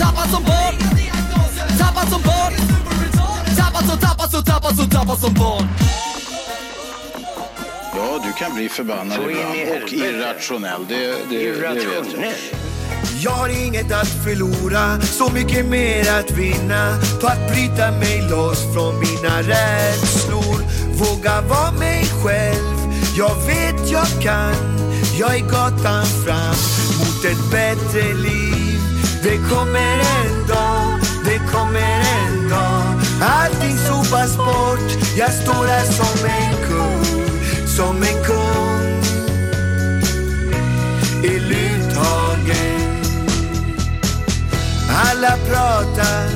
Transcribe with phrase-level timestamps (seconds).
[0.00, 0.74] Tappad som barn
[1.78, 2.52] Tappad som barn
[3.56, 5.68] Tappad som, tappad som, tappad som, tappad som barn
[7.96, 10.86] Ja, du kan bli förbannad ibland och irrationell.
[10.88, 11.76] Det, det, det vet jag.
[11.76, 12.34] Irrationell.
[13.24, 18.74] Jag har inget att förlora, så mycket mer att vinna på att bryta mig loss
[18.74, 20.56] från mina rädslor.
[20.98, 24.54] Våga vara mig själv, jag vet jag kan.
[25.18, 26.56] Jag är gatan fram
[26.98, 28.61] mot ett bättre liv.
[29.22, 33.00] Det kommer en dag, det kommer en dag.
[33.20, 39.02] Allting sopas bort, jag står här som en kung, som en kung
[41.24, 43.02] i Luthagen.
[45.10, 46.28] Alla pratar,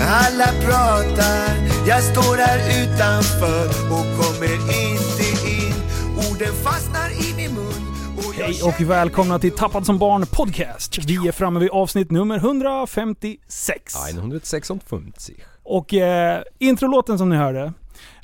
[0.00, 1.70] alla pratar.
[1.86, 5.74] Jag står här utanför och kommer inte in.
[6.16, 7.09] Orden fastnar
[8.42, 10.98] Hej och välkomna till Tappad som barn podcast.
[11.06, 13.94] Vi är framme vid avsnitt nummer 156.
[14.18, 14.70] 156.
[15.62, 17.72] Och eh, introlåten som ni hörde.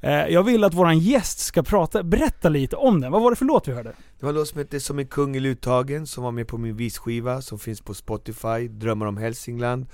[0.02, 3.12] Eh, jag vill att våran gäst ska prata, berätta lite om den.
[3.12, 3.92] Vad var det för låt vi hörde?
[4.18, 6.58] Det var en låt som hette Som en kung i Luthagen som var med på
[6.58, 9.86] min visskiva som finns på Spotify, Drömmar om Hälsingland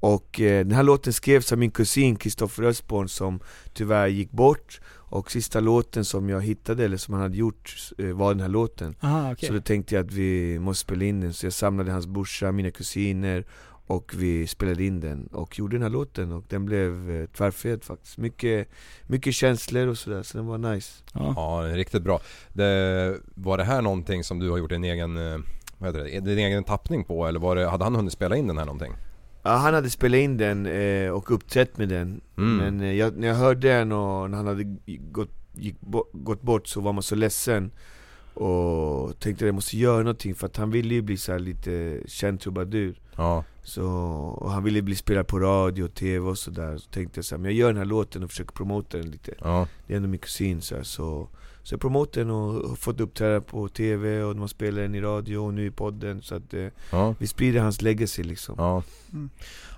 [0.00, 3.40] Och eh, den här låten skrevs av min kusin Kristoffer Östborn som
[3.74, 8.06] tyvärr gick bort Och sista låten som jag hittade, eller som han hade gjort, eh,
[8.06, 9.46] var den här låten Aha, okej.
[9.48, 12.52] Så då tänkte jag att vi måste spela in den, så jag samlade hans brorsa,
[12.52, 13.44] mina kusiner
[13.86, 17.84] och vi spelade in den och gjorde den här låten och den blev eh, tvärfet
[17.84, 18.68] faktiskt Mycket,
[19.06, 21.34] mycket känslor och sådär, så den var nice Ja.
[21.36, 22.20] Ja, riktigt bra.
[22.52, 25.38] Det, var det här någonting som du har gjort en egen, eh,
[25.78, 28.46] vad heter det, din egen tappning på eller var det, hade han hunnit spela in
[28.46, 28.92] den här någonting?
[29.42, 32.20] Ja, han hade spelat in den eh, och uppträtt med den.
[32.38, 32.56] Mm.
[32.56, 34.64] Men eh, jag, när jag hörde den och när han hade
[35.12, 37.70] gått, gick, bo, gått bort så var man så ledsen.
[38.34, 41.38] Och tänkte att jag måste göra någonting för att han ville ju bli så här
[41.38, 43.00] lite känd trubadur.
[43.16, 43.86] Ja, Så,
[44.40, 47.34] och han ville bli spelad på radio och tv och sådär Så tänkte jag så
[47.34, 49.34] här, men jag gör den här låten och försöker promota den lite.
[49.40, 51.28] Ja, Det är ändå min kusin så, här, så
[51.70, 55.54] Så den och har fått uppträda på tv och man spelar den i radio och
[55.54, 58.82] nu i podden Så att eh, ja, vi sprider hans legacy liksom ja.
[59.12, 59.30] Mm.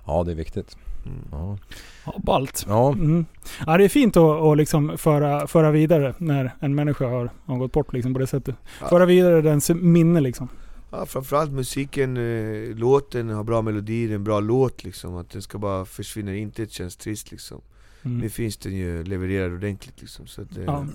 [0.06, 0.76] Ja, det är viktigt.
[1.06, 1.18] Mm.
[1.30, 1.58] Ja,
[2.06, 2.64] Ja, ballt.
[2.68, 3.24] ja, Mm.
[3.66, 7.58] Ja, det är fint att, att liksom föra, föra vidare när en människa har, har
[7.58, 8.54] gått bort liksom på det sättet.
[8.80, 8.88] Ja.
[8.88, 10.48] Föra vidare dens minne liksom.
[10.90, 15.30] Ja framförallt musiken, eh, låten har bra melodi, det är en bra låt liksom Att
[15.30, 17.60] den ska bara försvinna, inte känns trist liksom
[18.04, 18.18] Mm.
[18.18, 20.86] Nu finns den ju levererad ordentligt liksom så att eh, Ja.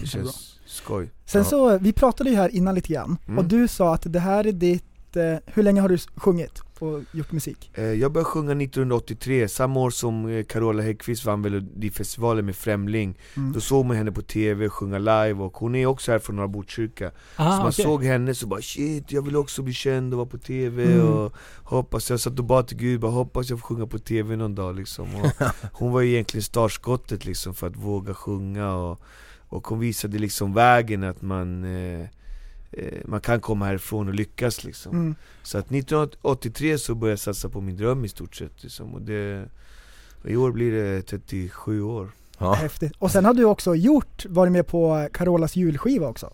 [0.00, 1.44] det känns skoj Sen Ja.
[1.44, 3.38] så, vi pratade ju här innan lite grann, Mm.
[3.38, 4.84] och du sa att det här är ditt,
[5.16, 7.70] eh, hur länge har du sjungit och gjort musik?
[7.74, 13.18] Eh, Jag började sjunga 1983, samma år som eh, Carola Häggkvist vann Melodifestivalen med Främling
[13.36, 13.52] Mm.
[13.52, 16.48] Då såg man henne på TV sjunga live och hon är också här från Norra
[16.48, 17.84] Botkyrka Så Ah, man okej.
[17.84, 21.06] såg henne så bara shit, jag vill också bli känd och vara på TV Mm.
[21.08, 21.32] och
[21.64, 24.54] hoppas, jag satt och bad till gud, bara hoppas jag får sjunga på TV någon
[24.54, 25.30] dag liksom och
[25.72, 29.00] Hon var ju egentligen startskottet liksom för att våga sjunga och,
[29.48, 32.06] och hon visade liksom vägen att man eh,
[33.04, 35.14] man kan komma härifrån och lyckas liksom Mm.
[35.42, 39.02] Så att 1983 så började jag satsa på min dröm i stort sett liksom, och
[39.02, 39.48] det
[40.22, 42.52] och I år blir det 37 år ja.
[42.52, 42.92] Häftigt.
[42.98, 46.32] Och sen har du också gjort, varit med på Carolas julskiva också.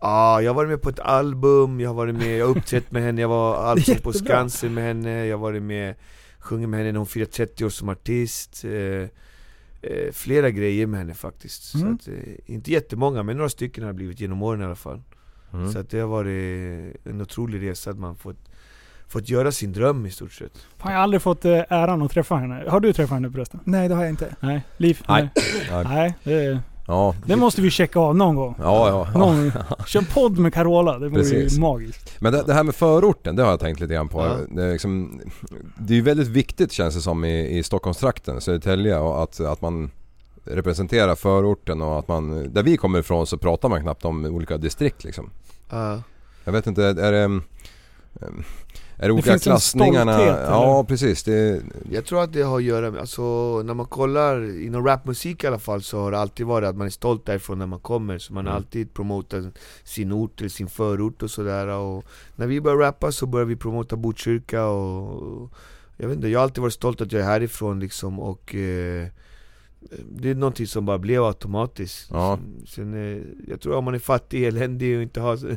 [0.00, 2.90] Ja, jag har varit med på ett album, jag har varit med, jag har uppträtt
[2.92, 4.12] med henne, jag var allsång på.
[4.12, 5.94] Skansen med henne, jag har varit med,
[6.38, 8.72] sjungit med henne när hon firade 30 år som artist eh,
[9.82, 11.98] eh, Flera grejer med henne faktiskt, Mm.
[11.98, 14.74] så att, eh, inte jättemånga men några stycken har det blivit genom åren i alla
[14.74, 15.02] fall
[15.54, 15.72] Mm.
[15.72, 18.36] Så att det har varit en otrolig resa att man fått,
[19.08, 22.10] fått göra sin dröm i stort sett Fan, jag har aldrig fått eh, äran att
[22.10, 22.64] träffa henne.
[22.68, 23.60] Har du träffat henne förresten?
[23.64, 24.36] Nej det har jag inte.
[24.40, 24.64] Nej.
[24.76, 25.02] Liv?
[25.08, 25.28] Nej.
[25.70, 25.84] Nej.
[25.84, 28.54] Nej, det, Ja, det måste vi checka av någon gång.
[28.58, 29.18] ja, ja, ja.
[29.18, 29.52] Någon,
[29.86, 31.56] kör podd med Carola, det vore Precis.
[31.56, 32.20] ju magiskt.
[32.20, 34.20] Men det, det här med förorten, det har jag tänkt lite grann på.
[34.20, 34.36] Ja.
[34.48, 35.20] Det, är liksom,
[35.78, 39.60] det är ju väldigt viktigt känns det som i, i Stockholmstrakten, Södertälje, och att, att
[39.60, 39.90] man
[40.44, 44.56] representerar förorten och att man, där vi kommer ifrån så pratar man knappt om olika
[44.56, 45.30] distrikt liksom.
[45.74, 46.02] Ja.
[46.44, 47.18] Jag vet inte, är det...
[47.18, 47.42] ehm,
[48.96, 50.12] Är det olika en klassningarna?
[50.14, 50.82] stolthet, ja eller?
[50.88, 51.22] precis.
[51.22, 53.22] Det, Jag tror att det har att göra med, alltså
[53.62, 56.86] när man kollar inom rapmusik i alla fall så har det alltid varit att man
[56.86, 58.62] är stolt därifrån när man kommer Så man har Mm.
[58.62, 59.44] alltid promotat
[59.84, 62.04] sin ort eller sin förort och sådär och
[62.36, 65.50] När vi började rappa så började vi promota Botkyrka och
[65.96, 69.06] jag vet inte, jag har alltid varit stolt att jag är härifrån liksom och eh,
[70.10, 72.08] det är någonting som bara blev automatiskt.
[72.12, 72.38] Ja.
[72.38, 75.48] Sen, sen, eh, jag tror om man är fattig, eländig och inte har så,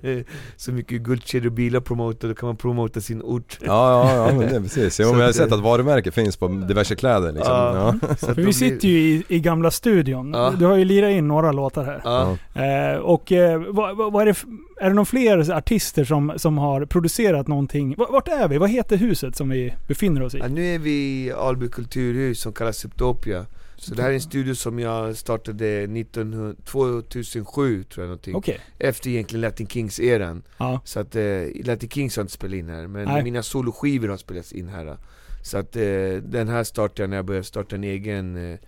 [0.58, 3.58] så mycket guldkedjor och bilar promota, då kan man promota sin ort.
[3.62, 5.00] Ja, ja, ja men det är precis.
[5.00, 7.54] Jo, Så men jag har sett att varumärken finns på diverse kläder liksom.
[7.54, 7.96] Ja.
[8.02, 8.16] Ja.
[8.20, 10.34] Så att För vi sitter ju i, i gamla studion.
[10.34, 10.54] Ja.
[10.60, 12.02] Du har ju lirat in några låtar här.
[12.04, 12.38] Ja.
[12.64, 14.38] Eh, och eh, vad, vad är det,
[14.82, 17.96] är det någon fler artister som, som har producerat någonting?
[17.98, 18.58] Vart är vi?
[18.58, 20.38] Vad heter huset som vi befinner oss i?
[20.38, 23.46] Ja, nu är vi i Alby kulturhus som kallas Septopia
[23.78, 28.60] Så det här är en studio som jag startade 1900, 2007 tror jag någonting Okej.
[28.80, 30.82] Efter egentligen Latin Kings-eran Ja.
[30.86, 33.24] Så att, eh, Latin Kings har inte spelat in här, men Nej.
[33.24, 34.98] mina soloskivor har spelats in här
[35.44, 35.82] Så att eh,
[36.22, 38.60] den här startade jag när jag började starta en egen, eh,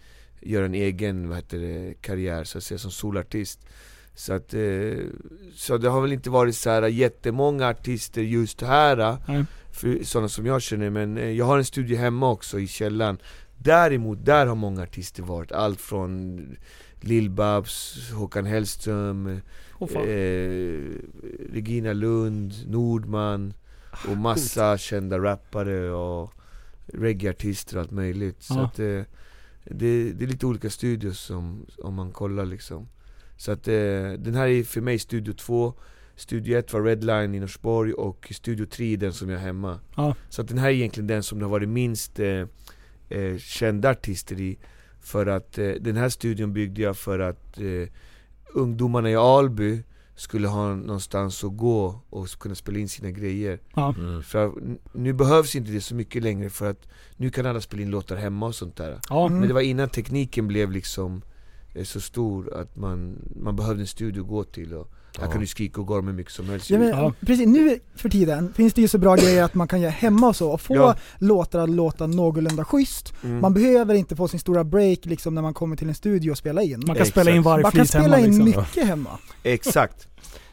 [0.42, 3.60] göra en egen, vad heter det, karriär så att säga som solartist
[4.20, 4.98] så att, eh,
[5.56, 9.46] så det har väl inte varit så här jättemånga artister just här Nej.
[9.72, 13.18] för sådana som jag känner, men eh, jag har en studio hemma också i källaren
[13.64, 16.40] Däremot, där har många artister varit, allt från
[17.02, 19.40] Lill-Babs, Håkan Hellström,
[19.80, 20.04] fan.
[20.04, 20.80] eh,
[21.54, 23.54] Regina Lund, Nordman
[24.10, 26.34] och massa kända rappare och
[26.94, 28.44] reggaeartister och allt möjligt.
[28.44, 28.66] Så Ja.
[28.66, 29.02] att, eh,
[29.66, 32.88] det, det är lite olika studios som, om man kollar liksom.
[33.38, 33.74] Så att eh,
[34.18, 35.74] den här är för mig studio 2,
[36.16, 39.80] studio 1 var Redline i Norsborg och studio 3 är den som jag har hemma.
[39.96, 40.16] Ja.
[40.30, 42.20] Så att den här är egentligen den som det har varit minst
[43.10, 44.58] eh, kända artister i.
[45.02, 47.90] För att eh, den här studion byggde jag för att eh,
[48.54, 49.84] ungdomarna i Alby
[50.16, 53.60] skulle ha någonstans att gå och kunna spela in sina grejer.
[53.76, 53.96] Ja.
[54.24, 57.62] För att n- nu behövs inte det så mycket längre för att nu kan alla
[57.62, 59.00] spela in låtar hemma och sånt där.
[59.10, 59.26] Ja.
[59.28, 59.40] Mm.
[59.40, 61.22] Men det var innan tekniken blev liksom
[61.74, 65.32] eh, så stor att man, man behövde en studio att gå till och här Ja.
[65.32, 66.70] kan du skrika och gorma hur mycket som helst.
[66.70, 67.14] Ja, men, Ja.
[67.20, 70.28] Precis, nu för tiden finns det ju så bra grejer att man kan göra hemma
[70.28, 70.96] och så, och få Ja.
[71.18, 73.14] låtar att låta någålunda schysst.
[73.24, 73.40] Mm.
[73.42, 76.38] Man behöver inte få sin stora break liksom när man kommer till en studio och
[76.38, 76.84] spela in.
[76.88, 77.46] Man kan spela in Exakt.
[77.46, 78.46] varje Man kan hemma spela in liksom.
[78.46, 79.10] mycket hemma.
[79.44, 80.08] Exakt.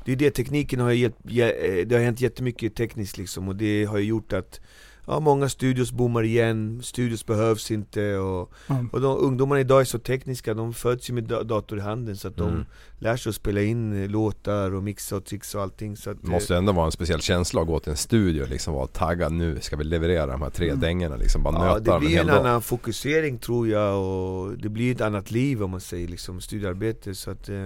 [0.05, 3.85] Det är det, tekniken har jä- eh, det har hänt jättemycket tekniskt liksom och det
[3.85, 4.61] har ju gjort att
[5.09, 8.85] Ja, många studios bommar igen, studios behövs inte och, Ja.
[8.93, 12.17] och de, ungdomarna idag är så tekniska, de föds ju med da- dator i handen
[12.17, 12.65] så att de Mm.
[12.99, 16.17] lär sig att spela in eh, låtar och mixa och trixa och allting så att,
[16.23, 18.75] Det eh, måste ändå vara en speciell känsla att gå till en studio och liksom
[18.75, 21.43] vara taggad nu ska vi leverera de här tre dängorna liksom.
[21.43, 21.67] Bara Mm.
[21.69, 22.47] Ja, nöta det dem en blir hel en dag.
[22.47, 27.15] annan fokusering tror jag och det blir ett annat liv om man säger liksom, studiearbete
[27.15, 27.57] så att eh,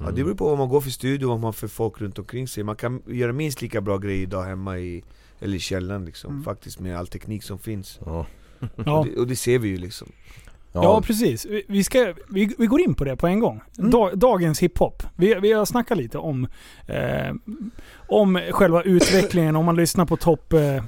[0.00, 0.14] Ja Mm.
[0.14, 2.48] det beror på vad man går för studio, vad man har för folk runt omkring
[2.48, 5.04] sig Man kan göra minst lika bra grejer idag hemma i,
[5.40, 6.44] eller i källaren liksom, Mm.
[6.44, 8.26] faktiskt med all teknik som finns Ja.
[8.86, 8.98] Ja.
[8.98, 10.08] och, det, och det ser vi ju liksom
[10.72, 11.46] Ja, precis.
[11.46, 13.60] Vi- Vi, ska, vi, vi går in på det på en gång.
[13.78, 13.90] Mm.
[13.90, 15.02] Da, dagens hiphop.
[15.16, 16.46] Vi, vi har snackat lite om,
[16.86, 17.34] eh,
[18.08, 19.56] om själva utvecklingen.
[19.56, 20.84] Om man lyssnar på topp eh,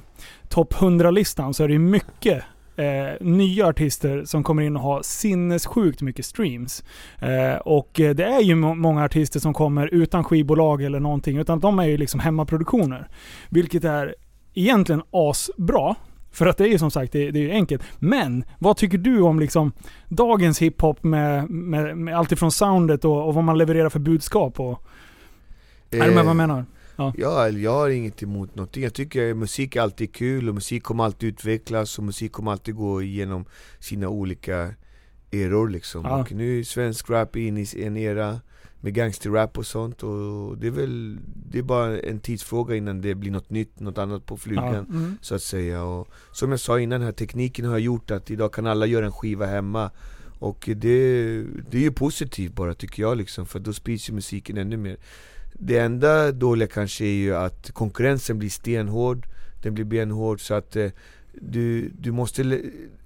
[0.49, 2.43] top 100-listan så är det mycket
[2.75, 2.85] eh,
[3.27, 6.83] nya artister som kommer in och har sinnessjukt mycket streams.
[7.19, 11.59] Eh, och det är ju må- många artister som kommer utan skivbolag eller någonting, utan
[11.59, 13.07] de är ju liksom hemmaproduktioner.
[13.49, 14.15] Vilket är
[14.53, 15.95] egentligen asbra.
[16.31, 17.83] För att det är ju som sagt, det, det är ju enkelt.
[17.99, 19.71] Men vad tycker du om liksom
[20.07, 24.59] dagens hiphop med, med, med allt ifrån soundet och, och vad man levererar för budskap?
[24.59, 24.83] Och,
[25.89, 26.65] är du med vad jag menar?
[27.17, 28.83] Ja, eller jag har inget emot någonting.
[28.83, 32.75] Jag tycker musik är alltid kul och musik kommer alltid utvecklas och musik kommer alltid
[32.75, 33.45] gå igenom
[33.79, 34.73] sina olika
[35.31, 36.05] eror liksom.
[36.05, 36.19] Ja.
[36.21, 38.39] Och nu är svensk rap in i en era
[38.81, 41.17] med gangsterrap och sånt och det är väl,
[41.49, 44.85] det är bara en tidsfråga innan det blir något nytt, något annat på flugan.
[44.89, 45.17] Mm.
[45.21, 45.83] Så att säga.
[45.83, 49.05] Och som jag sa innan, den här tekniken har gjort att idag kan alla göra
[49.05, 49.91] en skiva hemma.
[50.39, 54.57] Och det, det är ju positivt bara tycker jag liksom, för då sprids ju musiken
[54.57, 54.97] ännu mer.
[55.53, 59.27] Det enda dåliga kanske är ju att konkurrensen blir stenhård,
[59.63, 60.89] den blir benhård så att eh,
[61.33, 62.61] du, du måste,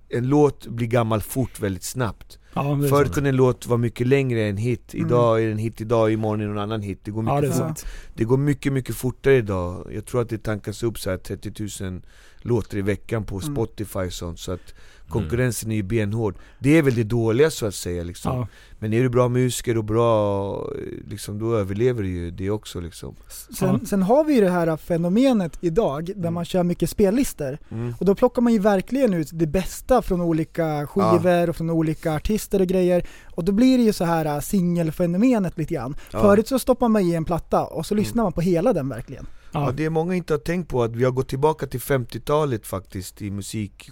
[0.10, 2.40] en låt blir gammal fort väldigt snabbt.
[2.56, 2.64] Ja,
[3.04, 3.14] sant.
[3.14, 6.42] kunde en låt vara mycket längre än hit, idag är det en hit idag, imorgon
[6.42, 7.00] är det någon annan hit.
[7.04, 7.58] Det går mycket Ja, det fort.
[7.58, 7.86] sant.
[8.14, 9.88] Det går mycket, mycket fortare idag.
[9.94, 12.02] Jag tror att det tankas upp så här 30 000
[12.42, 13.56] låtar i veckan på Mm.
[13.56, 14.74] Spotify och sånt, så att
[15.10, 16.36] konkurrensen är ju benhård.
[16.60, 18.38] Det är väl det dåliga så att säga liksom.
[18.38, 18.48] Ja.
[18.80, 22.80] Men är du bra musiker och bra, eh, liksom, då överlever du ju det också
[22.80, 23.16] liksom.
[23.58, 27.58] Sen, sen har vi ju det här fenomenet idag där man kör mycket spellistor.
[27.72, 27.94] Mm.
[28.00, 32.14] Och då plockar man ju verkligen ut det bästa från olika skivor och från olika
[32.14, 33.08] artister och grejer.
[33.36, 35.96] Och då blir det ju så här äh, singelfenomenet lite grann.
[36.12, 36.22] Ja.
[36.22, 39.26] Förut så stoppar man i en platta och så lyssnar man på hela den verkligen.
[39.56, 39.72] Ja, Ja.
[39.72, 43.22] det är många inte har tänkt på att vi har gått tillbaka till 50-talet faktiskt
[43.22, 43.90] i musik.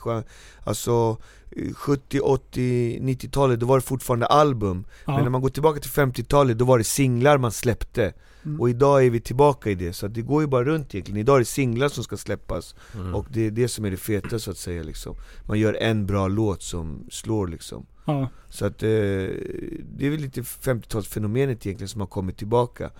[0.63, 1.17] Alltså
[1.51, 4.85] eh, 70, 80, 90-talet, då var det fortfarande album.
[5.05, 5.13] Ja.
[5.15, 8.13] Men när man går tillbaka till 50-talet, då var det singlar man släppte.
[8.45, 8.61] Mm.
[8.61, 11.19] Och idag är vi tillbaka i det, så att det går ju bara runt egentligen.
[11.19, 12.75] Idag är det singlar som ska släppas.
[13.13, 15.15] Och det är det som är det feta så att säga liksom.
[15.47, 17.85] Man gör en bra låt som slår liksom.
[18.05, 18.29] Ja.
[18.49, 22.91] Så att eh, det är väl lite 50-talsfenomenet egentligen som har kommit tillbaka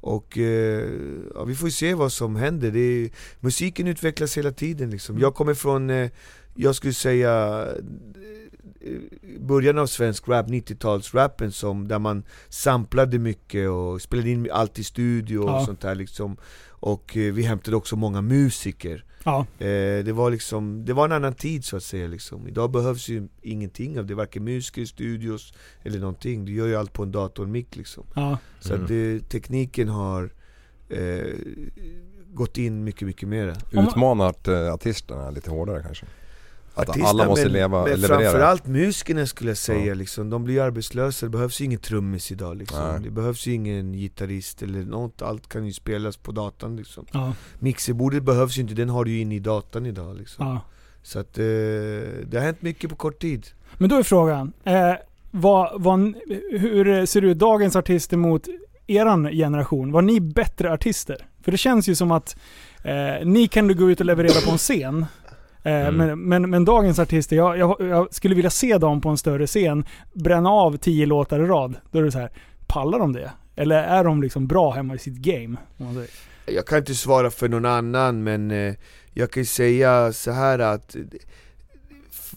[0.00, 0.88] och eh,
[1.34, 5.18] ja, vi får ju se vad som händer, det är, musiken utvecklas hela tiden liksom.
[5.18, 6.10] Jag kommer från, eh,
[6.54, 8.39] jag skulle säga eh,
[9.40, 14.84] början av svensk rap, 90-talsrappen som, där man samplade mycket och spelade in allt i
[14.84, 15.66] studio och Ja.
[15.66, 16.36] sånt där liksom
[16.82, 19.46] Och eh, vi hämtade också många musiker Ja.
[19.58, 22.48] Eh, det var liksom, det var en annan tid så att säga liksom.
[22.48, 26.44] Idag behövs ju ingenting av det, varken musiker, studios eller någonting.
[26.44, 28.04] Du gör ju allt på en dator och mick liksom.
[28.14, 28.38] Ja.
[28.60, 30.30] Så att det, tekniken har
[30.88, 31.26] eh,
[32.32, 33.56] gått in mycket, mycket mera.
[33.72, 36.06] man- Utmanat eh, artisterna lite hårdare kanske?
[36.82, 38.20] Att Artisterna, alla måste men, leva, men leverera?
[38.20, 39.94] framförallt musikerna skulle jag säga Ja.
[39.94, 40.30] liksom.
[40.30, 42.88] De blir arbetslösa, det behövs ju ingen trummis idag liksom.
[42.88, 43.00] Nej.
[43.04, 47.06] Det behövs ju ingen gitarrist eller något, allt kan ju spelas på datan liksom.
[47.12, 47.32] Ja.
[47.58, 50.46] Mixerbordet behövs ju inte, den har du ju inne i datan idag liksom.
[50.46, 50.60] ja.
[51.02, 53.46] Så att eh, det har hänt mycket på kort tid.
[53.78, 54.92] Men då är frågan, eh,
[55.30, 56.14] vad, vad,
[56.50, 58.48] hur ser ut dagens artister mot
[58.86, 59.92] eran generation?
[59.92, 61.26] Var ni bättre artister?
[61.42, 62.36] För det känns ju som att
[62.84, 65.06] eh, ni kan du gå ut och leverera på en scen.
[65.62, 65.96] Eh, Mm.
[65.96, 69.46] men, men, men dagens artister, jag, jag, jag skulle vilja se dem på en större
[69.46, 71.74] scen bränna av tio låtar i rad.
[71.90, 72.30] Då är det så här,
[72.66, 73.30] pallar de det?
[73.56, 75.56] Eller är de liksom bra hemma i sitt game?
[76.46, 78.74] Jag kan inte svara för någon annan men eh,
[79.12, 80.96] jag kan ju säga så här att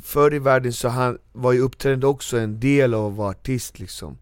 [0.03, 3.79] Förr i världen så han, var ju uppträdande också en del av att vara artist
[3.79, 4.17] liksom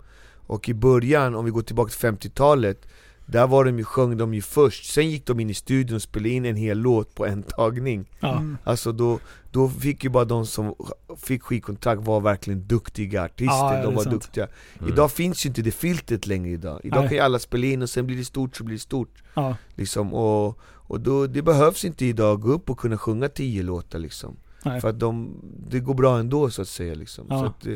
[0.47, 2.87] Och i början, om vi går tillbaka till 50-talet
[3.31, 6.01] Där var de ju, sjöng de ju först, sen gick de in i studion och
[6.01, 8.37] spelade in en hel låt på en tagning Ja.
[8.37, 8.57] Mm.
[8.63, 9.19] Alltså då,
[9.51, 10.75] då fick ju bara de som
[11.17, 14.13] fick skivkontrakt vara verkligen duktiga artister, det de var sant.
[14.15, 14.47] duktiga
[14.79, 14.93] Mm.
[14.93, 17.07] Idag finns ju inte det filtret längre idag, idag Nej.
[17.07, 19.55] kan ju alla spela in och sen blir det stort så blir det stort Ja.
[19.75, 23.99] Liksom, och, och då, det behövs inte idag gå upp och kunna sjunga tio låtar
[23.99, 24.35] liksom
[24.65, 24.81] Nej.
[24.81, 25.35] För att de,
[25.69, 27.39] det går bra ändå så att säga liksom Ja.
[27.39, 27.73] så att, eh,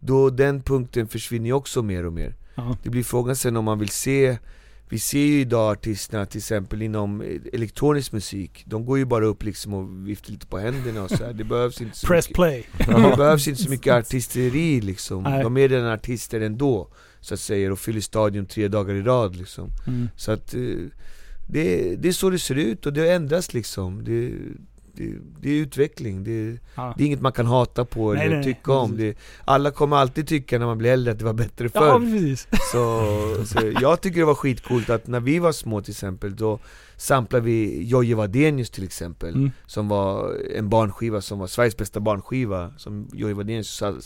[0.00, 2.76] då, Den punkten försvinner ju också mer och mer Ja.
[2.82, 4.38] Det blir frågan sen om man vill se
[4.90, 9.26] Vi ser ju idag artisterna till exempel inom eh, elektronisk musik De går ju bara
[9.26, 11.32] upp liksom och viftar lite på händerna och så här.
[11.32, 12.66] det behövs inte så Press mycket play.
[12.78, 15.42] det behövs inte så mycket artisteri liksom, Nej.
[15.42, 16.88] de är redan artister ändå
[17.20, 20.08] Så att säga, och fyller stadion tre dagar i rad liksom Mm.
[20.16, 20.60] Så att eh,
[21.48, 24.32] det, det är så det ser ut och det ändras liksom det,
[24.98, 26.94] det, det är utveckling, det, Ja.
[26.96, 28.54] det är inget man kan hata på Nej, eller nej, nej.
[28.54, 31.70] tycka om det, Alla kommer alltid tycka när man blir äldre att det var bättre
[31.74, 32.48] ja, förr precis.
[32.72, 36.58] så, så jag tycker det var skitcoolt att när vi var små till exempel, då
[36.96, 39.50] samplade vi Jojje Wadenius till exempel Mm.
[39.66, 43.98] Som var en barnskiva som var Sveriges bästa barnskiva, som Jojje Wadenius så,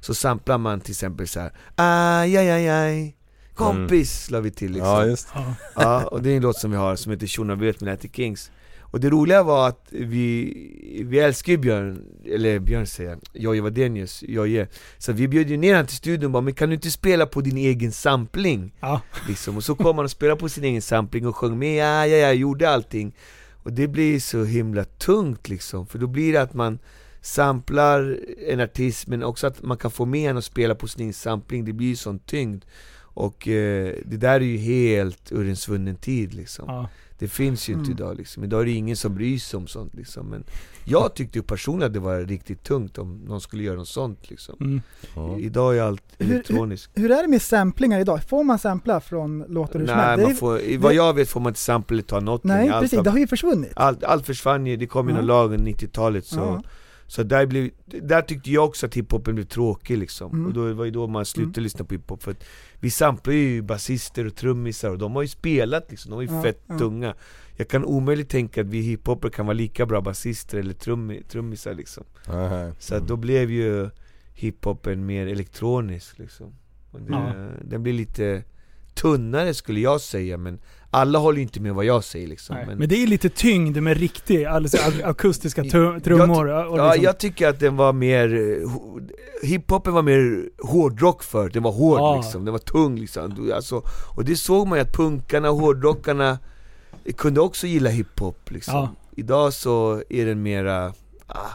[0.00, 1.52] så samplar man till exempel så här.
[1.76, 3.16] Aj, aj, aj, aj
[3.54, 5.54] Kompis, la vi till liksom Ja just Ja.
[5.74, 8.08] Ja, och det är en låt som vi har som heter Tjona vet med Natty
[8.08, 8.50] Kings
[8.90, 13.62] Och det roliga var att vi, vi älskar ju Björn, eller Björn säger jag, Jojje
[13.62, 14.68] Wadenius, Jojje.
[14.98, 17.26] Så vi bjöd ju ner honom till studion och bara 'Men kan du inte spela
[17.26, 19.00] på din egen sampling?' Ja.
[19.28, 22.06] Liksom, och så kom han och spelade på sin egen sampling och sjöng med, ja,
[22.06, 23.14] ja, ja, gjorde allting.
[23.62, 26.78] Och det blir så himla tungt liksom, för då blir det att man
[27.20, 31.02] samplar en artist men också att man kan få med honom och spela på sin
[31.02, 32.64] egen sampling, det blir ju sån tyngd.
[33.12, 36.64] Och eh, det där är ju helt ur en svunnen tid liksom.
[36.68, 36.88] Ja.
[37.20, 37.98] Det finns ju inte Mm.
[37.98, 40.44] idag liksom, idag är det ingen som bryr sig om sånt liksom Men
[40.84, 44.30] jag tyckte ju personligen att det var riktigt tungt om någon skulle göra något sånt
[44.30, 44.80] liksom Mm.
[45.16, 45.38] Ja.
[45.38, 48.22] Idag är allt Hur- elektroniskt Hur är det med samplingar idag?
[48.28, 50.16] Får man sampla från låtar du Nej, smält?
[50.16, 52.68] Det man är- får, vad jag vet får man inte sample eller ta något Nej
[52.68, 53.72] allt, precis, har- det har ju försvunnit.
[53.76, 55.16] allt, allt försvann ju, det kom ju Ja.
[55.18, 56.62] någon lag under 90-talet så Ja.
[57.10, 60.46] Så där, blev, där tyckte jag också att hiphopen blev tråkig liksom, Mm.
[60.46, 61.62] och då var ju då man slutade Mm.
[61.62, 62.44] lyssna på hiphop för att
[62.80, 66.28] Vi samplar ju basister och trummisar och de har ju spelat liksom, de var ju
[66.32, 66.78] Ja, fett ja.
[66.78, 67.14] tunga
[67.56, 71.74] Jag kan omöjligt tänka att vi hiphopper kan vara lika bra basister eller trummi, trummisar
[71.74, 72.72] liksom Nej.
[72.78, 73.90] Så att då blev ju
[74.34, 76.46] hiphopen mer elektronisk liksom
[76.90, 77.48] och det, Ja.
[77.64, 78.42] Den blir lite
[78.94, 80.58] tunnare skulle jag säga men
[80.92, 83.82] alla håller ju inte med vad jag säger liksom men, Men det är lite tyngd
[83.82, 86.46] med riktig, alltså ak- akustiska trummor.
[86.66, 89.10] och Ja, liksom- jag tycker att den var mer, eh, ho-
[89.42, 92.16] hiphopen var mer hårdrock för den var hård Ja.
[92.16, 93.82] liksom, den var tung liksom alltså,
[94.16, 96.38] Och det såg man ju att punkarna och hårdrockarna
[97.16, 98.94] kunde också gilla hiphop liksom Ja.
[99.16, 100.92] Idag så är den mera,
[101.26, 101.50] ah,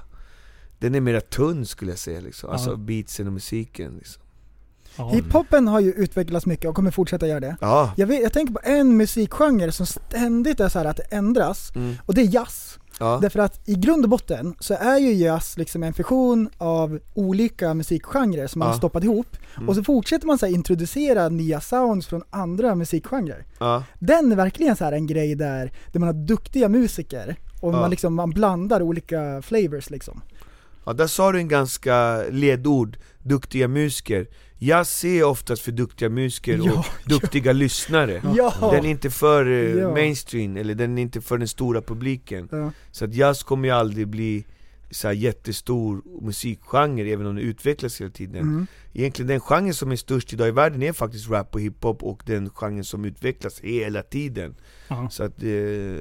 [0.79, 2.75] den är mera tunn skulle jag säga liksom, alltså Ja.
[2.75, 4.21] beatsen och musiken liksom
[4.97, 5.09] Ja.
[5.09, 7.55] Hiphopen har ju utvecklats mycket och kommer fortsätta göra det.
[7.61, 7.93] Ja.
[7.97, 11.71] Jag, vet, jag tänker på en musikgenre som ständigt är så här att det ändras,
[11.75, 11.95] Mm.
[12.05, 12.79] och det är jazz.
[12.99, 13.19] Ja.
[13.21, 17.73] Därför att i grund och botten så är ju jazz liksom en fusion av olika
[17.73, 18.71] musikgenrer som man Ja.
[18.71, 19.37] har stoppat ihop.
[19.57, 19.69] Mm.
[19.69, 23.45] Och så fortsätter man så här introducera nya sounds från andra musikgenrer.
[23.59, 23.83] Ja.
[23.99, 27.79] Den är verkligen så här en grej där, där man har duktiga musiker och Ja.
[27.79, 30.21] man, liksom, man blandar olika flavors liksom.
[30.85, 34.27] Ja, där sa du en ganska ledord, duktiga musiker.
[34.57, 38.21] Jazz är oftast för duktiga musiker Ja, och duktiga lyssnare.
[38.37, 38.53] Ja.
[38.73, 39.91] Den är inte för eh, Ja.
[39.93, 42.49] mainstream, eller den är inte för den stora publiken.
[42.51, 42.71] Ja.
[42.91, 44.45] Så att jazz kommer ju aldrig bli
[44.91, 48.41] så här jättestor musikgenre, även om den utvecklas hela tiden.
[48.41, 48.67] Mm.
[48.93, 52.23] Egentligen den genren som är störst idag i världen är faktiskt rap och hiphop och
[52.25, 54.55] den genren som utvecklas hela tiden.
[54.87, 55.09] Ja.
[55.11, 55.97] Så att det,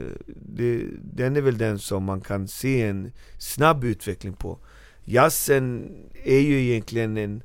[0.56, 4.58] det, den är väl den som man kan se en snabb utveckling på.
[5.04, 5.90] Jazzen
[6.24, 7.42] är ju egentligen en,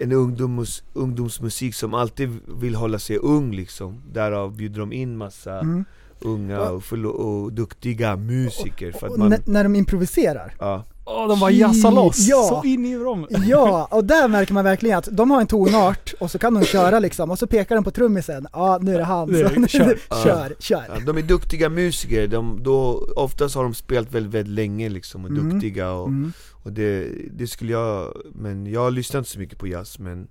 [0.00, 4.02] en ungdoms, ungdomsmusik som alltid vill hålla sig ung liksom.
[4.12, 5.84] Därav bjuder de in massa Mm.
[6.20, 8.92] unga och, förlo- och duktiga musiker.
[8.92, 10.54] För att Och man, när, när de improviserar.
[10.58, 10.84] ja.
[11.10, 12.18] Åh, de bara jassar loss.
[12.28, 12.42] Ja.
[12.48, 13.26] Så in i dem.
[13.46, 16.64] Ja, och där märker man verkligen att de har en tonart och så kan de
[16.64, 18.46] köra liksom och så pekar de på trummisen.
[18.52, 19.28] Ja, nu är det han.
[19.32, 19.98] Det är- Så, kör.
[20.24, 20.84] kör, kör.
[20.88, 25.24] Ja, de är duktiga musiker, de, då, oftast har de spelat väldigt, väldigt länge liksom,
[25.24, 25.50] och Mm.
[25.50, 26.32] duktiga och, Mm.
[26.68, 30.28] Och det, det skulle jag, men jag lyssnar inte så mycket på jazz men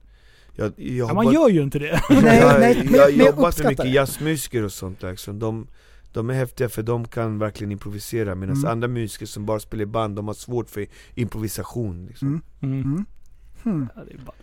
[0.55, 2.01] jag, jag Ja, har man gör ju inte det.
[2.09, 5.39] Jag, nej, men- jag har jobbat med mycket jazzmusiker och sånt liksom.
[5.39, 5.67] de,
[6.13, 8.71] de är häftiga för de kan verkligen improvisera medan Mm.
[8.71, 12.27] andra musiker som bara spelar i band, de har svårt för improvisation liksom.
[12.27, 12.73] Mm.
[12.73, 12.81] Mm.
[12.83, 13.05] Mm.
[13.63, 13.87] Hmm.
[13.95, 14.37] Ja, det är ballt.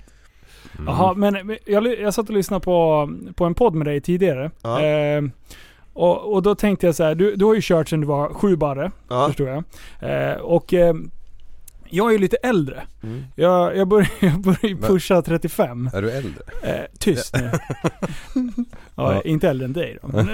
[0.78, 0.86] Mm.
[0.86, 4.50] Jaha, men jag, jag satt och lyssnade på, på en podd med dig tidigare.
[4.62, 4.80] Ja.
[4.82, 5.22] Eh,
[5.92, 8.34] och, och då tänkte jag så här, du, du har ju kört sedan du var
[8.34, 9.26] sju barre, Ja.
[9.28, 9.64] förstår jag.
[10.32, 10.94] Eh, och eh,
[11.90, 12.82] jag är ju lite äldre.
[13.02, 13.24] Mm.
[13.34, 15.90] Jag, jag börjar, jag börjar pusha 35.
[15.92, 16.42] Är du äldre?
[16.62, 17.50] Eh, tyst nu.
[18.96, 19.22] ja, Ja.
[19.22, 20.08] Inte äldre än dig då.
[20.08, 20.28] Men,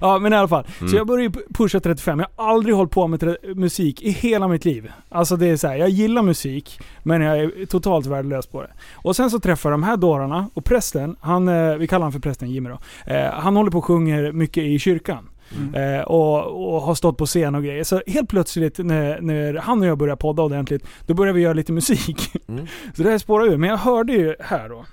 [0.00, 0.18] Ja.
[0.22, 0.66] men i alla fall.
[0.78, 0.90] Mm.
[0.90, 2.18] Så jag börjar ju pusha 35.
[2.18, 4.92] Jag har aldrig hållit på med musik i hela mitt liv.
[5.08, 8.70] Alltså det är så här, jag gillar musik, men jag är totalt värdelös på det.
[8.94, 12.12] Och sen så träffar jag de här dårarna, och prästen, han, eh, vi kallar honom
[12.12, 12.78] för prästen Jimmy då.
[13.12, 15.28] Eh, han håller på och sjunger mycket i kyrkan.
[15.74, 17.84] Eh, och, och har stått på scen och grejer.
[17.84, 21.52] Så helt plötsligt när, när han och jag började podda ordentligt, då började vi göra
[21.54, 22.32] lite musik.
[22.48, 22.66] Mm.
[22.96, 23.56] Så det här spårar ur.
[23.56, 24.84] Men jag hörde ju här då.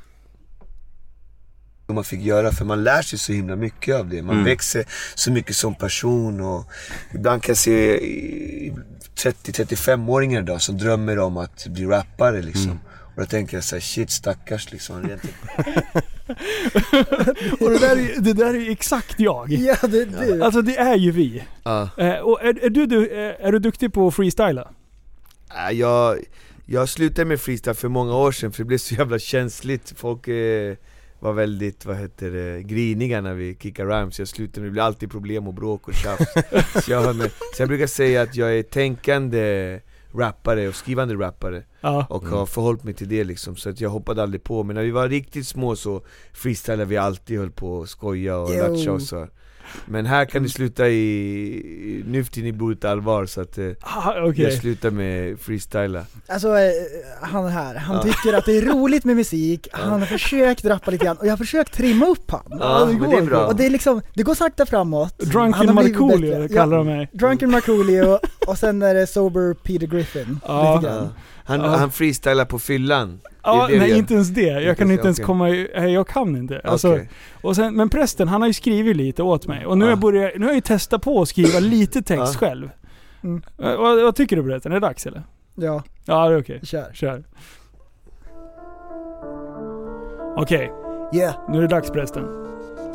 [1.88, 4.22] man fick göra för man lär sig så himla mycket av det.
[4.22, 4.46] Man Mm.
[4.46, 6.66] växer så mycket som person och
[7.14, 8.74] ibland kan jag se i-
[9.16, 12.80] 30-35-åringar idag som drömmer om att bli rappare liksom.
[13.16, 15.04] Och då tänker jag såhär, shit stackars liksom.
[15.04, 15.24] Rent-
[17.60, 19.52] Och det där, är, det där är exakt jag.
[19.52, 20.44] Ja, det är du.
[20.44, 21.44] Alltså det är ju vi.
[21.64, 21.90] Ja.
[21.98, 24.72] Eh, och är, är, du, du, eh, är du duktig på att freestyla?
[25.56, 26.18] Nej, jag,
[26.66, 29.94] jag slutade med freestyle för många år sedan för det blev så jävla känsligt.
[29.98, 30.76] Folk eh,
[31.20, 34.20] var väldigt, vad heter det, griniga när vi kickade rhymes.
[34.20, 36.34] Jag slutade, det blir alltid problem och bråk och tjafs.
[36.86, 39.80] så, jag, med, så jag brukar säga att jag är tänkande
[40.14, 41.64] rappare och skrivande rappare.
[41.82, 42.06] Ja.
[42.10, 44.84] Och har förhållit mig till det liksom, så att jag hoppade aldrig på Men när
[44.84, 49.02] vi var riktigt små så freestylade vi alltid, höll på och skoja och latcha och
[49.02, 49.28] så
[49.86, 53.70] Men här kan det sluta i, nu för tiden i blodigt allvar så att eh,
[53.82, 54.44] Ah, Okej.
[54.44, 56.72] jag slutar med freestyla Alltså eh,
[57.22, 58.02] han här, han Ja.
[58.04, 61.32] tycker att det är roligt med musik, han har försökt rappa lite grann och jag
[61.32, 62.42] har försökt trimma upp han.
[62.60, 65.18] Ja, men det är bra Och det är liksom, det går sakta framåt.
[65.20, 67.10] Drunken Markoolio kallar de mig.
[67.12, 70.40] Drunken Markoolio och sen är det Sober Peter Griffin.
[70.48, 70.76] Ja.
[70.76, 71.10] Lite grann.
[71.46, 71.52] Ja.
[71.54, 71.76] Han, Ja.
[71.78, 74.42] han freestylar på fyllan Ja, nej inte ens det.
[74.42, 75.26] Jag kan Inte ens okej.
[75.26, 76.62] komma jag kan inte.
[76.64, 77.10] Alltså, Okej.
[77.42, 79.66] och sen, men prästen, han har ju skrivit lite åt mig.
[79.66, 80.02] Och nu, har jag Ja.
[80.02, 82.40] börjat, nu har jag ju testat på att skriva lite text Ja.
[82.48, 82.70] själv.
[83.24, 83.42] Mm.
[83.58, 84.70] Vad, vad tycker du berättar?
[84.70, 85.24] Är det dags eller?
[85.56, 86.60] Ja, Ja, det är okej.
[86.64, 86.92] kör.
[86.94, 87.24] Kör.
[90.38, 90.72] Okej,
[91.14, 92.24] Yeah, nu är det dags prästen.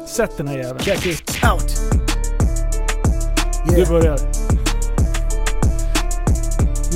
[0.06, 0.78] Sätt den här jäveln.
[0.78, 1.76] check it out.
[3.68, 4.18] Du Yeah, börjar.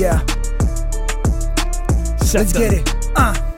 [0.01, 0.21] yeah.
[2.35, 2.95] Let's get it.
[3.15, 3.52] Uh.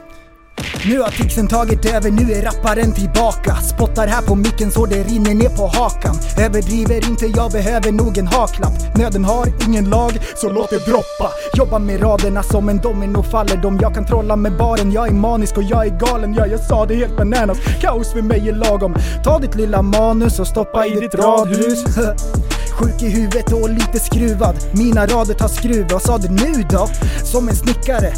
[0.88, 3.56] Nu har tixen tagit över, nu är rapparen tillbaka.
[3.56, 6.16] Spottar här på micken så det rinner ner på hakan.
[6.38, 8.96] Överdriver inte, jag behöver nog en haklapp.
[8.98, 11.30] Nöden har ingen lag, så låt det droppa.
[11.54, 15.12] Jobbar med raderna som en domino faller de Jag kan trolla med baren, jag är
[15.12, 16.34] manisk och jag är galen.
[16.34, 18.96] Ja, jag sa det helt bananas, kaos för mig är lagom.
[19.24, 21.84] Ta ditt lilla manus och stoppa i ditt radhus.
[22.74, 24.56] Sjuk i huvudet och lite skruvad.
[24.72, 26.88] Mina rader tar skruv, vad sa du nu då?
[27.24, 28.12] Som en snickare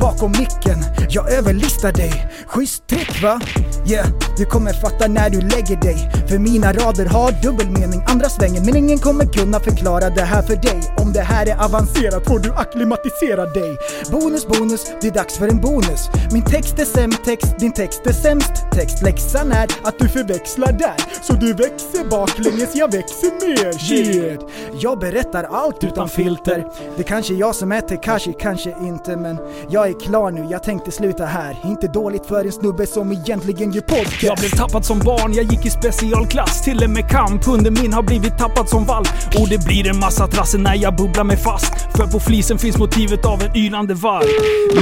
[0.00, 0.84] bakom micken.
[1.08, 2.11] Jag överlistar dig,
[2.46, 3.40] schysst trick va?
[3.86, 6.10] Yeah, du kommer fatta när du lägger dig.
[6.28, 10.56] För mina rader har dubbelmening andra svängen Men ingen kommer kunna förklara det här för
[10.56, 10.80] dig.
[10.96, 13.76] Om det här är avancerat får du akklimatisera dig.
[14.10, 16.08] Bonus, bonus, det är dags för en bonus.
[16.32, 19.02] Min text är sämst text, din text är sämst text.
[19.02, 20.96] Läxan är att du förväxlar där.
[21.22, 23.72] Så du växer baklänges, jag växer mer.
[23.72, 24.40] Shit!
[24.80, 26.66] Jag berättar allt utan filter.
[26.96, 30.62] Det kanske är jag som är Tekashi, kanske inte Men jag är klar nu, jag
[30.62, 31.56] tänkte sluta här.
[31.64, 35.44] Inte dåligt för en snubbe som egentligen gör podcast Jag blev tappad som barn, jag
[35.44, 36.62] gick i specialklass.
[36.62, 39.08] Till och med kamp under min har blivit tappad som valp.
[39.38, 41.72] Och det blir en massa trassel när jag bubblar mig fast.
[41.96, 44.26] För på flisen finns motivet av en ylande varg.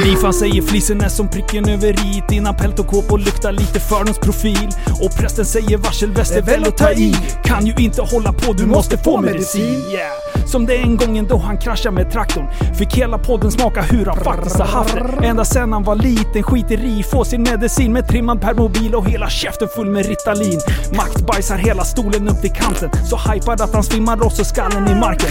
[0.04, 2.22] Liv han säger flisen är som pricken över i.
[2.36, 4.68] Innan pält och kåpor luktar lite fördomsprofil.
[5.02, 7.14] Och prästen säger varselväst är väl att ta i.
[7.44, 9.82] Kan ju inte hålla på, du måste få medicin.
[9.92, 10.29] Yeah.
[10.46, 12.48] Som den gången då han kraschade med traktorn.
[12.78, 15.26] Fick hela podden smaka hur han faktiskt har haft det.
[15.26, 19.28] Ända sen han var liten, skiter i, få sin medicin med trimmad permobil och hela
[19.30, 20.60] käften full med Ritalin.
[20.96, 22.90] Makt bajsar hela stolen upp till kanten.
[23.06, 25.30] Så hypad att han svimmar och så skallen i marken.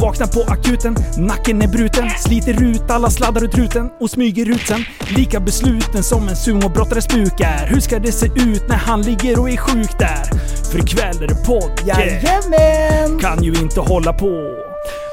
[0.00, 2.10] Vaknar på akuten, nacken är bruten.
[2.18, 4.84] Sliter ut alla sladdar ur truten och smyger ut sen.
[5.16, 7.66] Lika besluten som en sumobrottares buk är.
[7.66, 10.30] Hur ska det se ut när han ligger och är sjuk där?
[10.76, 11.80] För ikväll är det podd.
[11.86, 12.24] yeah.
[12.24, 13.18] Jajamän!
[13.20, 14.54] Kan ju inte hålla på.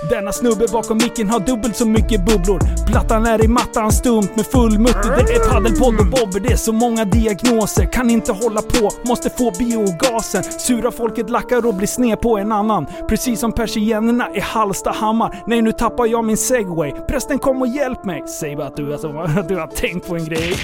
[0.09, 2.85] Denna snubbe bakom micken har dubbelt så mycket bubblor.
[2.87, 5.25] Plattan är i mattan stumt med full mutter.
[5.27, 7.85] Det är paddelpodd och bobber, det är så många diagnoser.
[7.85, 10.43] Kan inte hålla på, måste få biogasen.
[10.43, 12.87] Sura folket lackar och blir sned på en annan.
[13.09, 15.43] Precis som persiennerna i Hallstahammar.
[15.47, 16.91] Nej, nu tappar jag min segway.
[16.91, 18.23] Prästen kom och hjälp mig.
[18.27, 20.55] Säg bara att du, alltså, att du har tänkt på en grej.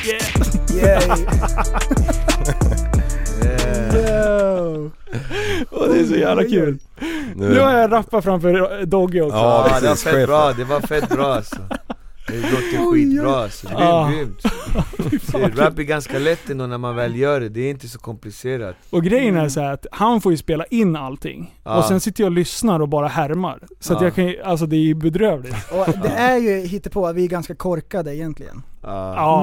[0.74, 1.04] Yeah.
[1.10, 1.26] Yay.
[5.70, 6.78] Och det är så jävla kul.
[7.36, 9.38] Nu, Nu har jag rappat framför Dogge också.
[9.38, 11.56] Ja, Ja, det var fett bra, det var fett bra alltså
[12.28, 14.08] Det låter skitbra alltså, det Ah.
[14.10, 14.42] är grymt
[15.56, 18.00] Det- Rap är ganska lätt ändå när man väl gör det, det är inte så
[18.00, 21.60] komplicerat Och grejen är så här att han får ju spela in allting.
[21.64, 21.78] Ja.
[21.78, 23.64] Och sen sitter jag och lyssnar och bara härmar.
[23.80, 24.08] Så att Ja.
[24.08, 25.56] jag kan ju- alltså det är ju bedrövligt.
[25.72, 28.62] Och det är ju hittepå, vi är ganska korkade egentligen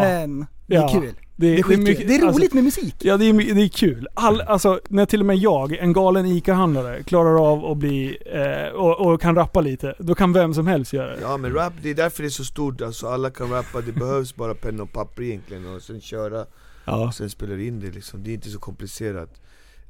[0.00, 0.88] Men det är Ja.
[0.88, 2.94] kul det, Det är skitkul, mycket- det är roligt Alltså, med musik.
[2.99, 4.09] Ja, det är, det är kul.
[4.14, 8.75] All, alltså, när till och med jag, en galen ICA-handlare, klarar av att bli, eh,
[8.75, 11.20] och, och kan rappa lite, då kan vem som helst göra det.
[11.20, 13.92] Ja men rap, det är därför det är så stort, alltså alla kan rappa, det
[13.92, 16.46] behövs bara penna och papper egentligen och sen köra.
[16.85, 17.07] Ja.
[17.07, 19.40] och sen spelar in det liksom, det är inte så komplicerat.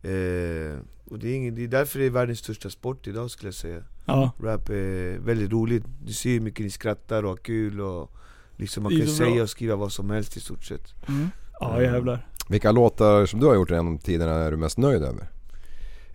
[0.03, 0.79] Eh,
[1.11, 3.55] Och det är, ingen, det är därför det är världens största sport idag skulle jag
[3.55, 3.83] säga.
[4.07, 4.31] Ja.
[4.43, 8.11] Rap är väldigt roligt, du ser hur mycket ni skrattar och har kul och
[8.57, 11.29] liksom man kan säga och skriva vad som helst i stort sett mm.
[11.61, 12.27] Ja jävlar.
[12.49, 15.29] Vilka låtar som du har gjort genom tiderna är du mest nöjd över?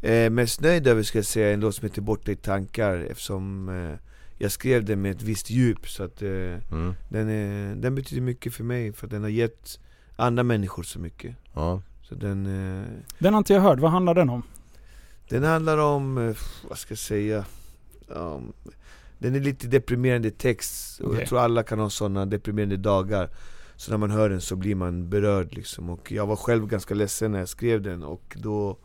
[0.02, 3.70] Eh, mest nöjd över ska jag säga en låt som heter Borta i tankar eftersom
[3.70, 4.00] eh,
[4.38, 6.94] jag skrev den med ett visst djup så att eh, Mm.
[7.10, 9.80] den, är, den betyder mycket för mig för att den har gett
[10.16, 11.82] andra människor så mycket Ja.
[12.02, 12.86] Så den, eh,
[13.20, 14.44] Den har inte jag hört, vad handlar den om?
[15.30, 16.36] den handlar om, eh,
[16.70, 17.46] vad ska jag säga
[18.08, 18.54] um,
[19.22, 21.20] Den är lite deprimerande text och Okej.
[21.20, 23.30] jag tror alla kan ha sådana deprimerande dagar
[23.76, 26.94] Så när man hör den så blir man berörd liksom och jag var själv ganska
[26.94, 28.78] ledsen när jag skrev den och då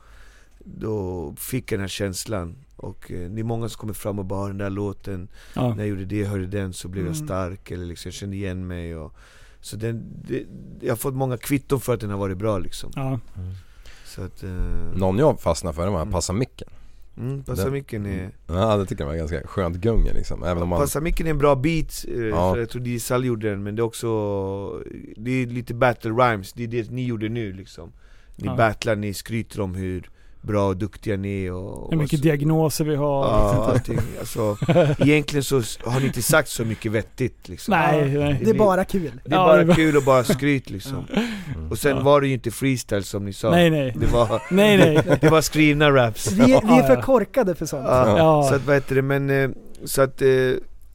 [0.64, 4.24] Då fick jag den här känslan och eh, det är många som kommer fram och
[4.24, 5.68] bara "Ah, den där låten Ja.
[5.74, 7.26] När jag gjorde det, hörde den så blev jag Mm.
[7.26, 9.12] stark eller liksom, jag kände igen mig och
[9.60, 10.44] Så den, det,
[10.80, 13.20] jag har fått många kvitton för att den har varit bra liksom Ja.
[14.04, 14.50] Så att, eh,
[14.96, 16.68] Någon jag fastnade för den var Passa micken.
[17.16, 20.42] Mm, Passamicken är Ja det tycker jag var ganska skönt gung liksom.
[20.42, 20.80] Även om man...
[20.80, 22.52] Passamicken är en bra beat, eh, Ja.
[22.52, 24.08] för jag tror DJ gjorde den men det är också
[25.16, 27.92] Det är lite battle rhymes, det är det ni gjorde nu liksom
[28.36, 28.56] Ni Ja.
[28.56, 30.10] battlar, ni skryter om hur
[30.46, 33.24] bra och duktiga ni är och, Hur mycket och diagnoser vi har.
[33.26, 34.56] Ja, allting, alltså,
[34.98, 38.40] egentligen så har ni inte sagt så mycket vettigt liksom Nej, nej.
[38.44, 40.70] Det är bara kul Det är Ja, bara det är bara- kul och bara skryt
[40.70, 41.04] liksom
[41.70, 42.02] Och sen Ja.
[42.02, 43.94] var det ju inte freestyle som ni sa Nej, nej.
[44.00, 45.18] Det var, Nej, nej.
[45.20, 48.42] det var skrivna raps Vi, är- vi är för korkade för sånt Ja, Ja.
[48.48, 49.50] Så att vad heter det, men eh,
[49.84, 50.28] så att eh,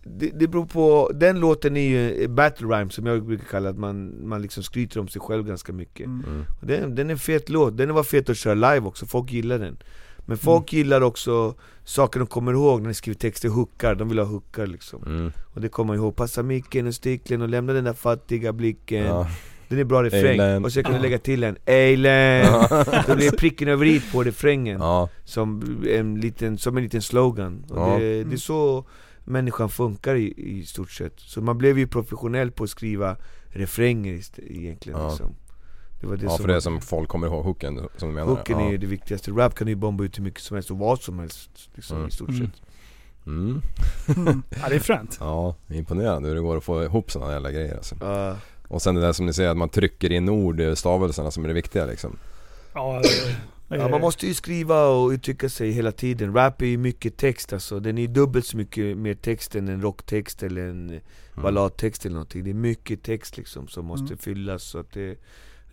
[0.04, 3.78] det, det beror på, den låten är ju battle rhyme som jag brukar kalla att
[3.78, 6.24] man, man liksom skryter om sig själv ganska mycket Mm.
[6.28, 6.46] Mm.
[6.62, 9.32] och den, den är en fet låt, den var fet att köra live också, folk
[9.32, 9.78] gillar den
[10.26, 14.20] Men folk gillar också saker de kommer ihåg när de skriver texter, hookar, de vill
[14.20, 15.32] ha hookar liksom Mm.
[15.54, 19.06] Och det kommer man ihåg, passa micken och stickeln och lämna den där fattiga blicken
[19.06, 19.28] Ja.
[19.68, 20.66] Den är bra refräng, Eilen.
[20.66, 21.02] och så kan du Ja.
[21.02, 22.46] lägga till en Eilen
[23.08, 25.10] Då blir pricken över i på refrängen Ja.
[25.24, 27.66] som en liten, som en liten slogan.
[27.70, 27.98] Och Ja.
[28.00, 28.86] det, det är så
[29.24, 31.14] människan funkar i, i stort sett.
[31.20, 33.18] Så man blev ju professionell på att skriva
[33.50, 35.10] refränger egentligen Ja.
[35.10, 35.36] liksom.
[36.02, 38.10] Det var det Ja som för det var- är som folk kommer ihåg hooken som
[38.10, 38.28] du menar?
[38.28, 38.72] Hooken ja.
[38.74, 41.00] är det viktigaste, rap kan du ju bomba ut hur mycket som helst och vad
[41.02, 42.08] som helst liksom, Mm.
[42.08, 42.42] i stort Mm.
[42.52, 42.62] sett
[43.26, 43.62] Mm.
[44.62, 45.18] Ja, det är fränt.
[45.20, 47.96] Ja, imponerande hur det går att få ihop sådana jävla grejer alltså.
[48.02, 48.36] Ja.
[48.68, 51.44] Och sen det där som ni säger att man trycker in ord i stavelserna som
[51.44, 52.18] är det viktiga liksom.
[52.74, 53.02] Ja,
[53.80, 57.54] Ja man måste ju skriva och uttrycka sig hela tiden, rap är ju mycket text
[57.54, 61.44] alltså, den är dubbelt så mycket mer text än en rocktext eller en Mm.
[61.44, 64.18] balladtext eller någonting Det är mycket text liksom som måste Mm.
[64.18, 65.16] fyllas så att det,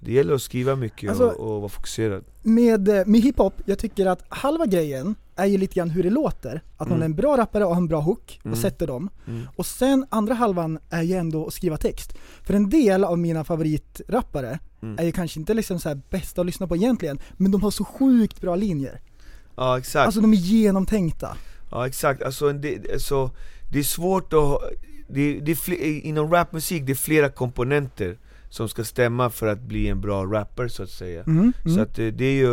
[0.01, 3.79] det gäller att skriva mycket Alltså- och, och vara fokuserad Med, eh, med hiphop, jag
[3.79, 6.63] tycker att halva grejen är ju lite grann hur det låter.
[6.77, 7.01] Att man Mm.
[7.03, 8.59] är en bra rappare och har en bra hook och Mm.
[8.59, 9.11] sätter dem.
[9.27, 9.43] mm.
[9.57, 12.15] Och sen andra halvan är ju ändå att skriva text.
[12.43, 14.99] För en del av mina favoritrappare Mm.
[14.99, 17.71] är ju kanske inte liksom så här bästa att lyssna på egentligen, men de har
[17.71, 19.01] så sjukt bra linjer.
[19.57, 21.37] Ja exakt, Alltså de är genomtänkta.
[21.71, 23.31] ja exakt, alltså, del- alltså
[23.73, 24.61] det är svårt att,
[25.09, 28.19] det, det är fler, inom rapmusik det är flera komponenter
[28.51, 31.83] som ska stämma för att bli en bra rapper så att säga Mm, Så mm,
[31.83, 32.49] att eh, det är ju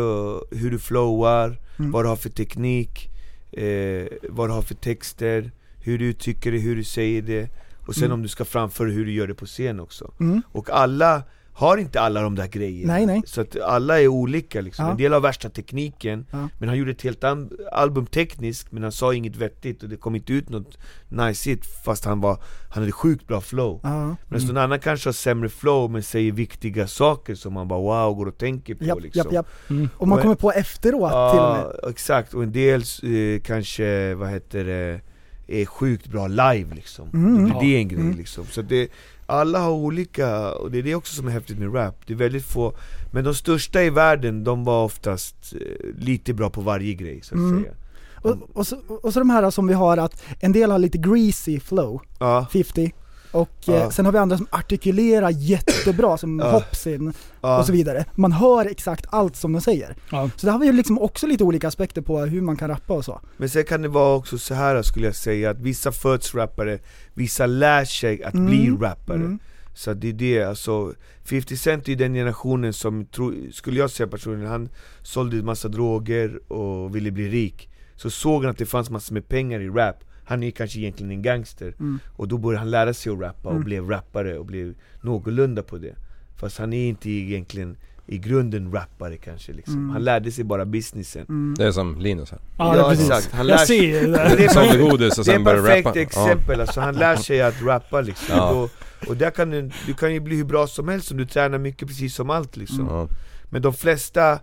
[0.50, 1.90] hur du flowar, Mm.
[1.92, 3.08] vad du har för teknik,
[3.52, 7.48] eh, vad du har för texter, hur du uttrycker det, hur du säger det
[7.86, 8.14] och sen Mm.
[8.14, 10.42] om du ska framföra hur du gör det på scen också mm.
[10.52, 11.22] Och alla
[11.56, 13.22] har inte alla de där grejerna, Nej, nej.
[13.26, 14.84] så att alla är olika liksom.
[14.84, 14.90] Ja.
[14.90, 16.48] En del har värsta tekniken, Ja.
[16.58, 17.24] men han gjorde ett helt
[17.72, 22.04] album tekniskt men han sa inget vettigt och det kom inte ut något nice fast
[22.04, 22.38] han var,
[22.70, 24.16] han hade sjukt bra flow Ja.
[24.28, 28.14] Medan någon annan kanske har sämre flow men säger viktiga saker som man bara wow
[28.16, 29.46] går och tänker på Japp, liksom japp, japp.
[29.70, 29.88] Mm.
[29.96, 31.72] Och man Och- kommer på efteråt till och med.
[31.82, 35.00] Ja, exakt, och en del eh, kanske, vad heter det,
[35.48, 37.34] är sjukt bra live liksom Mm.
[37.36, 37.60] Då blir Ja.
[37.60, 38.16] det en grej Mm.
[38.16, 38.88] liksom, så det,
[39.26, 41.94] alla har olika, och det är det också som är häftigt med rap.
[42.06, 42.74] Det är väldigt få,
[43.12, 47.34] men de största i världen, de var oftast eh, lite bra på varje grej så
[47.34, 47.60] att Mm.
[47.62, 47.74] säga.
[48.22, 50.98] Och, och, så, och så de här som vi har att en del har lite
[50.98, 52.92] greasy flow, Ja, 50
[53.32, 53.74] och Ja.
[53.74, 56.50] eh, sen har vi andra som artikulerar jättebra som Ja.
[56.50, 58.04] Hopsin ja, och så vidare.
[58.14, 59.96] Man hör exakt allt som de säger.
[60.10, 60.30] Ja.
[60.36, 62.94] Så det har vi ju liksom också lite olika aspekter på hur man kan rappa
[62.94, 63.20] och så.
[63.36, 66.78] men sen kan det vara också så här skulle jag säga, att vissa föds rappare,
[67.14, 68.46] vissa lär sig att Mm.
[68.46, 69.38] bli rappare Mm.
[69.74, 70.92] Så det är det, alltså
[71.24, 74.68] 50 Cent är den generationen som, tro, skulle jag säga personligen, han
[75.02, 79.14] sålde en massa droger och ville bli rik Så såg han att det fanns massor
[79.14, 81.98] med pengar i rap Han är kanske egentligen en gangster Mm.
[82.16, 83.64] Och då började han lära sig att rappa och Mm.
[83.64, 85.94] blev rappare och blev någorlunda på det
[86.36, 87.76] Fast han är inte egentligen
[88.08, 89.90] i grunden rappare kanske liksom Mm.
[89.90, 91.54] Han lärde sig bara businessen Mm.
[91.58, 92.38] Det är som Linus här.
[92.38, 93.10] Är Ja, precis.
[93.10, 93.32] exakt.
[93.32, 94.24] Han lär Jag sig- ser det Det där.
[94.44, 97.62] är Sålde perfekt- godis och det är ett perfekt exempel, alltså han lär sig att
[97.62, 98.50] rappa liksom Ja.
[98.50, 98.70] och,
[99.08, 101.58] och där kan du, du kan ju bli hur bra som helst om du tränar
[101.58, 103.08] mycket precis som allt liksom Ja.
[103.50, 104.38] Men de flesta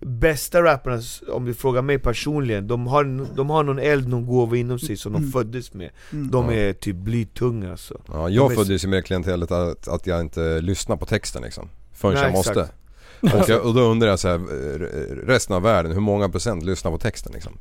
[0.00, 4.56] bästa rapparna, om du frågar mig personligen, de har, de har någon eld, någon gåva
[4.56, 5.32] inom sig som de Mm.
[5.32, 6.30] föddes med Mm.
[6.30, 10.20] De är typ blytunga alltså Ja, jag De föddes ju med klientellet att, att jag
[10.20, 11.68] inte lyssnar på texten liksom.
[11.92, 12.50] Förrän Nej, jag måste.
[12.60, 12.72] exakt.
[13.34, 16.64] Och, jag, och då undrar jag så här, eh, resten av världen, hur många procent
[16.64, 17.52] lyssnar på texten liksom?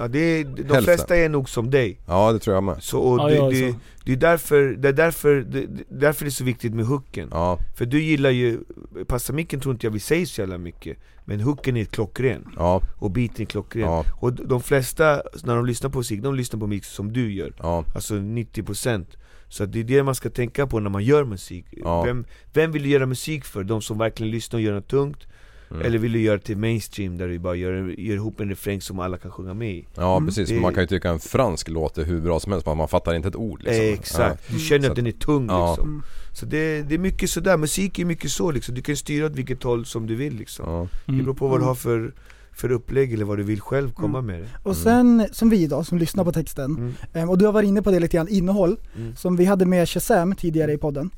[0.00, 0.82] Ja, det är, De Hälften.
[0.82, 2.00] flesta är nog som dig.
[2.06, 2.76] Ja det tror jag med.
[2.82, 6.28] så, och Ja, det, jag det, det är därför det är därför det, därför det
[6.28, 8.60] är så viktigt med hooken Ja, För du gillar ju,
[9.06, 13.10] Passamicken tror inte jag vi säger så jävla mycket Men hooken är klockren, ja, och
[13.10, 13.84] beaten är klockren.
[13.84, 17.32] Ja, Och de flesta, när de lyssnar på musik, de lyssnar på musik som du
[17.32, 17.52] gör.
[17.58, 19.06] Ja, Alltså 90%
[19.48, 21.66] Så det är det man ska tänka på när man gör musik.
[21.70, 22.02] Ja.
[22.04, 23.64] vem, vem vill du göra musik för?
[23.64, 25.26] De som verkligen lyssnar och gör något tungt?
[25.70, 25.82] Mm.
[25.86, 28.80] Eller vill du göra det till mainstream där du bara gör, gör ihop en refräng
[28.80, 29.86] som alla kan sjunga med i?
[29.94, 30.26] ja Mm.
[30.28, 30.48] precis.
[30.48, 33.14] Det- Man kan ju tycka en fransk låt är hur bra som helst, man fattar
[33.14, 33.84] inte ett ord liksom.
[33.84, 35.70] Eh, Exakt, du känner att den är tung Ja.
[35.70, 36.02] liksom Mm.
[36.32, 39.32] Så det, det är mycket sådär, musik är mycket så liksom Du kan styra åt
[39.32, 41.24] vilket håll som du vill liksom Ja, Det Mm.
[41.24, 42.12] beror på vad du har för,
[42.52, 44.26] för upplägg eller vad du vill själv komma Mm.
[44.26, 46.92] med det Och sen, som vi då, som lyssnar på texten, Mm.
[47.14, 49.16] Ehm, och du har varit inne på det lite grann, innehåll, Mm.
[49.16, 51.10] som vi hade med Shazam tidigare i podden.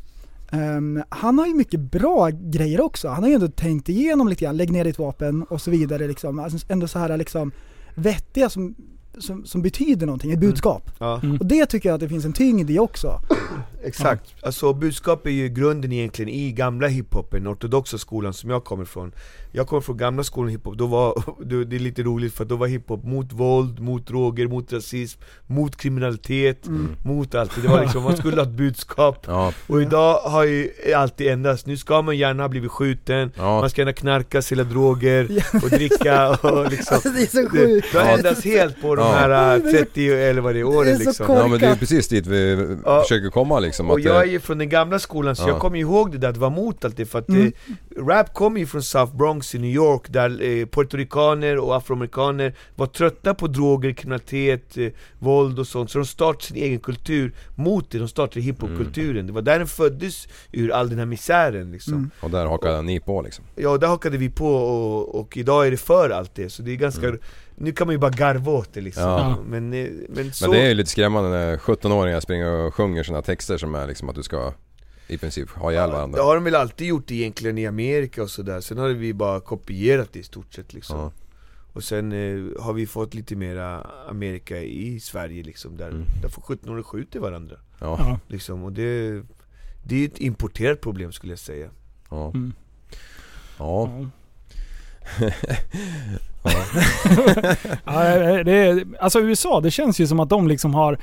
[0.54, 4.44] Um, han har ju mycket bra grejer också, han har ju ändå tänkt igenom lite
[4.44, 6.38] grann, lägg ner ditt vapen och så vidare liksom.
[6.38, 7.52] Alltså ändå så här liksom
[7.94, 8.74] vettiga som,
[9.18, 10.48] som, som betyder någonting, ett Mm.
[10.50, 10.90] budskap.
[10.98, 11.36] Ja, Mm.
[11.36, 13.20] Och det tycker jag att det finns en tyngd i också.
[13.84, 14.34] exakt.
[14.42, 19.12] Alltså budskap är ju grunden egentligen i gamla hiphopen, ortodoxa skolan som jag kommer ifrån
[19.54, 21.22] Jag kommer från gamla skolan hiphop, då var,
[21.64, 25.76] det är lite roligt för då var hiphop mot våld, mot droger, mot rasism, mot
[25.76, 26.66] kriminalitet,
[27.04, 27.62] mot allt.
[27.62, 31.66] Det var liksom, man skulle ha ett budskap ja, Och idag har ju alltid ändrats,
[31.66, 33.60] nu ska man gärna ha blivit skjuten, ja.
[33.60, 37.48] man ska gärna knarka, sälja droger och dricka och liksom Alltså det är så Det,
[37.48, 37.86] sjukt.
[37.92, 38.16] det har Ja.
[38.16, 41.26] ändrats helt på de här äh, 30 eller vad det är åren är liksom.
[41.28, 43.02] Ja men det är precis dit vi Ja.
[43.02, 43.90] försöker komma liksom.
[43.90, 45.48] Och Att, jag är det- ju från den gamla skolan så Ja.
[45.48, 47.52] jag kommer ihåg det där att vara emot allt det för att Mm.
[47.96, 52.54] eh, rap kommer ju från South Bronx i New York där eh, puertoricaner och afroamerikaner
[52.76, 54.88] var trötta på droger, kriminalitet, eh,
[55.18, 59.32] våld och sånt så de startade sin egen kultur mot det, de startade hiphopkulturen Det
[59.32, 62.10] var där den föddes ur all den här misären liksom Mm.
[62.20, 63.44] och där hakade ni på liksom.
[63.56, 66.70] Ja, där hakade vi på och, och idag är det för allt det, så det
[66.72, 67.12] är ganska
[67.62, 69.02] Nu kan man ju bara garva åt det liksom.
[69.02, 69.36] Ja.
[69.46, 73.02] men, eh, men så Men det är ju lite skrämmande när 17-åringar springer och sjunger
[73.02, 74.52] såna texter som är liksom att du ska
[75.08, 76.16] i princip ha ihjäl varandra.
[76.18, 79.40] Det har de väl alltid gjort egentligen i Amerika och sådär, sen har vi bara
[79.40, 81.12] kopierat det i stort sett liksom Ja.
[81.72, 86.04] Och sen eh, har vi fått lite mera Amerika i Sverige liksom, där, Mm.
[86.22, 87.96] där får 17-åringar skjuter varandra Ja.
[87.98, 88.18] Ja.
[88.28, 89.22] liksom, och det
[89.84, 91.70] Det är ett importerat problem skulle jag säga
[92.10, 92.28] Ja.
[92.28, 92.52] Mm.
[93.58, 94.06] Ja.
[97.84, 98.42] Ja.
[98.44, 100.98] Det är, alltså USA, det känns ju som att de liksom har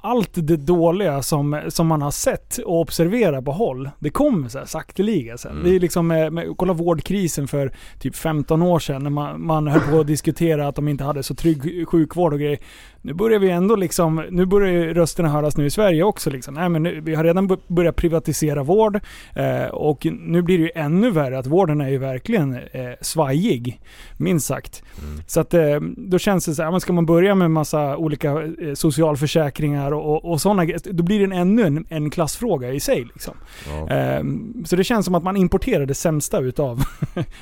[0.00, 4.58] allt det dåliga som, som man har sett och observerat på håll, det kommer så
[4.58, 5.50] här sakteliga sen.
[5.50, 5.64] Mm.
[5.64, 9.66] Det är liksom, med, med, kolla vårdkrisen för typ 15 år sedan när man, man
[9.68, 12.58] höll på att diskutera att de inte hade så trygg sjukvård och grejer.
[13.06, 16.54] Nu börjar vi ändå liksom, nu börjar ju rösterna höras nu i Sverige också liksom.
[16.54, 19.00] Nej men nu, vi har redan börjat privatisera vård
[19.34, 23.80] eh, och nu blir det ju ännu värre att vården är ju verkligen eh, svajig,
[24.16, 24.82] minst sagt.
[25.26, 28.30] Så att eh, då känns det så här, men ska man börja med massa olika
[28.30, 33.04] eh, socialförsäkringar och, och, och sådana då blir det ännu en, en klassfråga i sig.
[33.04, 33.34] Liksom.
[33.68, 33.90] Ja.
[33.90, 34.22] Eh,
[34.64, 36.84] så det känns som att man importerar det sämsta utav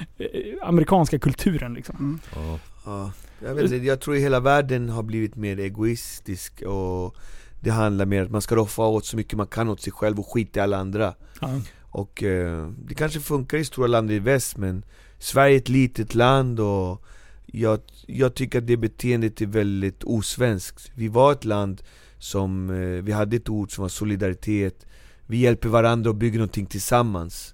[0.62, 1.74] amerikanska kulturen.
[1.74, 2.20] Liksom.
[2.34, 2.58] Ja.
[2.86, 3.10] Ja,
[3.44, 7.16] jag, vet inte, jag tror hela världen har blivit mer egoistisk och
[7.60, 9.92] det handlar mer om att man ska roffa åt så mycket man kan åt sig
[9.92, 11.14] själv och skita i alla andra.
[11.40, 11.60] Ja.
[11.82, 14.84] Och eh, det kanske funkar i stora länder i väst men
[15.18, 17.04] Sverige är ett litet land och
[17.46, 20.90] jag, jag tycker att det beteendet är väldigt osvenskt.
[20.94, 21.82] Vi var ett land
[22.18, 24.86] som, eh, vi hade ett ord som var solidaritet.
[25.26, 27.53] Vi hjälper varandra och bygger någonting tillsammans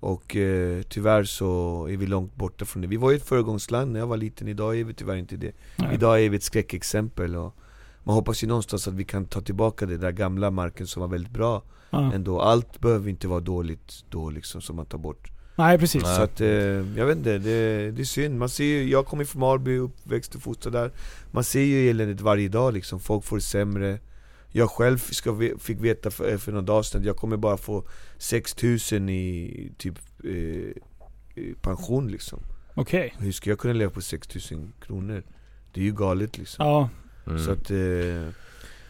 [0.00, 3.92] Och eh, tyvärr så är vi långt borta från det Vi var ju ett föregångsland
[3.92, 5.94] när jag var liten, idag är vi tyvärr inte det Nej.
[5.94, 7.54] Idag är vi ett skräckexempel och
[8.04, 11.08] man hoppas ju någonstans att vi kan ta tillbaka det där gamla marken som var
[11.08, 12.12] väldigt bra Ja.
[12.12, 16.02] ändå Allt behöver inte vara dåligt då liksom som man tar bort Nej precis.
[16.02, 16.16] Nej.
[16.16, 16.48] Så att, eh,
[16.98, 18.38] jag vet inte, det, det är synd.
[18.38, 20.90] Man ser ju, jag kommer från Alby, uppväxt och fostrad där
[21.30, 23.98] Man ser ju eländet varje dag liksom, folk får det sämre
[24.56, 27.84] Jag själv ska, fick veta för, för några dagar sedan att jag kommer bara få
[28.18, 32.38] 6000 i typ eh, pension liksom
[32.74, 33.14] Okej.
[33.18, 35.22] Hur ska jag kunna leva på 6000 kronor?
[35.72, 36.88] Det är ju galet liksom Ja.
[37.26, 37.38] Mm.
[37.44, 38.32] Så att eh,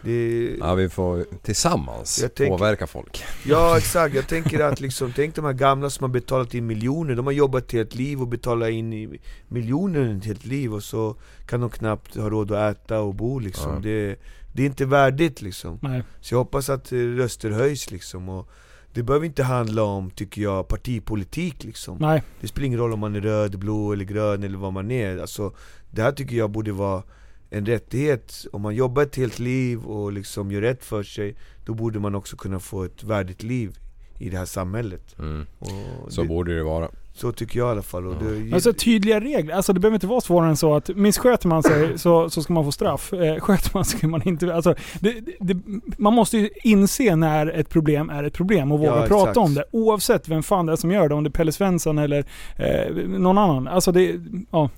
[0.03, 3.25] det, ja, vi får tillsammans tänker- påverka folk.
[3.45, 7.15] Ja exakt, jag tänker att liksom, tänk de här gamla som har betalat in miljoner,
[7.15, 10.83] de har jobbat ett helt liv och betalat in i miljoner ett helt liv och
[10.83, 13.73] så kan de knappt ha råd att äta och bo liksom.
[13.73, 13.81] Ja.
[13.81, 14.17] Det,
[14.57, 15.79] det är inte värdigt liksom.
[15.83, 16.03] Nej.
[16.21, 18.29] Så jag hoppas att eh, röster höjs liksom.
[18.29, 18.51] Och
[18.93, 21.99] det behöver inte handla om, tycker jag, partipolitik liksom.
[22.01, 22.23] Nej.
[22.41, 25.19] Det spelar ingen roll om man är röd, blå eller grön eller vad man är.
[25.19, 25.55] Alltså,
[25.91, 27.03] det här tycker jag borde vara
[27.51, 28.47] en rättighet.
[28.53, 32.15] Om man jobbar ett helt liv och liksom gör rätt för sig, då borde man
[32.15, 33.79] också kunna få ett värdigt liv
[34.19, 35.19] i det här samhället.
[35.19, 35.47] Mm.
[35.59, 36.91] Och Så det, borde det vara.
[37.17, 38.07] Så tycker jag i alla fall.
[38.07, 39.55] Och det, Alltså tydliga regler.
[39.55, 42.53] Alltså det behöver inte vara svårare än så att missköter man sig så, så ska
[42.53, 43.13] man få straff.
[43.13, 44.55] Eh, sköter man sig ska man inte...
[44.55, 45.57] Alltså, det, det,
[45.99, 49.37] man måste ju inse när ett problem är ett problem och våga Ja, prata exakt.
[49.37, 49.65] om det.
[49.71, 51.15] Oavsett vem fan det är som gör det.
[51.15, 52.25] Om det är Pelle Svensson eller
[52.57, 53.69] eh, någon annan.
[53.69, 54.21] Alltså det...
[54.51, 54.71] Ja.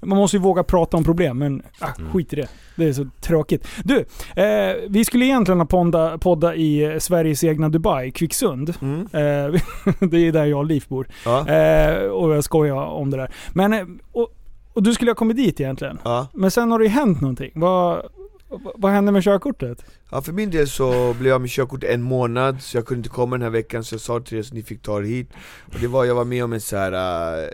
[0.00, 2.12] Man måste ju våga prata om problem men ah, Mm.
[2.12, 2.48] skit i det.
[2.80, 3.66] Det är så tråkigt.
[3.84, 3.98] Du,
[4.42, 8.74] eh, vi skulle egentligen ha podda, podda i eh, Sveriges egna Dubai, Kvicksund.
[8.80, 9.60] mm, Eh,
[10.10, 11.08] det är där jag och Liv bor.
[11.24, 13.30] ja, Eh, och jag skojar om det där.
[13.52, 14.28] Men, eh, och,
[14.72, 15.98] och du skulle ha kommit dit egentligen.
[16.04, 16.26] ja.
[16.34, 17.50] Men sen har det ju hänt någonting.
[17.54, 18.02] Vad,
[18.74, 19.84] vad, hände med körkortet?
[20.10, 23.08] ja, för min del så blev jag med körkort en månad, så jag kunde inte
[23.08, 25.30] komma den här veckan, så jag sa till er att ni fick ta er hit.
[25.74, 27.48] Och det var, jag var med om en så här uh,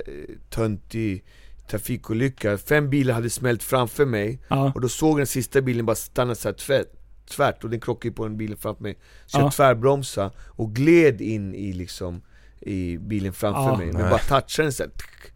[0.51, 1.25] töntig
[1.69, 4.73] trafikolycka, fem bilar hade smält framför mig Ja.
[4.75, 6.87] Och då såg jag den sista bilen bara stanna så här tvärt,
[7.31, 9.43] tvärt och den krockade på en bil framför mig Så Ja.
[9.43, 12.23] jag tvärbromsade och gled in i liksom
[12.61, 13.77] i bilen framför Ja.
[13.77, 14.11] mig, men Nej.
[14.11, 15.33] bara touchade den så här, tsk.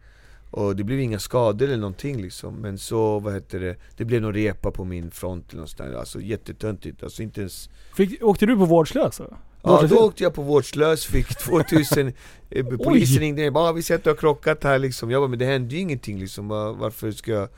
[0.51, 4.21] Och det blev inga skador eller någonting liksom Men så, vad heter det, det blev
[4.21, 8.55] någon repa på min front eller någonstans Alltså jättetöntigt, alltså inte ens Fick, åkte du
[8.57, 9.17] på vårdslös?
[9.17, 9.37] då?
[9.63, 12.13] Ja då åkte jag på vårdslös, fick 2000
[12.49, 15.11] eh, Polisen ringde mig, bara vi ser att du har krockat här liksom.
[15.11, 17.49] Jag bara, men det hände ju ingenting liksom, Var- varför ska jag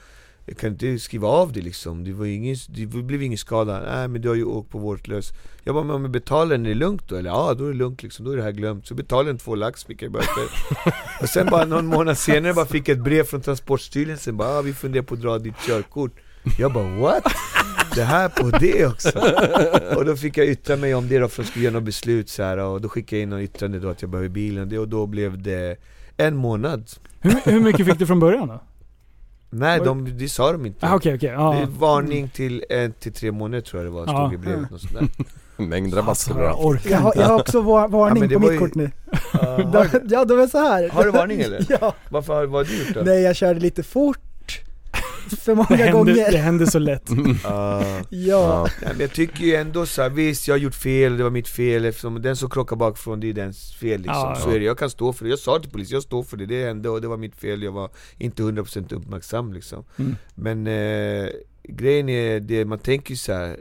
[0.45, 3.79] jag kan inte skriva av det liksom, det, var ingen, det blev ingen skada.
[3.79, 5.31] Nej men du har ju åkt på vårdslös.
[5.63, 7.15] Jag bara, men om jag betalar den, är det lugnt då?
[7.15, 8.87] Eller ja, då är det lugnt liksom, då är det här glömt.
[8.87, 10.47] Så betalade jag en två lax, fick jag böter
[11.21, 14.37] Och sen bara någon månad senare bara fick jag ett brev från Transportstyrelsen.
[14.37, 16.11] Bara, ah, vi funderar på att dra ditt körkort.
[16.59, 17.23] Jag bara what?
[17.95, 19.09] Det här på det också?
[19.95, 22.29] Och då fick jag yttra mig om det då för att skulle göra något beslut
[22.29, 24.67] så här, och då skickade jag in något yttrande då att jag behöver bilen och
[24.69, 25.75] det, och då blev det
[26.17, 28.61] en månad Hur, hur mycket fick du från början då?
[29.49, 31.29] Nej, de, det sa de inte Ah, Okej, okej.
[31.29, 31.53] Det ja.
[31.55, 34.33] är varning till en till tre månader tror jag det var, stod Ja.
[34.33, 35.07] i brevet och sådär
[35.57, 36.45] Mängdrabatt Alltså, skulle
[36.95, 38.75] jag har, jag har också va- Ja, varning men det på var mitt ju- kort
[38.75, 38.91] nu.
[39.33, 40.89] Ja, De, ja, de är så här.
[40.89, 41.65] har du varning eller?
[41.81, 41.93] Ja.
[42.09, 43.01] Varför har, vad har du gjort då?
[43.01, 44.19] Nej, jag körde lite fort.
[45.29, 46.31] För Det många hände, gånger.
[46.31, 47.09] det hände så lätt.
[47.45, 47.83] Ah.
[48.09, 48.67] Ja.
[48.81, 51.47] Men jag tycker ju ändå så här, visst jag har gjort fel, det var mitt
[51.47, 54.15] fel eftersom den som krockar bakifrån det är dens fel liksom.
[54.15, 54.55] Ja, så ja.
[54.55, 55.29] är det, jag kan stå för det.
[55.29, 57.63] Jag sa till polisen, jag står för det, det hände och det var mitt fel,
[57.63, 59.85] jag var inte 100% uppmärksam liksom.
[59.97, 60.15] Mm.
[60.35, 61.29] Men eh,
[61.63, 63.57] grejen är, det, man tänker ju så här.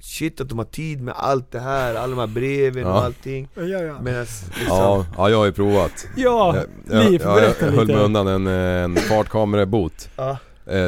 [0.00, 3.04] Shit att de har tid med allt det här, alla de här breven och Ja.
[3.04, 4.00] allting Ja, ja.
[4.02, 6.06] Medan liksom, Ja, ja, jag har ju provat.
[6.16, 6.66] Ja, jag,
[7.04, 10.08] jag, jag, berätta jag höll mig undan en, en fartkamerabot.
[10.16, 10.38] ja,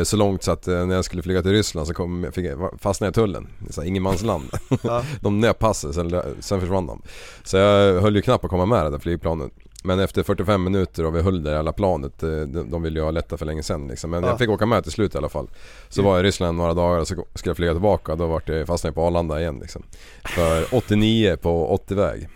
[0.05, 2.71] så långt så att eh, när jag skulle flyga till Ryssland så kom, fick jag,
[2.81, 3.47] fastnade jag i tullen.
[3.71, 4.45] Så ingenmansland.
[4.83, 5.03] ja.
[5.21, 7.03] De nöp passet, sen, sen försvann de.
[7.45, 9.53] Så jag höll ju knappt på att komma med det där flygplanet.
[9.85, 13.05] Men efter 45 minuter och vi höll det hela planet, eh, de, de ville ju
[13.05, 14.11] ha lätta för länge sedan liksom.
[14.11, 14.29] Men Ja.
[14.29, 15.51] jag fick åka med till slut i alla fall.
[15.89, 18.89] Så var jag i Ryssland några dagar och så skulle jag flyga tillbaka då fastnade
[18.89, 19.83] jag på Arlanda igen liksom.
[20.25, 22.29] För 89 på 80-väg.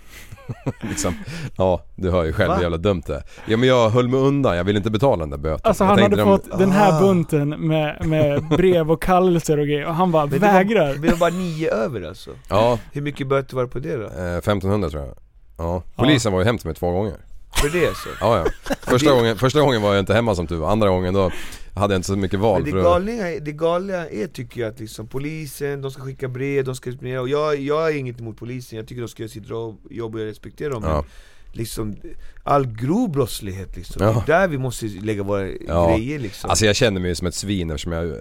[0.80, 1.14] liksom.
[1.57, 2.55] Ja, du hör ju själv Va?
[2.57, 3.22] hur jävla dumt det.
[3.47, 5.61] Ja men jag höll mig undan, jag ville inte betala den där böten.
[5.68, 7.01] Alltså han hade de- fått den här Ah.
[7.01, 10.86] bunten med, med brev och kallelser och grejer och han bara Men det vägrar.
[10.88, 13.97] var, det var bara nio över alltså Ja, Hur mycket böter var det på det
[13.97, 14.05] då?
[14.05, 15.14] eh, 1500 tror jag.
[15.59, 15.82] Ja.
[15.97, 17.14] Polisen var ju hem till mig två gånger.
[17.55, 18.09] För det alltså?
[18.20, 18.74] Ja, ja.
[18.82, 20.70] Första, gången, första gången var jag inte hemma som tur var.
[20.70, 21.30] Andra gången då
[21.74, 22.62] hade jag inte så mycket val.
[22.62, 26.64] Men det är- det galna är tycker jag att liksom polisen, de ska skicka brev,
[26.64, 29.30] de ska utmera och jag, jag har inget emot polisen, jag tycker de ska göra
[29.30, 29.48] sitt
[29.90, 31.04] jobb och jag respekterar dem Ja.
[31.52, 31.96] liksom
[32.42, 34.22] all grov brottslighet liksom, Ja.
[34.26, 35.96] det är där vi måste lägga våra Ja.
[35.96, 38.16] grejer liksom Alltså jag känner mig som ett svin eftersom jag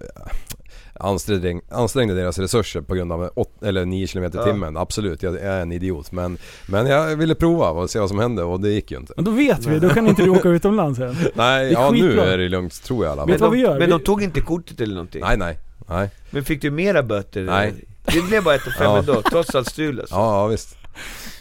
[1.02, 4.44] ansträngde, ansträngde deras resurser på grund av åt, eller 9 km i Ja.
[4.46, 4.78] timmen.
[4.78, 6.12] Absolut, jag är en idiot.
[6.12, 9.14] Men, men jag ville prova och se vad som hände och det gick ju inte.
[9.16, 11.16] Men då vet vi, då kan inte du åka utomlands sen.
[11.34, 13.38] Nej, ja nu är det lugnt tror jag i alla fall.
[13.40, 13.80] vad de, vi gör?
[13.80, 15.22] Men de tog inte kortet eller någonting?
[15.22, 15.58] Nej, nej,
[15.90, 16.10] nej.
[16.30, 17.42] Men fick du mera böter?
[17.44, 17.74] Nej.
[18.04, 18.98] Det blev bara 1 5 Ja.
[18.98, 20.16] ändå, trots allt strul alltså.
[20.16, 20.78] Ja, ja visst.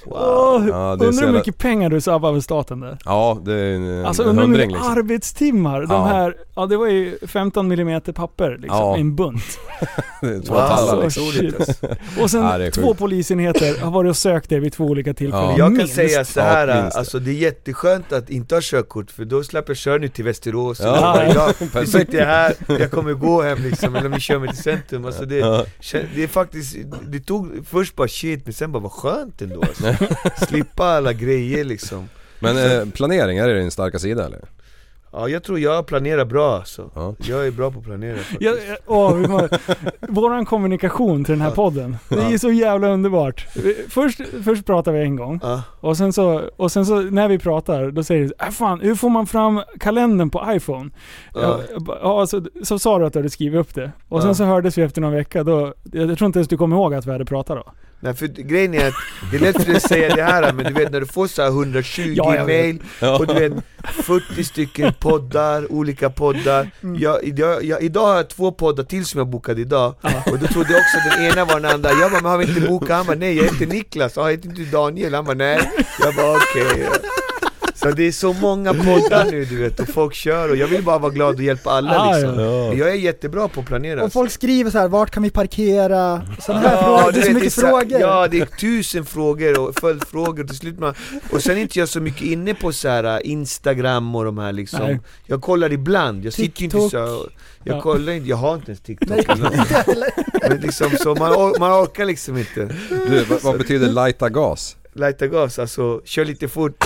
[0.04, 0.16] Wow.
[0.16, 2.98] Åh, Ja, undrar hur jävla- mycket pengar du sabbar för staten där.
[3.04, 4.92] Ja, det är en, Alltså undrar hur mycket liksom.
[4.92, 6.04] arbetstimmar de Ja.
[6.04, 8.96] här, ja det var ju 15 mm papper liksom, Ja.
[8.96, 9.42] en bunt.
[10.20, 10.68] Två Wow.
[10.68, 11.22] tallar liksom.
[12.22, 15.44] Och sen Ja, två polisenheter har varit och sökt dig vid två olika tillfällen.
[15.50, 15.50] Ja.
[15.58, 15.94] Jag kan Minst.
[15.94, 19.70] säga så här, Ja, alltså det är jätteskönt att inte ha körkort för då släpper
[19.70, 20.96] jag köra nu till Västerås Ja.
[21.24, 21.24] ja.
[21.30, 21.90] idag, Nu Perfekt.
[21.92, 25.04] sitter jag här, jag kommer gå hem liksom, eller om ni kör mig till centrum
[25.04, 25.64] alltså det, Ja.
[26.14, 26.76] det är faktiskt,
[27.08, 29.89] det tog först bara shit men sen bara vad skönt ändå alltså.
[30.48, 32.08] Slippa alla grejer liksom
[32.40, 34.40] Men eh, planering, är det din starka sida eller?
[35.12, 37.14] Ja jag tror jag planerar bra alltså, Ja.
[37.18, 39.46] jag är bra på att planera faktiskt Ja, ja, åh,
[40.08, 41.54] våran kommunikation till den här Ja.
[41.54, 43.46] podden, det är så jävla underbart.
[43.88, 47.38] Först, först pratar vi en gång, Ja, och sen, så, och sen så när vi
[47.38, 50.90] pratar, då säger du äh, fan, hur får man fram kalendern på iPhone?
[51.34, 51.60] ja.
[51.80, 53.92] Bara, ja, så, så sa du att du hade skrivit upp det.
[54.08, 54.34] Och sen Ja.
[54.34, 56.94] så hördes vi efter någon vecka, då, jag, jag tror inte ens du kommer ihåg
[56.94, 57.72] att vi hade pratat då.
[58.02, 58.94] Nej för grejen är att,
[59.30, 61.26] det är lätt för dig att säga det här men du vet när du får
[61.26, 62.82] så här 120 Ja, mail
[63.18, 63.52] och du vet
[64.04, 66.70] 40 stycken poddar, olika poddar.
[66.96, 69.94] Jag, jag, jag, Idag har jag två poddar till som jag bokade idag.
[70.32, 71.90] Och då trodde jag också att den ena var den andra.
[71.90, 72.90] Jag bara, men har vi inte bokat?
[72.96, 75.14] Han bara, nej jag heter Niklas, jag heter inte Daniel?
[75.14, 75.70] Han bara, nej.
[76.00, 76.88] Jag bara, okej
[77.82, 80.82] Så det är så många poddar nu du vet, och folk kör och jag vill
[80.84, 82.72] bara vara glad och hjälpa alla Ah, liksom ja.
[82.74, 86.22] Jag är jättebra på att planera Och folk skriver så här, vart kan vi parkera?
[86.40, 88.00] Sådana här Ja, frågor, det är så mycket så- frågor.
[88.00, 90.94] Ja, det är tusen frågor och följdfrågor till slut man,
[91.32, 94.38] Och sen är inte jag så mycket inne på så här äh, Instagram och de
[94.38, 95.00] här liksom Nej.
[95.26, 96.90] Jag kollar ibland, jag sitter ju inte TikTok.
[96.90, 97.28] så
[97.64, 97.80] Jag Ja.
[97.80, 100.10] kollar inte, jag har inte ens TikTok Nej, eller.
[100.48, 104.76] Men liksom så, man, or- man orkar liksom inte Du, vad, vad betyder lighta gas?
[104.92, 106.84] Lighta gas, alltså kör lite fort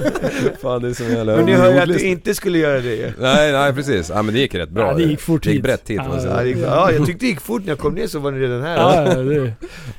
[0.62, 2.94] Fan det är som jävla Men nu hör jag att du inte skulle göra det
[2.94, 3.12] ju.
[3.18, 4.10] Nej, nej precis.
[4.14, 4.86] Ja men det gick rätt bra.
[4.86, 5.62] Ja, det gick fort Det gick hit.
[5.62, 6.00] brett hit.
[6.04, 8.06] Ja, Ja, ja, det, gick- ja, jag tyckte det gick fort när jag kom ner
[8.06, 9.52] så var ni redan här Ja, ja, det,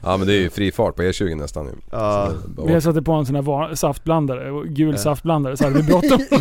[0.04, 1.72] ja men det är ju fri fart på E20 nästan nu.
[1.92, 2.32] Ja.
[2.58, 6.20] Så, vi satte på en sån här va- saftblandare, gul saftblandare, så hade vi bråttom.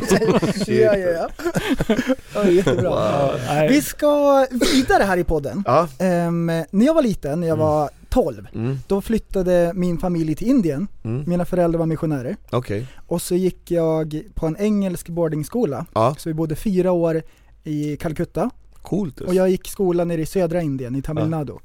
[0.66, 1.28] ja, ja, ja.
[2.34, 2.90] ja jättebra.
[2.90, 3.30] Wow.
[3.48, 3.68] Nej.
[3.68, 5.62] Vi ska vidare här i podden.
[5.66, 10.34] Ja, Ehm, när jag var liten, när jag var 12, mm, då flyttade min familj
[10.34, 10.88] till Indien.
[11.04, 11.24] mm.
[11.26, 12.36] Mina föräldrar var missionärer.
[12.50, 15.86] okej Och så gick jag på en engelsk boardingskola.
[15.94, 17.22] Ja, Så vi bodde fyra år
[17.64, 18.50] i Calcutta.
[18.82, 19.24] coolt alltså.
[19.28, 21.60] Och jag gick skola nere i södra Indien, i Tamil Ja.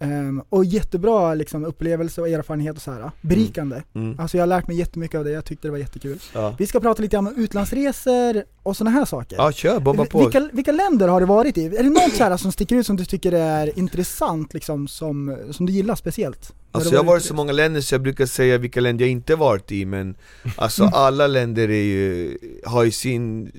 [0.00, 3.10] Ehm, och jättebra liksom, upplevelse och erfarenhet och så här.
[3.20, 3.82] berikande.
[3.94, 4.20] Mm.
[4.20, 6.18] Alltså jag har lärt mig jättemycket av det, jag tyckte det var jättekul.
[6.32, 6.54] Ja.
[6.58, 9.36] Vi ska prata lite om utlandsresor och sådana här saker.
[9.36, 10.18] ja, kör, bomba på.
[10.18, 11.64] Vilka, vilka länder har du varit i?
[11.66, 15.36] Är det något så här som sticker ut som du tycker är intressant liksom, som,
[15.50, 16.54] som du gillar speciellt?
[16.72, 19.12] Alltså jag har varit i så många länder så jag brukar säga vilka länder jag
[19.12, 20.16] inte varit i men
[20.56, 23.52] Alltså alla länder är ju, har ju sin,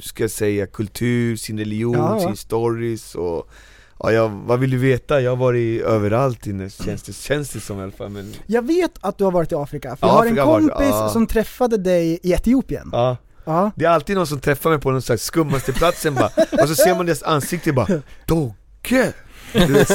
[0.00, 2.26] ska jag säga, kultur, sin religion, Ja, ja.
[2.26, 3.50] sin stories och
[3.98, 5.20] Ja, jag, vad vill du veta?
[5.20, 8.66] Jag har varit överallt inne, känns det, känns det som i alla fall men Jag
[8.66, 10.70] vet att du har varit i Afrika, för Ja, jag har en Afrika har varit-
[10.72, 11.08] kompis ja.
[11.08, 12.88] som träffade dig i Etiopien.
[12.92, 13.16] ja
[13.48, 13.70] Ja.
[13.76, 16.30] Det är alltid någon som träffar mig på slags skummaste platsen bara
[16.62, 17.86] Och så ser man deras ansikte bara
[18.26, 19.12] Dogge!
[19.52, 19.90] Du vet,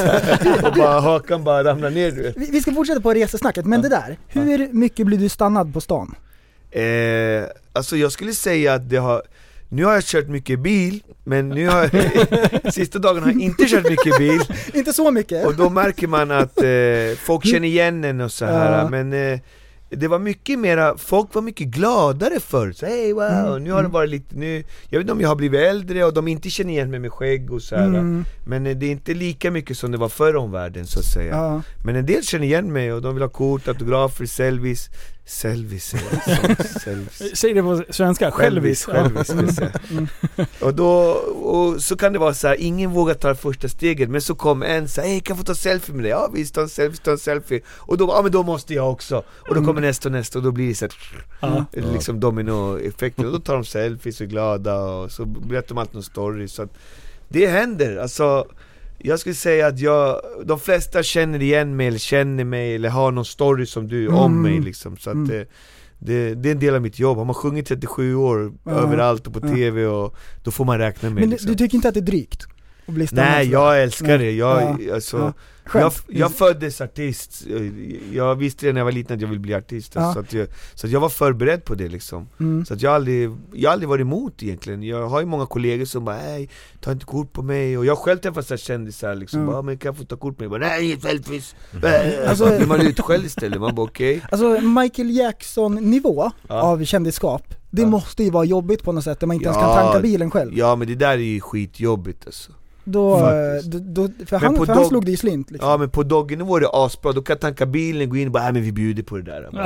[0.64, 3.82] och bara hakan bara ramlar ner du vet Vi, vi ska fortsätta på resesnacket, men
[3.82, 6.14] det där, hur mycket blir du stannad på stan?
[6.70, 9.22] Eh, alltså jag skulle säga att det har
[9.72, 13.64] nu har jag kört mycket bil, men nu har jag, sista dagarna har jag inte
[13.64, 14.40] kört mycket bil
[14.74, 15.46] Inte så mycket?
[15.46, 18.78] Och då märker man att eh, folk känner igen en och så här.
[18.78, 18.88] Ja.
[18.88, 19.40] men eh,
[19.90, 23.78] det var mycket mera, folk var mycket gladare förr, så hey wow, Mm, nu har
[23.78, 23.92] det mm.
[23.92, 26.70] varit lite, nu, jag vet inte om jag har blivit äldre och de inte känner
[26.70, 27.86] igen mig med skägg och så här.
[27.86, 28.24] Mm.
[28.46, 31.04] Men eh, det är inte lika mycket som det var förr om världen så att
[31.04, 31.62] säga Ja.
[31.84, 34.90] Men en del känner igen mig och de vill ha kort, autografer, selfies
[35.32, 35.94] Selfies
[37.34, 38.84] Säg det på svenska, självis.
[38.84, 39.72] Självis, jag säga.
[40.60, 40.90] Och då,
[41.42, 44.62] och så kan det vara så här, ingen vågar ta första steget Men så kom
[44.62, 46.10] en så här, hej kan jag få ta selfie med dig?
[46.10, 47.60] Ja visst, ta en selfie, ta en selfie.
[47.68, 49.22] Och då, ja men då måste jag också.
[49.48, 50.94] Och då kommer nästa och nästa och då blir det så här,
[51.40, 51.64] Ja.
[51.92, 53.26] liksom dominoeffekten.
[53.26, 56.48] Och då tar de selfies och är glada och så berättar de alltid någon story.
[56.48, 56.70] Så att
[57.28, 58.46] Det händer, alltså
[59.02, 63.10] jag skulle säga att jag, de flesta känner igen mig eller känner mig eller har
[63.12, 64.42] någon story som du om Mm.
[64.42, 65.28] mig liksom så att Mm.
[65.28, 65.46] det,
[65.98, 68.70] det, det är en del av mitt jobb, har man sjungit 37 år Ja.
[68.72, 69.54] överallt och på Ja.
[69.54, 71.50] TV och då får man räkna med Men liksom.
[71.50, 72.46] du tycker inte att det är drygt?
[72.86, 74.36] Att bli Nej jag älskar det, Nej.
[74.36, 74.94] jag, Ja.
[74.94, 75.32] alltså, Ja.
[75.64, 76.02] Jag, Skönt.
[76.08, 77.42] jag föddes artist,
[78.12, 80.12] jag visste det när jag var liten att jag ville bli artist Ja.
[80.14, 82.64] så, att jag, så att jag var förberedd på det liksom Mm.
[82.64, 85.46] Så att jag har aldrig, jag har aldrig varit emot egentligen, jag har ju många
[85.46, 86.50] kollegor som bara nej,
[86.80, 89.88] ta inte kort på mig och jag själv träffat så kändisar liksom, bara men kan
[89.88, 90.48] jag få ta kort på mig?
[90.50, 91.54] Bara, nej, selfies!
[91.74, 91.88] Alltså,
[92.28, 96.62] Alltså- blir man utskälld istället, man bara okej Alltså Michael Jackson nivå Ja.
[96.62, 97.88] av kändisskap, det Ja.
[97.88, 100.52] måste ju vara jobbigt på något sätt, där man inte ens kan tanka bilen själv.
[100.58, 102.52] Ja men det där är ju skitjobbigt alltså
[102.84, 103.18] Då,
[103.64, 105.70] då, då, för Men han, på för han dog- slog det ju slint liksom.
[105.70, 108.32] Ja men på Doggenivå är det asbra, då kan jag tanka bilen, gå in och
[108.32, 109.48] bara nej men vi bjuder på det där.
[109.52, 109.58] Ja,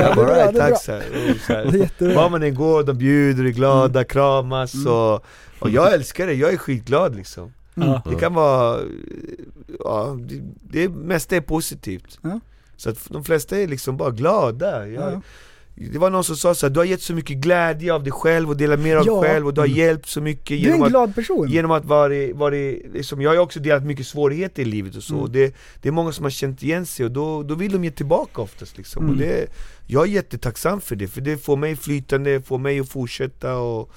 [0.00, 2.14] Jag bara, "Right, tack så här.
[2.14, 4.92] Var man än går, de bjuder, är glada, kramas Mm.
[4.92, 5.24] och,
[5.58, 7.52] och jag älskar det, jag är skitglad liksom.
[7.74, 8.02] Ja.
[8.10, 8.78] Det kan vara,
[9.78, 12.18] ja, det, det mesta är positivt.
[12.22, 12.40] Ja.
[12.76, 14.86] Så att de flesta är liksom bara glada.
[14.88, 15.20] Jag, Ja.
[15.74, 18.12] Det var någon som sa så här, du har gett så mycket glädje av dig
[18.12, 19.20] själv och delat mer av Ja.
[19.20, 21.48] dig själv och du har hjälpt så mycket Du är genom en att glad person.
[21.48, 22.54] Genom att vara, vara
[22.94, 25.22] liksom, jag har ju också delat mycket svårigheter i livet och så, Mm.
[25.24, 27.84] och det, det är många som har känt igen sig och då, då vill de
[27.84, 29.02] ge tillbaka oftast liksom.
[29.04, 29.14] Mm.
[29.14, 29.46] och det,
[29.86, 33.90] Jag är jättetacksam för det, för det får mig flytande, får mig att fortsätta och,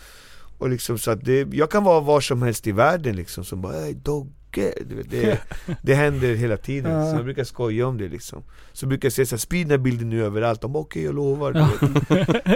[0.57, 3.61] och liksom så att det, jag kan vara var som helst i världen liksom, som
[3.61, 4.29] bara "Hey, Dogge,
[4.61, 5.39] vet, det,
[5.81, 7.11] det händer hela tiden, Ja.
[7.11, 8.43] så jag brukar skoja om det liksom
[8.73, 11.15] Så brukar jag säga såhär, sprid den här bilden nu överallt, de bara okej jag
[11.15, 11.53] lovar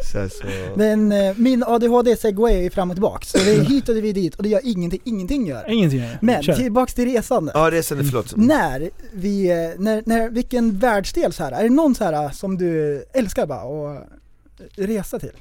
[0.03, 0.43] så, här, så.
[0.75, 4.09] Men eh, min ADHD segway är fram och tillbaka, så det är hit och det
[4.09, 5.69] är dit och det gör ingenting, ingenting gör.
[5.69, 6.03] Ingenting.
[6.21, 6.53] Men Kör.
[6.53, 7.55] tillbaks till resandet.
[7.55, 11.69] Ja resan är förlåt När vi, eh, när, när, vilken världsdel så här, är det
[11.69, 14.07] någon så här som du älskar bara att
[14.75, 15.31] resa till?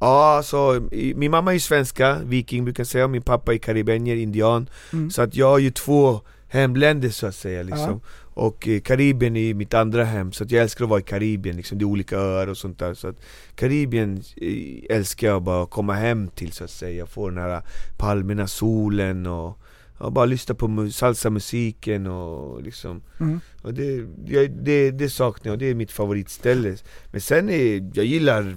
[0.00, 4.16] Ja, alltså, min mamma är ju svenska, viking brukar jag säga, min pappa är karibenier,
[4.16, 4.68] indian.
[4.92, 5.10] Mm.
[5.10, 8.00] Så att jag har ju två hemländer så att säga liksom.
[8.34, 11.56] Och eh, Karibien är mitt andra hem, så att jag älskar att vara i Karibien
[11.56, 12.94] liksom, det är olika öar och sånt där.
[12.94, 13.16] Så att
[13.54, 17.62] Karibien eh, älskar jag bara att komma hem till så att säga, få den här
[17.98, 19.58] palmerna, solen och
[20.02, 23.02] Ja, bara lyssna på mu- salsa-musiken och liksom.
[23.20, 23.40] Mm.
[23.62, 26.76] och det, jag, det, det saknar jag, och det är mitt favoritställe.
[27.12, 28.56] Men sen är, jag gillar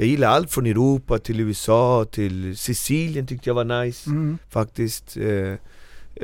[0.00, 4.38] Jag gillar allt från Europa till USA till Sicilien tyckte jag var nice Mm.
[4.48, 5.54] faktiskt eh,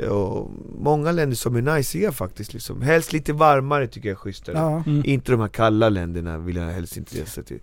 [0.09, 4.57] och Många länder som är najsiga faktiskt liksom Helst lite varmare tycker jag är schysstare
[4.57, 4.83] Ja.
[4.87, 5.01] Mm.
[5.05, 7.59] Inte de här kalla länderna vill jag helst inte resa till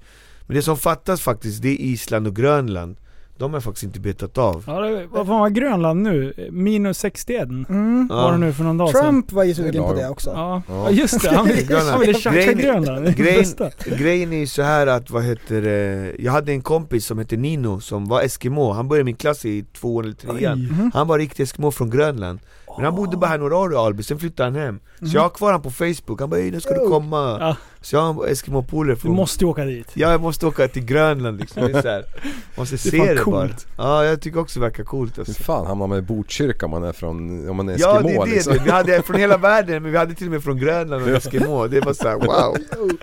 [0.47, 2.97] Men det som fattas faktiskt, det är Island och Grönland
[3.39, 6.35] De har jag faktiskt inte betat av Ja, det, vad fan var Grönland nu?
[6.51, 8.09] Minus 61 Mm.
[8.09, 9.01] var det nu för någon dag sedan.
[9.03, 10.31] Trump var ju sugen på det också.
[10.31, 10.63] Ja.
[10.69, 10.75] Ja.
[10.85, 11.29] ja, just det.
[11.37, 13.17] Han, ville- han ville tjacka Grejen- Grönland.
[13.17, 13.45] Grejen,
[13.99, 17.37] grejen är ju så här att, vad heter det, jag hade en kompis som hette
[17.37, 20.59] Nino som var Eskimo, han började min klass i tvåan eller trean.
[20.59, 20.91] Mhm.
[20.95, 22.39] Han var riktig Eskimo från Grönland
[22.77, 25.23] Men han bodde bara här några år i Alby, sen flyttade han hem Så jag
[25.23, 27.57] har kvar han på Facebook, han bara "Ey, när ska du komma?' Ja.
[27.81, 29.91] Så jag har en Eskimo-polare Du från måste ju åka dit.
[29.95, 32.05] Ja jag måste åka till Grönland liksom, det är så här.
[32.57, 33.49] Måste se fan det bara.
[33.79, 35.43] Ja jag tycker också det verkar coolt Hur alltså.
[35.43, 38.15] fan hamnar man i Botkyrka om man är från, om man är Ja Eskimo det
[38.17, 38.57] är det, liksom?
[38.65, 41.67] vi hade från hela världen, men vi hade till och med från Grönland och Eskimo,
[41.69, 42.57] det var såhär wow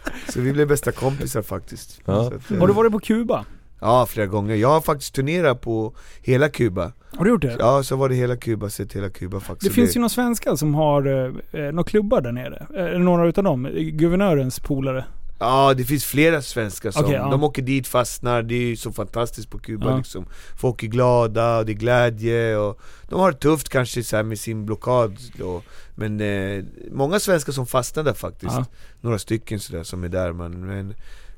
[0.34, 2.14] Så vi blev bästa kompisar faktiskt Ja.
[2.30, 3.46] så att, eh, Har du varit på Kuba?
[3.82, 7.56] Ja flera gånger, jag har faktiskt turnerat på hela Kuba Har du gjort det?
[7.60, 10.56] Ja så var det hela Kuba, sett hela Kuba faktiskt Det finns ju några svenskar
[10.56, 12.66] som har eh, eh, några klubbar där nere.
[12.76, 13.70] Eh, det några utav dem?
[13.74, 15.06] Guvernörens polare?
[15.40, 17.30] Ja det finns flera svenskar som, Okej, ja.
[17.32, 19.98] de åker dit, fastnar, det är ju så fantastiskt på Kuba Ja.
[19.98, 20.26] liksom
[20.62, 22.80] Folk är glada och det är glädje och
[23.10, 25.62] de har det tufft kanske så med sin blockad då.
[25.96, 28.66] Men eh, många svenskar som fastnar där faktiskt Ja.
[29.02, 30.94] Några stycken sådär som är där man, men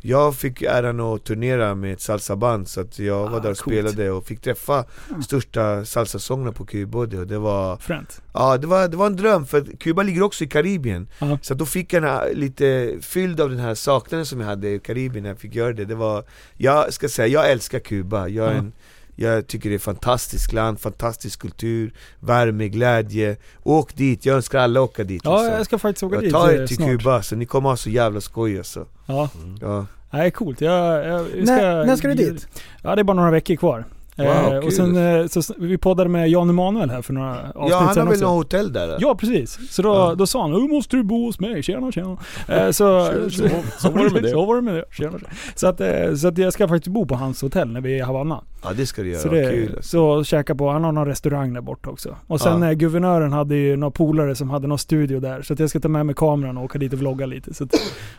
[0.06, 3.58] jag fick äran att turnera med ett salsaband så att jag var Ah, där och
[3.58, 3.76] coolt.
[3.78, 4.86] spelade och fick träffa
[5.26, 8.22] största salsasångerna på Kuba och det, var Fränt.
[8.34, 11.38] Ja det var, det var en dröm för Kuba ligger också i Karibien Ja.
[11.42, 14.70] Så då fick jag den här, lite fylld av den här saknaden som jag hade
[14.70, 16.24] i Karibien när jag fick göra det Det var,
[16.58, 18.58] jag ska säga, jag älskar Kuba Jag, är Ja.
[18.58, 18.74] en,
[19.16, 24.60] jag tycker det är ett fantastiskt land, fantastisk kultur, värme, glädje Åk dit, jag önskar
[24.60, 25.54] alla åka dit Ja, liksom.
[25.54, 26.78] jag ska faktiskt åka Jag dit tar eh, er till.
[26.78, 29.30] Kuba, så ni kommer ha så jävla skoj alltså Ja.
[29.62, 29.86] ja.
[30.12, 30.62] Nej, coolt.
[30.62, 32.48] Jag, jag, vi När, när ska du dit?
[32.84, 33.86] Ja, det är bara några veckor kvar.
[34.18, 37.54] Wow, eh, och sen, eh, så, vi poddade med Jan Emanuel här för några avsnitt
[37.70, 38.98] Ja han har väl något hotell där?
[39.00, 40.16] Ja precis, så då, Ja.
[40.16, 42.18] då sa han nu måste du bo hos mig, tjena tjena.
[42.48, 43.64] Eh, så, Tjena, tjena.
[43.80, 44.30] Så var det med det.
[44.32, 44.86] så var det med det.
[44.92, 45.30] Tjena, tjena.
[45.56, 47.98] Så, att, eh, så att jag ska faktiskt bo på hans hotell när vi är
[47.98, 48.44] i Havanna.
[48.64, 51.54] Ja det ska du göra, Så, det, kul så käka på, han har någon restaurang
[51.54, 52.16] där borta också.
[52.28, 52.68] Och sen Ja.
[52.70, 55.42] eh, guvernören hade ju några polare som hade någon studio där.
[55.42, 57.54] Så att jag ska ta med mig kameran och åka dit och vlogga lite.
[57.54, 57.72] Så att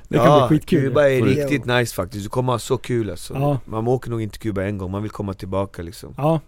[0.09, 0.89] det kan ja, bli skitkul.
[0.89, 3.59] Kuba är riktigt nice faktiskt, du kommer ha så kul alltså Ja.
[3.65, 6.41] Man åker nog inte Kuba en gång, man vill komma tillbaka liksom Ja.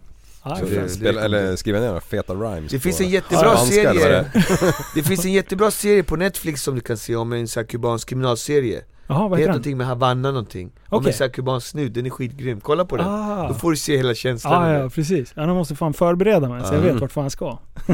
[0.45, 0.89] ja det-.
[0.89, 4.27] Spela, eller skriva ner några feta rhymes Det finns en jättebra vad serie det
[4.95, 7.67] Det finns en jättebra serie på Netflix som du kan se om en sån här
[7.67, 9.55] kubansk kriminalserie Jaha, Det vad heter den?
[9.55, 11.11] någonting med Havanna någonting Om Okej.
[11.13, 13.49] en sån här kubansk snut, den är skitgrym, kolla på den Ah.
[13.49, 14.91] Då får du se hela känslan Ja, av ja, det.
[14.91, 15.33] precis.
[15.37, 16.93] Ja, jag måste fan förbereda mig så jag Ja.
[16.93, 17.59] vet vart fan jag ska.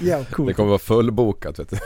[0.00, 0.18] Ja.
[0.18, 0.56] Det Coolt.
[0.56, 1.76] kommer vara fullbokat vet du.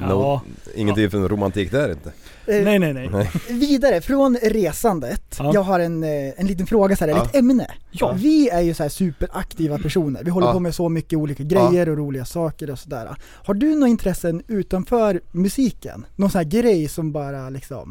[0.00, 0.08] Ja.
[0.08, 0.40] No,
[0.74, 2.12] ingenting för romantik där inte.
[2.46, 3.30] Eh, Nej, nej, nej.
[3.50, 5.36] Vidare, från resandet.
[5.38, 5.50] Ja.
[5.54, 7.24] Jag har en, eh, en liten fråga så här, Ja.
[7.24, 7.66] ett ämne.
[7.90, 8.12] Ja.
[8.16, 10.24] Vi är ju så här superaktiva personer.
[10.24, 10.52] Vi håller Ja.
[10.52, 13.08] på med så mycket olika grejer och roliga saker och sådär.
[13.44, 16.06] Har du några intressen utanför musiken?
[16.16, 17.87] Någon sån här grej som bara liksom,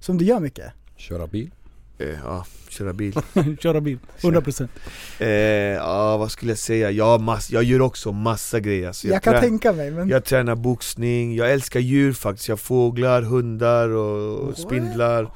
[0.00, 0.72] som du gör mycket?
[0.96, 1.50] Köra bil.
[1.98, 3.12] Eh, Ja, köra bil
[3.60, 3.98] Köra bil.
[4.20, 4.68] 100%.
[5.18, 6.90] eh, Ja, vad skulle jag säga?
[6.90, 9.08] Jag, mass, jag gör också massa grejer alltså.
[9.08, 10.08] Jag, kan trä- tänka mig men...
[10.08, 15.30] Jag tränar boxning, jag älskar djur faktiskt, jag har fåglar, hundar och spindlar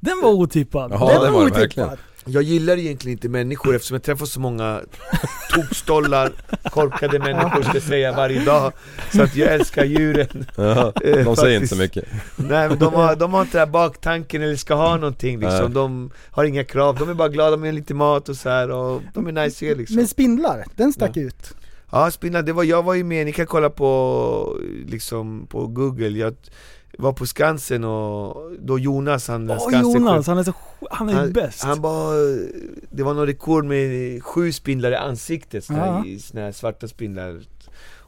[0.00, 0.90] Den var otippad.
[0.92, 1.60] Jaha, det var det otippad.
[1.60, 1.88] verkligen.
[2.26, 4.80] Jag gillar egentligen inte människor eftersom jag träffar så många
[5.54, 6.32] tokstollar,
[6.70, 8.72] korkade människor ska jag säga varje dag.
[9.12, 10.46] Så att jag älskar djuren.
[10.56, 12.04] Ja, Eh, de säger inte så mycket.
[12.36, 15.64] Nej men de har, de har inte den här baktanken eller ska ha någonting liksom,
[15.64, 15.70] Nej.
[15.74, 19.02] de har inga krav, de är bara glada med lite mat och så här och
[19.14, 21.54] de är nice liksom Men spindlar, den stack ut.
[21.90, 26.18] Ja spindlar, det var, jag var ju med, ni kan kolla på, liksom, på google,
[26.18, 26.34] jag
[26.98, 30.52] var på Skansen och då Jonas han, Åh Skansen Jonas, han är så
[30.90, 31.62] han är han, bäst.
[31.62, 32.14] han bara,
[32.90, 36.88] det var någon rekord med sju spindlar i ansiktet, såna, här, i såna här svarta
[36.88, 37.40] spindlar.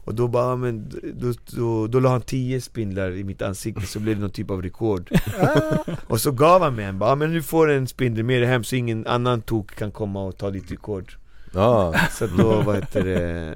[0.07, 3.99] Och då bara, men då, då, då la han tio spindlar i mitt ansikte så
[3.99, 5.09] blev det någon typ av rekord.
[6.07, 8.49] Och så gav han mig en, bara, "Ja, men du får en spindel med dig
[8.49, 11.13] hem så ingen annan tok kan komma och ta ditt rekord
[11.57, 13.53] Ja, Så att då, vad heter det,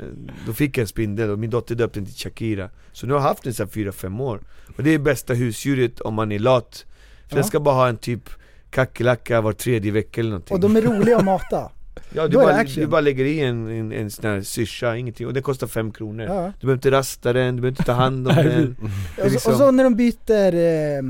[0.48, 2.70] då fick jag en spindel och min dotter döpte den till Shakira.
[2.92, 4.42] Så nu har jag haft den så här 4-5 år.
[4.78, 6.86] Och det är bästa husdjuret om man är lat.
[7.28, 7.36] För Ja.
[7.36, 8.30] den ska bara ha en typ
[8.70, 10.54] kackerlacka var tredje vecka eller någonting.
[10.56, 11.70] Och de är roliga att mata.
[12.14, 15.34] Ja du bara, du bara lägger i en, en, en sån här syrsa, ingenting, och
[15.34, 16.26] det kostar 5 kronor.
[16.26, 16.54] Ja.
[16.60, 18.76] Du behöver inte rasta den, du behöver inte ta hand om den.
[18.82, 21.04] Och, så, liksom- och så när de byter, eh,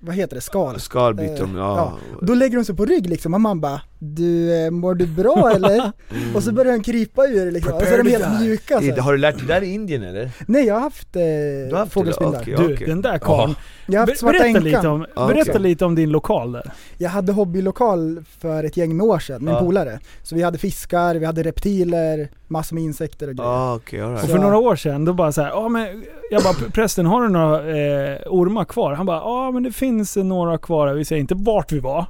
[0.00, 0.80] vad heter det, skal?
[0.80, 3.80] Skal byter de, Eh, ja, Då lägger de sig på rygg liksom och man bara
[4.02, 5.92] Du, eh, mår du bra eller?
[6.34, 8.80] Och så börjar de krypa ur liksom, och så är de helt mjuka så.
[8.80, 9.00] Det- här.
[9.00, 10.30] Har du lärt dig det där i Indien eller?
[10.46, 11.94] Nej jag har haft, eh, Du har haft det?
[11.94, 13.54] fågelspindlar Okej, Du, den där karln.
[13.86, 15.62] Jag har haft Ber- Berätta, lite om, Ja, berätta okej.
[15.62, 16.72] lite om din lokal där.
[16.98, 19.64] Jag hade hobbylokal för ett gäng med år sedan med en Ja.
[19.64, 24.00] polare Så vi hade fiskar, vi hade reptiler, massor med insekter och grejer ah, okej,
[24.00, 27.06] alright Och för några år sedan, då bara så här, ja men, jag bara prästen
[27.06, 28.92] har du några eh, ormar kvar?
[28.92, 32.06] Han bara, ja men det finns några kvar, vi säger inte vart vi var.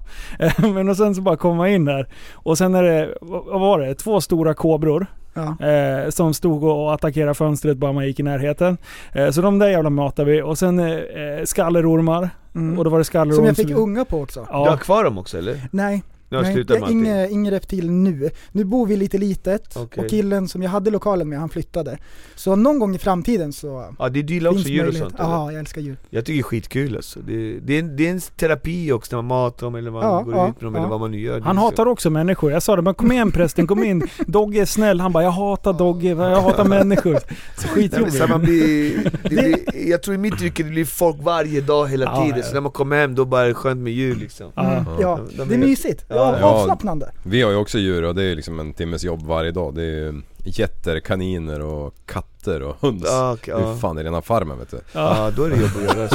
[0.74, 2.06] Men och sen så bara komma in där.
[2.32, 3.94] Och sen är det, vad var det?
[3.94, 5.06] Två stora kobror.
[5.34, 5.66] Ja.
[5.66, 8.78] Eh, som stod och attackerade fönstret bara man gick i närheten.
[9.12, 10.42] Eh, så de där jävla matade vi.
[10.42, 12.30] Och sen eh, eh, skallerormar.
[12.54, 12.78] Mm.
[12.78, 15.04] Och då var det skallerorm Som jag fick unga på också Du har Ja, kvar
[15.04, 15.60] dem också eller?
[15.70, 18.30] Nej, Nu har jag slutat det med inget, inget reptil nu.
[18.52, 20.04] Nu bor vi lite litet Okej.
[20.04, 21.98] och killen som jag hade lokalen med, han flyttade.
[22.34, 25.08] Så någon gång i framtiden så Ja, det gillar också djur och möjlighet.
[25.08, 25.14] sånt?
[25.18, 25.96] Ja, jag älskar djur.
[26.10, 27.20] Jag tycker det är skitkul alltså.
[27.20, 30.02] det, det, är en, det är en terapi också när man matar dem eller man
[30.02, 30.80] Ja, går ja, ut med dem ja.
[30.80, 31.40] eller vad man nu gör.
[31.40, 32.52] Han är så- hatar också människor.
[32.52, 34.02] Jag sa det, men kom igen prästen, kom in.
[34.26, 35.00] Dogge är snäll.
[35.00, 37.18] Han bara, jag hatar Dogge, jag hatar människor.
[37.56, 38.38] Så skitjobbigt.
[38.40, 42.22] blir, det blir, jag tror i mitt yrke det blir folk varje dag hela Ja,
[42.24, 42.44] tiden, ja.
[42.44, 44.70] så när man kommer hem då bara är det skönt med djur liksom Ja.
[44.72, 46.04] Mm, ja, De- de det är är- mysigt.
[46.20, 47.10] Ja, avslappnande.
[47.22, 49.74] Vi har ju också djur och det är liksom en timmes jobb varje dag.
[49.74, 53.02] Det är getter, kaniner och katter och höns.
[53.02, 53.76] Det är ja.
[53.80, 54.80] fan i rena farmen vet du.
[54.92, 56.08] ja, då är det jobb att göra.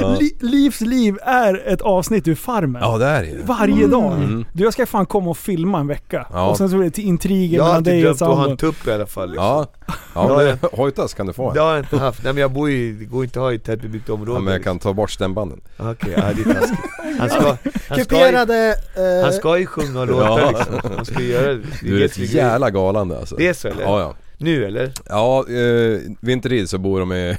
[0.00, 2.82] Ja, Li- Livs liv är ett avsnitt ur Farmen.
[2.82, 3.36] ja det är det.
[3.44, 4.12] Varje dag.
[4.12, 4.44] Mm.
[4.52, 6.26] Du, jag ska fan komma och filma en vecka.
[6.32, 6.46] Ja.
[6.50, 8.34] Och sen så blir det till intriger Jag har mellan dig och drömt att ha
[8.36, 8.50] sambon.
[8.50, 9.44] en tupp i alla fall liksom.
[9.46, 9.66] Ja,
[10.14, 11.64] ja men det, hojtas kan du få Det en.
[11.66, 13.58] har jag inte haft, nej men jag bor ju, det går inte att ha i
[13.58, 15.60] tätbebyggt område Ja, men jag kan ta bort stämbanden.
[15.78, 16.78] Okej, ja det är taskigt
[17.18, 17.56] Han ska, han
[17.88, 18.76] ska, ju, Kuperade...
[18.96, 20.50] eh, han ska ju sjunga och låta Ja.
[20.50, 23.36] liksom, han ska göra det Det Du är ett jävla galande alltså.
[23.36, 23.82] Det är så eller?
[23.82, 24.14] Ja ja.
[24.38, 24.92] Nu eller?
[25.08, 27.36] Ja, eh, vintertid så bor de i,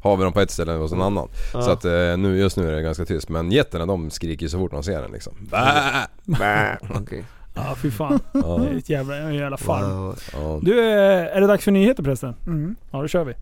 [0.00, 1.28] har vi dem på ett ställe och hos en annan.
[1.52, 1.62] Ja.
[1.62, 3.28] Så att eh, nu, just nu är det ganska tyst.
[3.28, 5.32] Men getterna de skriker ju så fort de ser den liksom.
[5.50, 6.06] Bä!
[6.38, 7.24] Bä, Okej
[7.54, 8.20] Ja, fy fan.
[8.32, 9.90] Ja, Det är ett jävla, en jävla farm.
[9.96, 10.18] wow.
[10.32, 10.58] ja.
[10.62, 12.34] Du, eh, är det dags för nyheter förresten?
[12.46, 12.76] Mm.
[12.90, 13.34] Ja, då kör vi.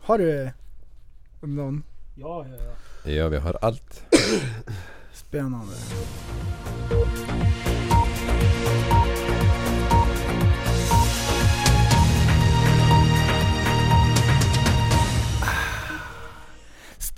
[0.00, 0.50] Har du
[1.40, 1.82] någon
[2.14, 2.56] Ja, ja,
[3.04, 3.10] ja.
[3.12, 4.02] ja, vi har allt.
[5.12, 5.72] spännande?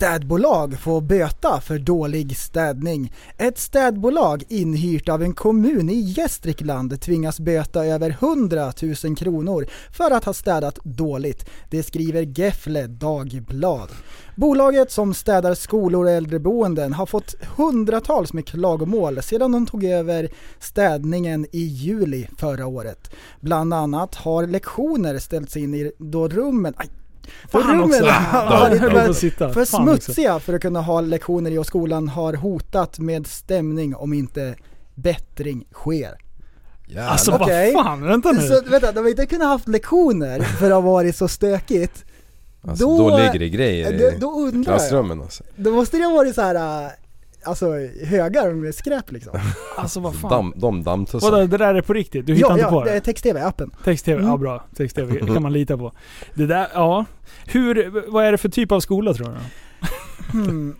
[0.01, 3.13] Städbolag får böta för dålig städning.
[3.37, 8.73] Ett städbolag inhyrt av en kommun i Gästrikland tvingas böta över 100
[9.03, 11.49] 000 kronor för att ha städat dåligt.
[11.69, 13.89] Det skriver Gefle Dagblad.
[14.35, 20.29] Bolaget som städar skolor och äldreboenden har fått hundratals med klagomål sedan de tog över
[20.59, 23.11] städningen i juli förra året.
[23.39, 26.89] Bland annat har lektioner ställts in i då rummen aj,
[27.51, 28.79] då Fan rummen har varit
[29.33, 33.95] för, för smutsiga för att kunna ha lektioner i och skolan har hotat med stämning
[33.95, 34.55] om inte
[34.95, 36.17] bättring sker.
[36.87, 37.07] Jävlar.
[37.11, 37.73] Alltså Okej.
[37.75, 38.41] vad fan, vänta nu.
[38.47, 42.05] Så vänta, de har inte kunnat haft lektioner för att ha varit så stökigt.
[42.61, 44.79] alltså, då- då, ligger det grejer Då, i då undrar jag.
[44.79, 45.43] klassrummen alltså.
[45.55, 46.55] Då måste det ha varit så här,
[46.85, 46.91] äh,
[47.43, 47.65] alltså
[48.05, 49.39] högar med skräp liksom.
[49.77, 50.29] Alltså vad fan.
[50.31, 51.31] Damm, de dammtussar.
[51.31, 52.25] Vadå, det där är på riktigt?
[52.25, 53.01] Du hittar ja, inte ja, på det är det?
[53.01, 53.71] text-tv-appen.
[53.83, 54.39] Text-tv, ja Mm.
[54.39, 54.63] bra.
[54.75, 55.91] Text-tv kan man lita på.
[56.33, 57.05] Det där, ja.
[57.45, 59.37] Hur, vad är det för typ av skola tror du?
[60.31, 60.75] Hmm.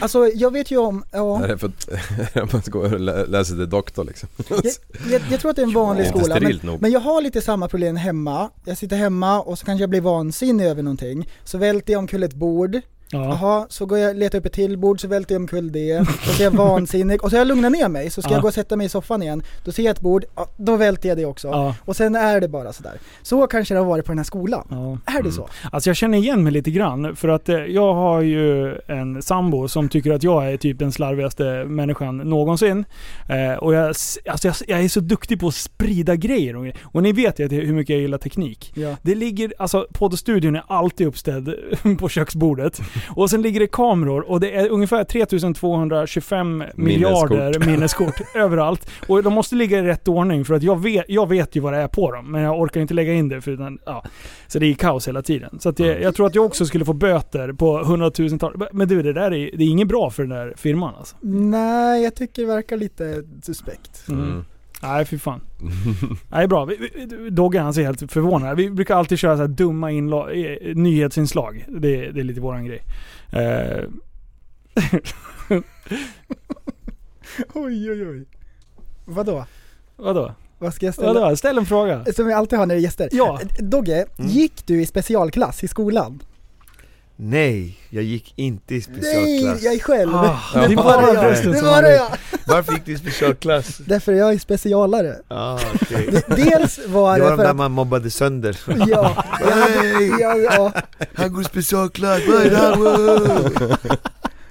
[0.00, 3.54] Alltså jag vet ju om, ja, Är det för att man går och lä- läser
[3.56, 4.28] till doktor liksom?
[4.48, 4.62] jag,
[5.10, 6.40] jag, jag tror att det är en vanlig Det är inte skola.
[6.40, 6.82] Men, nog.
[6.82, 8.50] men jag har lite samma problem hemma.
[8.64, 11.28] Jag sitter hemma och så kanske jag blir vansinnig över någonting.
[11.44, 12.80] Så välter jag omkull ett bord.
[13.12, 13.24] Ja.
[13.24, 16.06] Jaha, så går jag och letar upp ett till bord, så välter jag omkull det.
[16.24, 17.24] Så är jag vansinnig.
[17.24, 18.34] Och så har jag lugnat ner mig, så ska Ja.
[18.36, 19.42] jag gå och sätta mig i soffan igen.
[19.64, 21.48] Då ser jag ett bord, ja, då välter jag det också.
[21.48, 21.74] Ja.
[21.84, 22.92] Och sen är det bara sådär.
[23.22, 24.98] Så kanske det har varit på den här skolan.
[25.06, 25.48] Är det så?
[25.72, 29.68] Alltså jag känner igen mig lite grann för att eh, jag har ju en sambo
[29.68, 32.84] som tycker att jag är typ den slarvigaste människan någonsin.
[33.28, 36.56] Eh, och jag, alltså jag, jag är så duktig på att sprida grejer.
[36.56, 38.72] Och, och ni vet ju hur mycket jag gillar teknik.
[39.02, 41.54] Det ligger, alltså poddstudion är alltid uppställd
[41.98, 42.80] på köksbordet.
[43.08, 48.90] Och sen ligger det kameror och det är ungefär 3225 miljarder minneskort överallt.
[49.08, 51.72] Och de måste ligga i rätt ordning för att jag vet, jag vet ju vad
[51.72, 52.32] det är på dem.
[52.32, 54.04] Men jag orkar inte lägga in det för den, ja.
[54.46, 55.58] Så det är kaos hela tiden.
[55.60, 58.56] Så att det, jag tror att jag också skulle få böter på hundratusentals.
[58.72, 61.16] Men du, det där är, det är inget bra för den där firman alltså.
[61.20, 64.08] Nej, jag tycker det verkar lite suspekt.
[64.08, 64.44] Mm.
[64.82, 65.40] Nej, fy fan.
[66.30, 66.64] Nej, bra.
[66.64, 68.56] Vi- vi- Dogge han ser helt förvånad.
[68.56, 71.64] Vi brukar alltid köra så dumma inla- eh, nyhetsinslag.
[71.68, 72.82] Det, det är lite våran grej.
[73.32, 73.84] Eh,
[77.54, 78.24] Oj, oj, oj.
[79.04, 79.44] Vadå?
[79.96, 80.34] vadå?
[80.58, 81.12] Vad ska jag ställa?
[81.20, 81.36] Vadå?
[81.36, 82.04] Ställ en fråga.
[82.16, 83.08] Som jag alltid har när det är gäster.
[83.12, 83.40] Ja.
[83.58, 86.22] Dogge, gick du i specialklass i skolan?
[87.24, 90.14] Nej, jag gick inte i Nej, specialklass jag är själv.
[90.14, 91.44] Ah, det är det bara var jag.
[91.44, 92.08] Det var jag.
[92.46, 93.78] Varför gick du i specialklass?
[93.78, 95.16] Därför jag är specialare.
[95.28, 96.22] Ah, okej.
[96.28, 100.36] Dels var Det det var de där att, man mobbade sönder ja, jag hade, ja,
[100.36, 100.72] ja,
[101.14, 102.76] Han går i specialklass, vad är det här?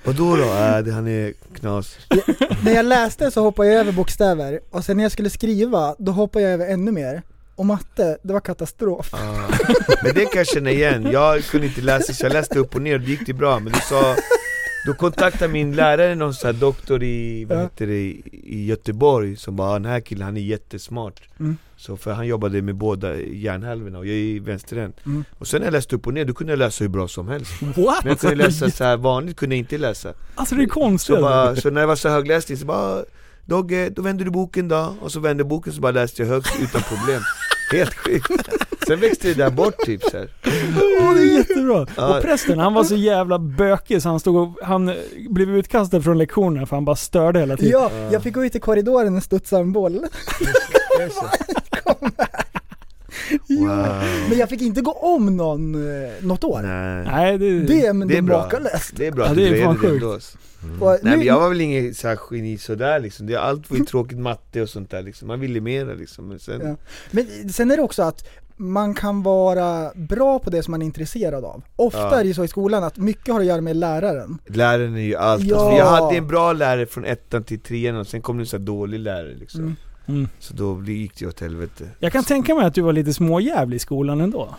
[0.04, 0.44] Vadå då?
[0.44, 1.98] Äh, det, han är knas
[2.64, 6.12] när jag läste så hoppade jag över bokstäver och sen när jag skulle skriva, då
[6.12, 7.22] hoppade jag över ännu mer.
[7.56, 9.14] Och matte, det var katastrof.
[9.14, 9.18] ah.
[10.04, 12.82] Men det kan jag känna igen, jag kunde inte läsa så jag läste upp och
[12.82, 14.16] ner och det gick det bra Men du sa
[14.88, 17.94] Då kontaktade min lärare någon sån här doktor i, vad heter det,
[18.44, 21.58] i Göteborg som bara "Ah, den här killen han är jättesmart Mm.
[21.78, 25.24] Så för han jobbade med båda hjärnhalvorna och jag är i vänsterhänt Mm.
[25.40, 27.28] Och sen när jag läste upp och ner, då kunde jag läsa hur bra som
[27.28, 27.76] helst What?
[28.04, 31.16] Men jag kunde läsa så här vanligt kunde jag inte läsa Alltså det är konstigt.
[31.16, 33.04] Så, bara, så när det var så högläsning så bara
[33.46, 36.60] Dogge, då vänder du boken då, och så vände boken så bara läste jag högt
[36.62, 37.22] utan problem
[37.72, 38.50] Helt sjukt
[38.88, 40.30] Sen växte det där bort typ så här.
[41.02, 41.88] Åh, det är jättebra.
[41.98, 42.18] Ja.
[42.18, 44.94] Och prästen, han var så jävla bökig så han stod och, han
[45.30, 47.72] blev utkastad från lektionerna för han bara störde hela tiden.
[47.72, 50.00] Ja, jag fick gå ut i korridoren och studsa en boll.
[53.50, 54.04] Wow.
[54.30, 56.62] Men jag fick inte gå om någon, eh, något år.
[56.62, 58.94] Nej, Nej, det, Det är men det det är bra makalöst.
[58.96, 60.20] Det är bra Ja, att det du är fan det ändå
[60.82, 63.78] Och Nej men jag var väl ingen så här geni sådär liksom, det, allt var
[63.78, 66.76] ju tråkigt matte och sånt där liksom, man ville mera liksom men sen, Ja.
[67.12, 70.86] Men sen är det också att man kan vara bra på det som man är
[70.86, 71.64] intresserad av.
[71.76, 72.16] Ofta Ja.
[72.16, 74.38] är det ju så i skolan att mycket har att göra med läraren.
[74.48, 75.56] Läraren är ju allt, Ja.
[75.58, 78.48] alltså, jag hade en bra lärare från ettan till trean och sen kom det en
[78.48, 79.76] så här dålig lärare liksom Mm.
[80.08, 80.28] Mm.
[80.40, 83.76] Så då gick det åt helvete Jag kan tänka mig att du var lite småjävlig
[83.76, 84.56] i skolan ändå.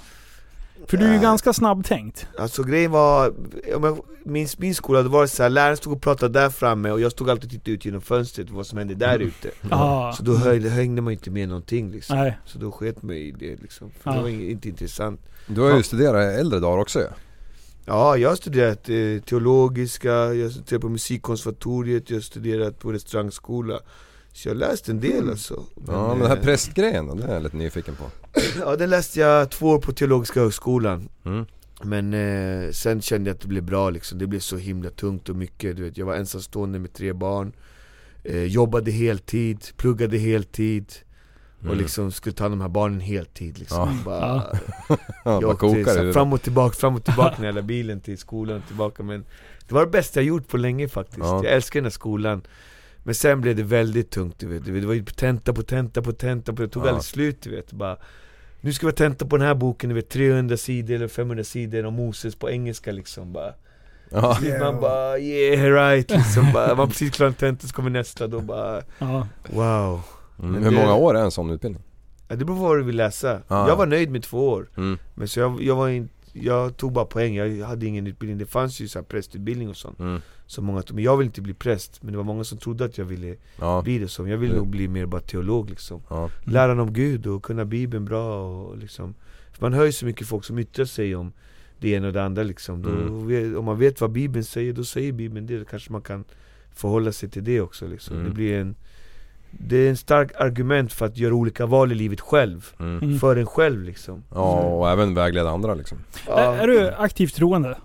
[0.88, 1.22] För du är ju Ja.
[1.22, 2.26] ganska snabbtänkt.
[2.38, 3.28] Alltså grejen var,
[3.74, 6.50] om jag minns min skola, då var det så här, läraren stod och pratade där
[6.50, 9.50] framme och jag stod alltid och tittade ut genom fönstret vad som hände där ute
[9.70, 10.14] Ja.
[10.16, 12.38] Så då höjde, hängde man inte med någonting liksom Nej.
[12.44, 14.16] Så då sket man i det liksom, för Ja.
[14.16, 15.82] det var inte intressant Du har ju Ja.
[15.82, 17.08] studerat äldre dagar också ja.
[17.86, 22.92] Ja, jag har studerat eh, teologiska, jag har studerat på musikkonservatoriet, jag har studerat på
[22.92, 23.78] restaurangskola
[24.32, 27.24] Så jag har läst en del alltså Ja men den här eh, prästgrejen då, det
[27.24, 28.04] är jag lite nyfiken på.
[28.60, 31.46] Ja, den läste jag två år på teologiska högskolan Mm.
[31.84, 35.28] Men eh, sen kände jag att det blev bra liksom, det blev så himla tungt
[35.28, 37.52] och mycket du vet, Jag var ensamstående med tre barn
[38.24, 40.92] eh, Jobbade heltid, pluggade heltid
[41.60, 41.78] Och Mm.
[41.78, 44.04] liksom skulle ta hand om de här barnen heltid liksom Ja.
[44.04, 44.20] Bara,
[44.88, 44.96] Ja.
[45.24, 48.18] Ja, jag åkte kokar så fram och tillbaka, fram och tillbaka med hela bilen till
[48.18, 49.24] skolan och tillbaka men
[49.68, 51.44] Det var det bästa jag gjort på länge faktiskt, Ja.
[51.44, 52.42] jag älskar den här skolan
[53.04, 56.12] Men sen blev det väldigt tungt du vet, det var ju tenta på tenta på
[56.12, 56.88] tenta på, det tog Ja.
[56.88, 57.96] aldrig slut du vet bara
[58.60, 61.84] Nu ska vi tenta på den här boken, du vet 300 sidor eller 500 sidor
[61.84, 63.52] om Moses på engelska liksom bara
[64.10, 64.34] Ja.
[64.34, 68.26] Slut Man bara yeah right liksom bara, man precis klar en tenta så kommer nästa
[68.26, 69.28] då bara Ja.
[69.50, 70.00] Wow
[70.38, 70.52] Mm.
[70.52, 71.82] Men Hur det- många år är en sån utbildning?
[72.28, 73.68] ja, Det beror på vad du vill läsa, Ja.
[73.68, 74.98] jag var nöjd med två år Mm.
[75.14, 78.46] men så jag, jag var in, jag tog bara poäng, jag hade ingen utbildning, det
[78.46, 80.20] fanns ju så här prästutbildning och sånt Mm.
[80.52, 82.98] Så många, men jag vill inte bli präst, men det var många som trodde att
[82.98, 83.82] jag ville Ja.
[83.84, 84.56] bli det som Jag vill Ja.
[84.56, 86.30] nog bli mer bara teolog liksom Ja.
[86.44, 89.14] Lära om Gud och kunna bibeln bra och liksom
[89.52, 91.32] För man hör ju så mycket folk som yttrar sig om
[91.78, 93.56] det ena och det andra liksom då, Mm.
[93.58, 96.24] Om man vet vad bibeln säger, då säger bibeln det, då kanske man kan
[96.74, 98.28] förhålla sig till det också liksom Mm.
[98.28, 98.74] Det blir en
[99.50, 102.98] Det är en stark argument för att göra olika val i livet själv Mm.
[103.02, 103.18] Mm.
[103.18, 105.98] För en själv liksom Ja och även vägleda andra liksom.
[106.28, 107.76] Är, är du aktivt troende?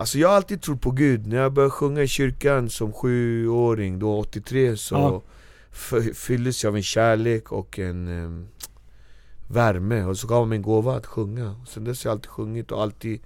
[0.00, 3.98] Alltså jag har alltid trott på Gud, när jag började sjunga i kyrkan som sjuåring,
[3.98, 5.22] då 83 så Ja.
[6.14, 8.48] fylldes jag av en kärlek och en em,
[9.48, 11.50] värme och så gav han mig en gåva att sjunga.
[11.62, 13.20] Och sen dess har jag alltid sjungit och alltid,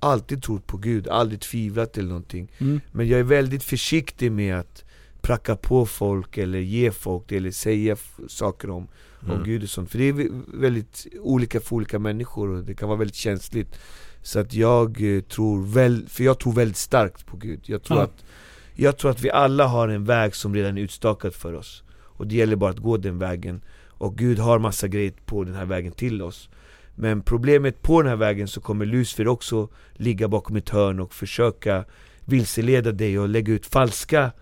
[0.00, 2.52] alltid trott på Gud, aldrig tvivlat eller någonting.
[2.58, 2.80] Mm.
[2.92, 4.84] Men jag är väldigt försiktig med att
[5.20, 7.96] pracka på folk eller ge folk det eller säga
[8.28, 8.88] saker om,
[9.20, 9.44] om Mm.
[9.44, 9.90] Gud och sånt.
[9.90, 13.78] För det är vä- väldigt olika för olika människor och det kan vara väldigt känsligt.
[14.22, 17.60] Så att jag eh, tror väl, för jag tror väldigt starkt på Gud.
[17.66, 18.04] Jag tror, Ja.
[18.04, 18.24] att,
[18.74, 21.82] jag tror att vi alla har en väg som redan är utstakad för oss.
[21.92, 23.64] Och det gäller bara att gå den vägen.
[23.88, 26.48] Och Gud har massa grejer på den här vägen till oss.
[26.94, 31.14] Men problemet på den här vägen så kommer Lucifer också ligga bakom ett hörn och
[31.14, 31.84] försöka
[32.24, 34.32] vilseleda dig och lägga ut falska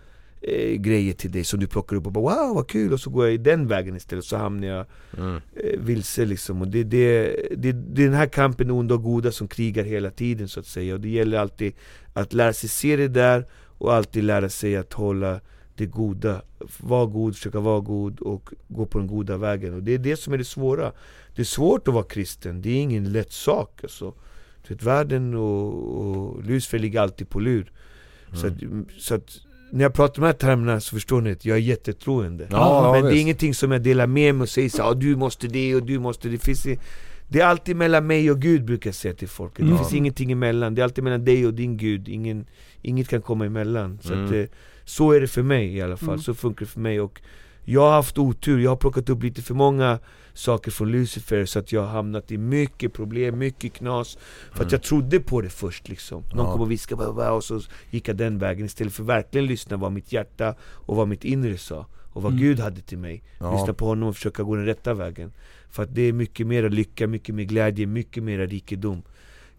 [0.41, 2.93] eh, grejer till dig som du plockar upp och bara wow vad kul.
[2.93, 4.86] Och så går jag i den vägen istället så hamnar jag
[5.18, 5.41] Mm.
[5.57, 6.61] eh, vilse liksom.
[6.61, 10.11] Och det, det, det, det är den här kampen onda och goda som krigar hela
[10.11, 10.95] tiden så att säga.
[10.95, 11.72] Och det gäller alltid
[12.12, 13.47] att lära sig se det där
[13.78, 15.41] och alltid lära sig att hålla
[15.74, 16.43] det goda,
[16.80, 19.74] vara god, försöka vara god och gå på den goda vägen.
[19.74, 20.93] Och det är det som är det svåra.
[21.34, 24.14] Det är svårt att vara kristen, det är ingen lätt sak alltså.
[24.68, 27.72] Vet, Världen och, och Lucifer ligger alltid på lur.
[28.34, 28.53] Så, att,
[28.99, 29.41] så att
[29.72, 32.46] när jag pratar de här termerna så förstår ni att jag är jättetroende.
[32.50, 32.56] Ja,
[32.86, 33.22] ja, Men det är visst.
[33.22, 35.98] ingenting som jag delar med mig och säger så, ah, du måste det och du
[35.98, 36.38] måste det.
[36.38, 36.78] Finns i,
[37.28, 39.56] Det är alltid mellan mig och Gud brukar jag säga till folk.
[39.56, 39.78] Det Mm.
[39.78, 42.08] finns ingenting emellan, det är alltid mellan dig och din Gud.
[42.08, 42.46] Ingen,
[42.82, 43.98] Inget kan komma emellan.
[44.02, 44.40] Så, att, Mm.
[44.40, 44.46] eh,
[44.84, 46.20] så är det för mig i alla fall, Mm.
[46.20, 47.00] så funkar det för mig.
[47.00, 47.20] Och
[47.64, 49.98] Jag har haft otur, jag har plockat upp lite för många
[50.34, 54.61] saker från Lucifer så att jag har hamnat i mycket problem, mycket knas För att
[54.61, 54.68] Mm.
[54.72, 56.52] jag trodde på det först liksom Någon Ja.
[56.52, 59.46] kom och viskade "Vad, vad?" och så gick jag den vägen istället för att verkligen
[59.46, 62.44] lyssna vad mitt hjärta och vad mitt inre sa Och vad Mm.
[62.44, 63.52] Gud hade till mig Ja.
[63.52, 65.32] Lyssna på honom och försöka gå den rätta vägen
[65.70, 69.02] För att det är mycket mer lycka, mycket mer glädje, mycket mer rikedom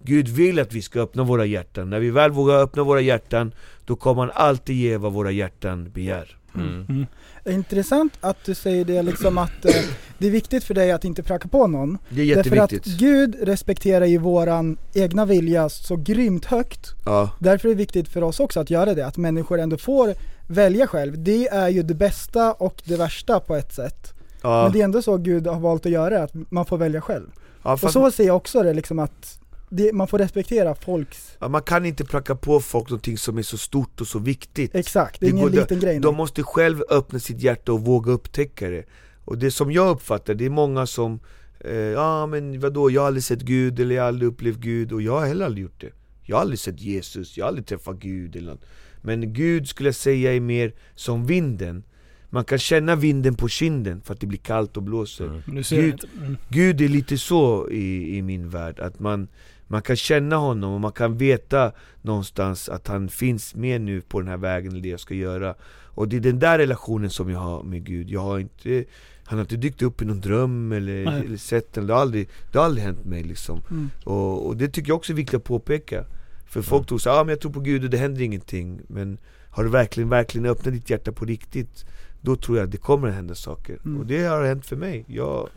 [0.03, 3.53] Gud vill att vi ska öppna våra hjärtan När vi väl vågar öppna våra hjärtan
[3.85, 7.05] Då kommer han alltid ge vad våra hjärtan begär Mm.
[7.45, 9.73] Intressant att du säger det liksom att eh,
[10.17, 11.97] det är viktigt för dig att inte pracka på någon.
[12.09, 12.99] Det är Därför att jätteviktigt.
[12.99, 16.95] Gud respekterar ju våran egna vilja så grymt högt.
[17.05, 20.13] Ja, Därför är det viktigt för oss också att göra det, att människor ändå får
[20.47, 21.23] välja själv.
[21.23, 24.13] Det är ju det bästa och det värsta på ett sätt.
[24.41, 24.63] ja.
[24.63, 27.27] Men det är ändå så Gud har valt att göra, att man får välja själv.
[27.63, 29.40] ja Och så ser jag också det liksom att
[29.71, 33.41] det, man får respektera folks, ja, man kan inte pracka på folk någonting som är
[33.41, 34.75] så stort och så viktigt.
[34.75, 35.99] exakt, det är Det ingen går- liten grej.
[35.99, 38.83] De måste själv öppna sitt hjärta och våga upptäcka det.
[39.25, 41.19] Och det som jag uppfattar, det är många som
[41.59, 44.91] eh, Ja men vadå, jag har aldrig sett Gud eller jag har aldrig upplevt Gud
[44.91, 45.89] och jag har heller aldrig gjort det
[46.23, 48.65] Jag har aldrig sett Jesus, jag har aldrig träffat Gud eller något
[49.01, 51.83] Men Gud skulle jag säga är mer som vinden
[52.29, 56.05] Man kan känna vinden på kinden för att det blir kallt och blåser jag Gud-.
[56.21, 56.37] Mm.
[56.49, 59.27] Gud är lite så i, i min värld, att man,
[59.71, 64.19] man kan känna honom och man kan veta någonstans att han finns med nu på
[64.19, 65.55] den här vägen, eller det jag ska göra.
[65.85, 68.85] Och det är den där relationen som jag har med Gud, jag har inte
[69.23, 71.25] han har inte dykt upp i någon dröm eller, Nej.
[71.25, 73.61] eller sett den, det har aldrig, det har aldrig hänt mig liksom.
[73.69, 73.89] Mm.
[74.03, 76.05] och, och det tycker jag också är viktigt att påpeka.
[76.45, 78.81] För folk tror såhär, ah, men jag tror på Gud och det händer ingenting.
[78.87, 79.17] Men
[79.49, 81.85] har du verkligen, verkligen öppnat ditt hjärta på riktigt
[82.21, 83.77] Då tror jag att det kommer att hända saker.
[83.85, 83.99] Mm.
[83.99, 85.05] Och det har hänt för mig.
[85.07, 85.49] Jag,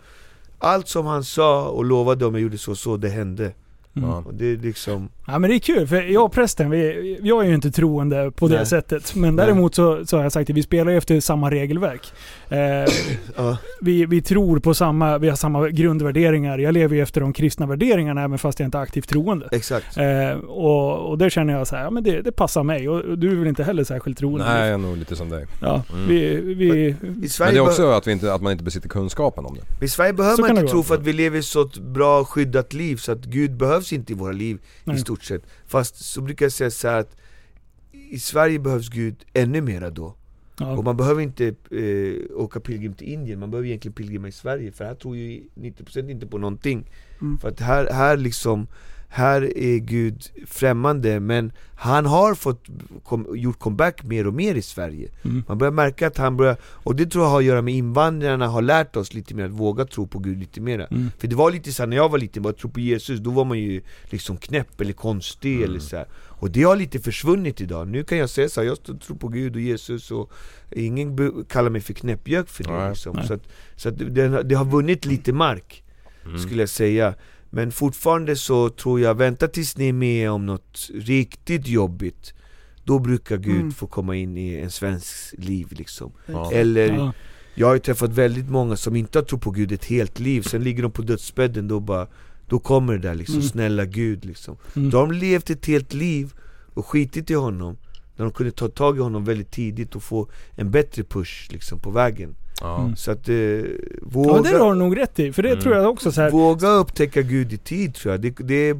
[0.59, 3.53] Allt som han sa och lovade om jag gjorde så, så det hände
[3.97, 4.09] Mm.
[4.11, 4.23] Ja.
[4.27, 7.45] Och det är liksom, Ja men det är kul, för jag och prästen, vi, jag
[7.45, 8.67] är ju inte troende på det Nej.
[8.67, 9.15] sättet.
[9.15, 12.13] Men däremot så, så har jag sagt att vi spelar ju efter samma regelverk.
[12.49, 12.59] Eh,
[13.37, 16.59] ja, vi, vi tror på samma, vi har samma grundvärderingar.
[16.59, 19.49] Jag lever ju efter de kristna värderingarna även fast jag inte är aktivt troende.
[19.53, 22.89] exakt Eh, och, och där känner jag så här, ja men det, det passar mig.
[22.89, 24.45] Och, och du är väl inte heller särskilt troende?
[24.45, 25.47] Nej, jag är nog lite som dig.
[25.61, 26.09] Ja, Mm.
[26.09, 28.89] vi, vi, I Men Sverige, det är också att, vi inte, att man inte besitter
[28.89, 29.85] kunskapen om det.
[29.85, 31.79] I Sverige behöver Så man inte det tro för att vi lever i så ett
[31.79, 34.97] bra skyddat liv så att Gud behövs inte i våra liv Nej.
[34.97, 37.17] i stort sett Fast så brukar jag säga så här att
[37.93, 40.15] i Sverige behövs Gud ännu mera då
[40.59, 40.73] ja.
[40.73, 44.73] Och man behöver inte eh, åka pilgrim till Indien, man behöver egentligen pilgriма i Sverige
[44.73, 47.39] För här tror ju 90% inte på någonting Mm.
[47.39, 48.67] För att här, här liksom
[49.15, 52.67] här är Gud främmande men han har fått
[53.05, 55.43] kom, gjort comeback mer och mer i Sverige Mm.
[55.49, 58.49] Man börjar märka att han börjar, och det tror jag har att göra med invandrarna
[58.49, 61.11] har lärt oss lite mer att våga tro på Gud lite mer Mm.
[61.19, 63.31] För det var lite så här, när jag var liten, bara tro på Jesus, då
[63.31, 66.07] var man ju liksom knäpp eller konstig eller så här.
[66.41, 69.29] Och det har lite försvunnit idag, nu kan jag säga så här, jag tror på
[69.29, 70.33] Gud och Jesus och
[70.71, 72.89] ingen kallar mig för knäppjök för det Nej.
[72.89, 73.17] liksom.
[73.17, 73.27] Nej.
[73.27, 73.43] Så, att,
[73.77, 75.81] så att det, det har vunnit lite mark
[76.27, 76.39] Mm.
[76.39, 77.15] skulle jag säga
[77.55, 82.35] Men fortfarande så tror jag, vänta tills ni är med om något riktigt jobbigt
[82.85, 83.73] Då brukar Gud Mm.
[83.73, 86.53] få komma in i en svensk liv liksom Ja.
[86.53, 87.13] Eller, Ja.
[87.55, 90.43] jag har ju träffat väldigt många som inte har trott på Gud ett helt liv
[90.43, 92.07] Sen ligger de på dödsbädden, då bara
[92.49, 93.49] Då kommer det där liksom, Mm.
[93.49, 94.91] snälla Gud liksom Mm.
[94.91, 96.33] Då har de levt ett helt liv
[96.75, 97.77] och skitit i honom
[98.17, 101.79] När de kunde ta tag i honom väldigt tidigt och få en bättre push liksom
[101.81, 102.35] på vägen
[102.65, 102.81] Ja.
[102.81, 102.97] Mm.
[102.97, 103.63] Så att, eh, Ja,
[104.03, 105.33] våga men det har du nog rätt i.
[105.33, 105.61] För det Mm.
[105.63, 106.31] tror jag också så här.
[106.31, 108.77] Våga upptäcka Gud i tid tror jag, det, det, är,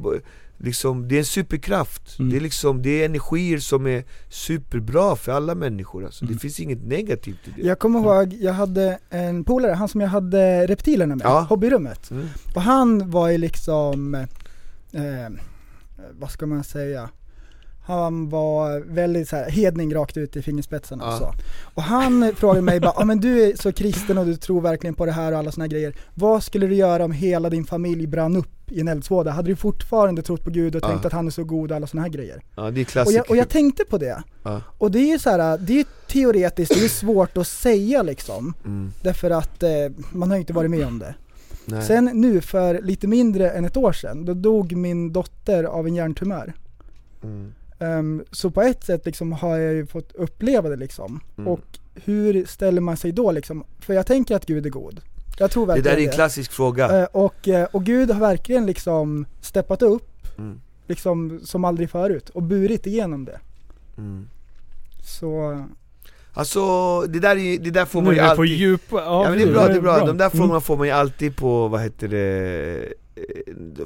[0.57, 2.31] liksom, det är en superkraft Mm.
[2.31, 6.23] det, är liksom, det är energier som är superbra för alla människor alltså.
[6.25, 6.33] Mm.
[6.33, 10.01] Det finns inget negativt i det Jag kommer ihåg, jag hade en polare, han som
[10.01, 11.45] jag hade reptilerna med, Ja.
[11.49, 12.11] hobbyrummet.
[12.11, 12.25] mm.
[12.55, 15.29] Och han var ju liksom, eh,
[16.19, 17.09] vad ska man säga?
[17.85, 21.33] Han var väldigt så här, hedning rakt ut i fingerspetsarna och så.
[21.73, 24.93] Och han frågade mig bara, ja men du är så kristen och du tror verkligen
[24.93, 25.95] på det här och alla såna grejer.
[26.13, 29.31] Vad skulle du göra om hela din familj brann upp i en eldsvåda?
[29.31, 31.87] Hade du fortfarande trott på Gud och tänkt att han är så god och alla
[31.87, 32.41] såna här grejer?
[32.55, 34.23] Ja det är Och jag, och jag tänkte på det.
[34.77, 38.03] Och det är ju så här, det är ju teoretiskt, det är svårt att säga
[38.03, 38.53] liksom.
[38.65, 38.91] mm.
[39.01, 39.69] Därför att eh,
[40.11, 41.15] man har ju inte varit med om det.
[41.65, 41.83] Nej.
[41.83, 45.95] Sen nu för lite mindre än ett år sedan, då dog min dotter av en
[45.95, 46.53] hjärntumör.
[47.23, 47.53] mm.
[47.79, 51.19] Ehm, så på ett sätt liksom har jag ju fått uppleva det liksom.
[51.37, 51.47] Mm.
[51.47, 51.61] Och
[51.95, 53.63] hur ställer man sig då liksom?
[53.79, 55.01] För jag tänker att Gud är god.
[55.39, 56.11] Jag tror Det verkligen där är det.
[56.11, 60.61] en klassisk fråga Eh, och, eh, och Gud har verkligen liksom steppat upp, mm.
[60.87, 63.39] liksom som aldrig förut, och burit igenom det.
[63.97, 64.27] Mm.
[65.03, 65.63] Så,
[66.33, 68.95] Alltså det där, är, det där får man ju alltid djupa...
[69.03, 70.05] Ja men det är bra, det är bra.
[70.05, 70.37] De där Mm.
[70.37, 72.93] frågorna får man ju alltid på, vad heter det,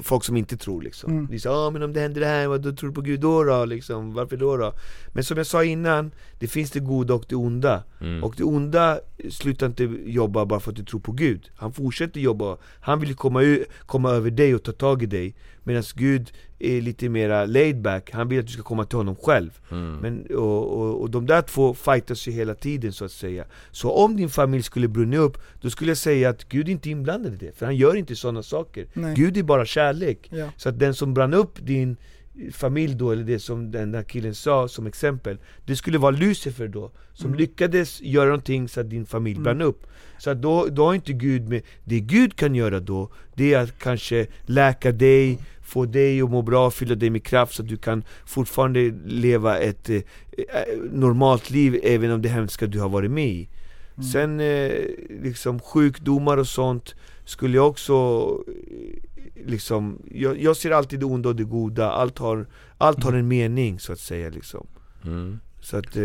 [0.02, 1.26] folk som inte tror liksom Mm.
[1.30, 3.20] De säger ja men om det händer det här, vad då tror du på Gud
[3.20, 3.64] då då?
[3.64, 4.72] Liksom, varför då då?
[5.08, 8.24] Men som jag sa innan, det finns det goda och det onda Mm.
[8.24, 9.00] Och det onda
[9.30, 13.14] slutar inte jobba bara för att du tror på Gud Han fortsätter jobba, han vill
[13.14, 15.34] komma, komma över dig och ta tag i dig
[15.64, 19.16] Medan Gud är lite mera laid back, han vill att du ska komma till honom
[19.16, 19.96] själv Mm.
[19.96, 23.90] men, och, och, och de där två fightas ju hela tiden så att säga Så
[23.92, 27.32] om din familj skulle brunna upp, då skulle jag säga att Gud är inte inblandad
[27.34, 29.14] i det, för han gör inte sådana saker nej.
[29.14, 30.48] Gud är bara kärlek Ja.
[30.56, 31.96] Så att den som brann upp din
[32.52, 35.38] familj då, eller det som den där killen sa som exempel.
[35.66, 39.86] Det skulle vara Lucifer då, som lyckades göra någonting så att din familj brann upp.
[40.18, 43.58] Så att då, då har inte Gud med, det Gud kan göra då, det är
[43.58, 47.68] att kanske läka dig, få dig att må bra, fylla dig med kraft så att
[47.68, 50.02] du kan fortfarande leva ett eh, eh,
[50.92, 53.48] normalt liv även om det hemska du har varit med i.
[54.12, 54.72] Sen eh,
[55.22, 56.94] liksom sjukdomar och sånt
[57.30, 57.94] skulle jag också
[58.48, 62.46] eh, liksom, jag, jag ser alltid det onda och det goda, allt har,
[62.78, 64.66] allt har en mening så att säga liksom.
[65.04, 65.38] Mm.
[65.62, 66.02] Så att, eh,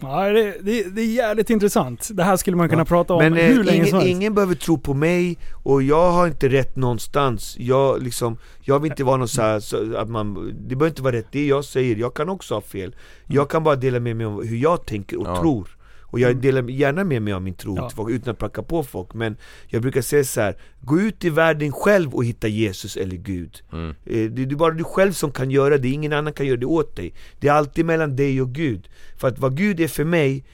[0.00, 2.08] Ja, det, det, det är jävligt intressant.
[2.12, 4.06] Det här skulle man kunna prata om Men eh, hur länge som ingen, helst.
[4.06, 7.56] ingen behöver tro på mig, och jag har inte rätt någonstans.
[7.58, 10.34] Jag liksom, jag vill inte vara någon så, här, så att man,
[10.68, 12.94] det behöver inte vara rätt det jag säger, jag kan också ha fel.
[13.26, 15.40] Jag kan bara dela med mig om hur jag tänker och Ja.
[15.40, 15.68] tror
[16.14, 17.88] och jag delar gärna med mig av min tro Ja.
[17.88, 19.14] till folk utan att pracka på folk.
[19.14, 19.36] Men
[19.66, 23.62] jag brukar säga så här: gå ut i världen själv och hitta Jesus eller Gud.
[23.72, 23.90] Mm.
[23.90, 26.66] Eh, det är bara du själv som kan göra det, ingen annan kan göra det
[26.66, 27.14] åt dig.
[27.40, 28.88] Det är alltid mellan dig och Gud.
[29.16, 30.44] För att vad Gud är för mig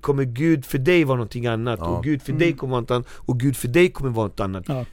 [0.00, 1.86] kommer Gud för dig vara någonting annat Ja.
[1.86, 4.40] och Gud för dig kommer vara något annat och Gud för dig kommer vara något
[4.40, 4.64] annat.
[4.68, 4.84] Ja.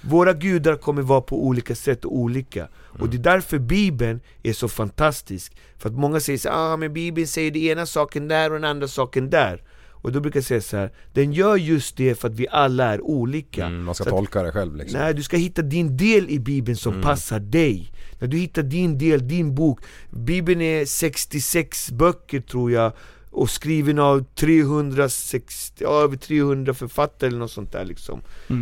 [0.00, 2.68] Våra gudar kommer vara på olika sätt och olika.
[2.74, 5.56] Och det är därför Bibeln är så fantastisk.
[5.78, 8.64] För att många säger så ah men Bibeln säger det ena saken där och den
[8.70, 9.62] andra saken där.
[9.90, 10.92] Och då brukar jag säga så här.
[11.12, 13.66] den gör just det för att vi alla är olika.
[13.66, 15.00] Mm, man ska Så att- tolka det själv liksom.
[15.00, 17.92] Nej, du ska hitta din del i Bibeln som passar dig.
[18.18, 19.80] När du hittar din del, din bok.
[20.10, 22.92] Bibeln är 66 böcker tror jag
[23.34, 28.20] Och skriven av 360, ja, över 300 författare eller något sånt där liksom.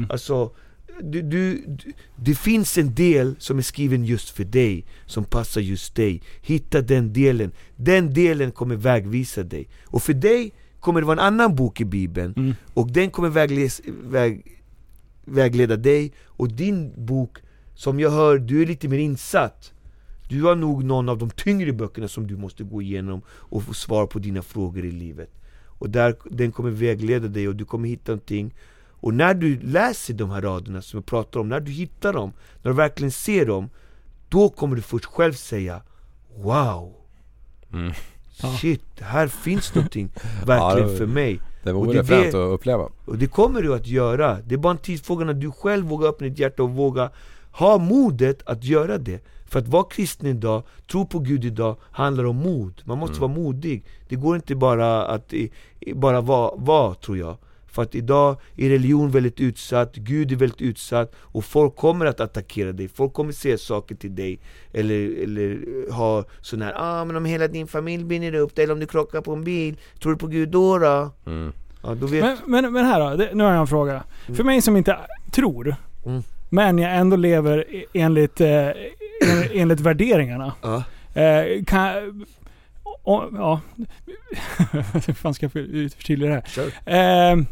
[0.08, 0.52] Alltså
[1.00, 5.60] du, du, du, det finns en del som är skriven just för dig, som passar
[5.60, 6.22] just dig.
[6.42, 9.68] Hitta den delen, den delen kommer vägvisa dig.
[9.84, 12.34] Och för dig kommer det vara en annan bok i Bibeln
[12.74, 14.62] Och den kommer vägles, väg,
[15.24, 16.12] vägleda dig.
[16.24, 17.38] Och din bok,
[17.74, 19.71] som jag hör, du är lite mer insatt
[20.32, 23.74] Du har nog någon av de tyngre böckerna som du måste gå igenom och få
[23.74, 25.30] svar på dina frågor i livet
[25.66, 28.54] Och där, den kommer vägleda dig och du kommer hitta någonting
[28.90, 32.32] Och när du läser de här raderna som jag pratar om, när du hittar dem,
[32.62, 33.70] när du verkligen ser dem
[34.28, 35.82] Då kommer du först själv säga
[36.36, 36.92] Wow!
[37.72, 37.92] Mm.
[38.60, 40.08] Shit, här finns någonting
[40.46, 42.88] verkligen Ja, det- för mig Det vore det fränt att uppleva.
[43.04, 46.08] och det kommer du att göra, det är bara en tidsfråga när du själv vågar
[46.08, 47.10] öppna ditt hjärta och våga
[47.52, 52.24] ha modet att göra det För att vara kristen idag, tro på Gud idag, handlar
[52.24, 55.50] om mod Man måste vara modig Det går inte bara att i,
[55.94, 57.36] bara vara, vara, tror jag
[57.66, 62.20] För att idag är religion väldigt utsatt, Gud är väldigt utsatt Och folk kommer att
[62.20, 64.38] attackera dig, folk kommer säga saker till dig
[64.72, 65.58] Eller, eller
[65.92, 69.20] ha sån här, ah men om hela din familj brinner upp eller om du krockar
[69.20, 71.10] på en bil Tror du på Gud då då?
[71.26, 71.52] Mm.
[71.84, 74.02] Ja, då vet Men, men, men här då, det, nu har jag en fråga.
[74.36, 74.96] För mig som inte
[75.30, 75.76] tror,
[76.06, 76.22] Mm.
[76.48, 78.48] men jag ändå lever e- enligt, eh,
[79.52, 80.52] enligt värderingarna.
[80.62, 80.82] Ja.
[81.22, 82.24] Eh, kan,
[83.02, 83.60] och, ja,
[85.06, 86.44] hur fan ska jag för- förtydliga det här?
[86.46, 87.32] Kör.
[87.32, 87.44] Eh,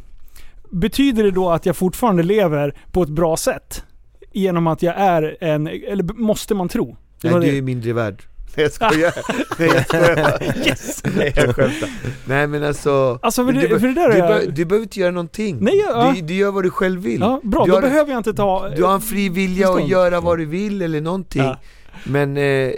[0.71, 3.85] betyder det då att jag fortfarande lever på ett bra sätt?
[4.33, 6.97] Genom att jag är en, eller måste man tro?
[7.21, 7.59] Det Nej var du det.
[7.59, 8.23] är mindre värd
[8.57, 9.13] Nej jag skojar,
[9.59, 10.43] nej jag skojar.
[10.67, 11.03] Yes!
[11.17, 11.89] Nej jag skämtar.
[12.25, 14.55] Nej men alltså Alltså för du, det, be- för det där du, är jag...
[14.55, 15.59] du behöver inte göra någonting.
[15.61, 16.13] Nej, ja.
[16.17, 17.21] du, du gör vad du själv vill.
[17.21, 18.69] Ja, bra, du då har, behöver jag inte ta...
[18.69, 21.43] Du har en fri vilja att göra vad du vill eller någonting.
[21.43, 21.59] Ja.
[22.05, 22.71] Men eh,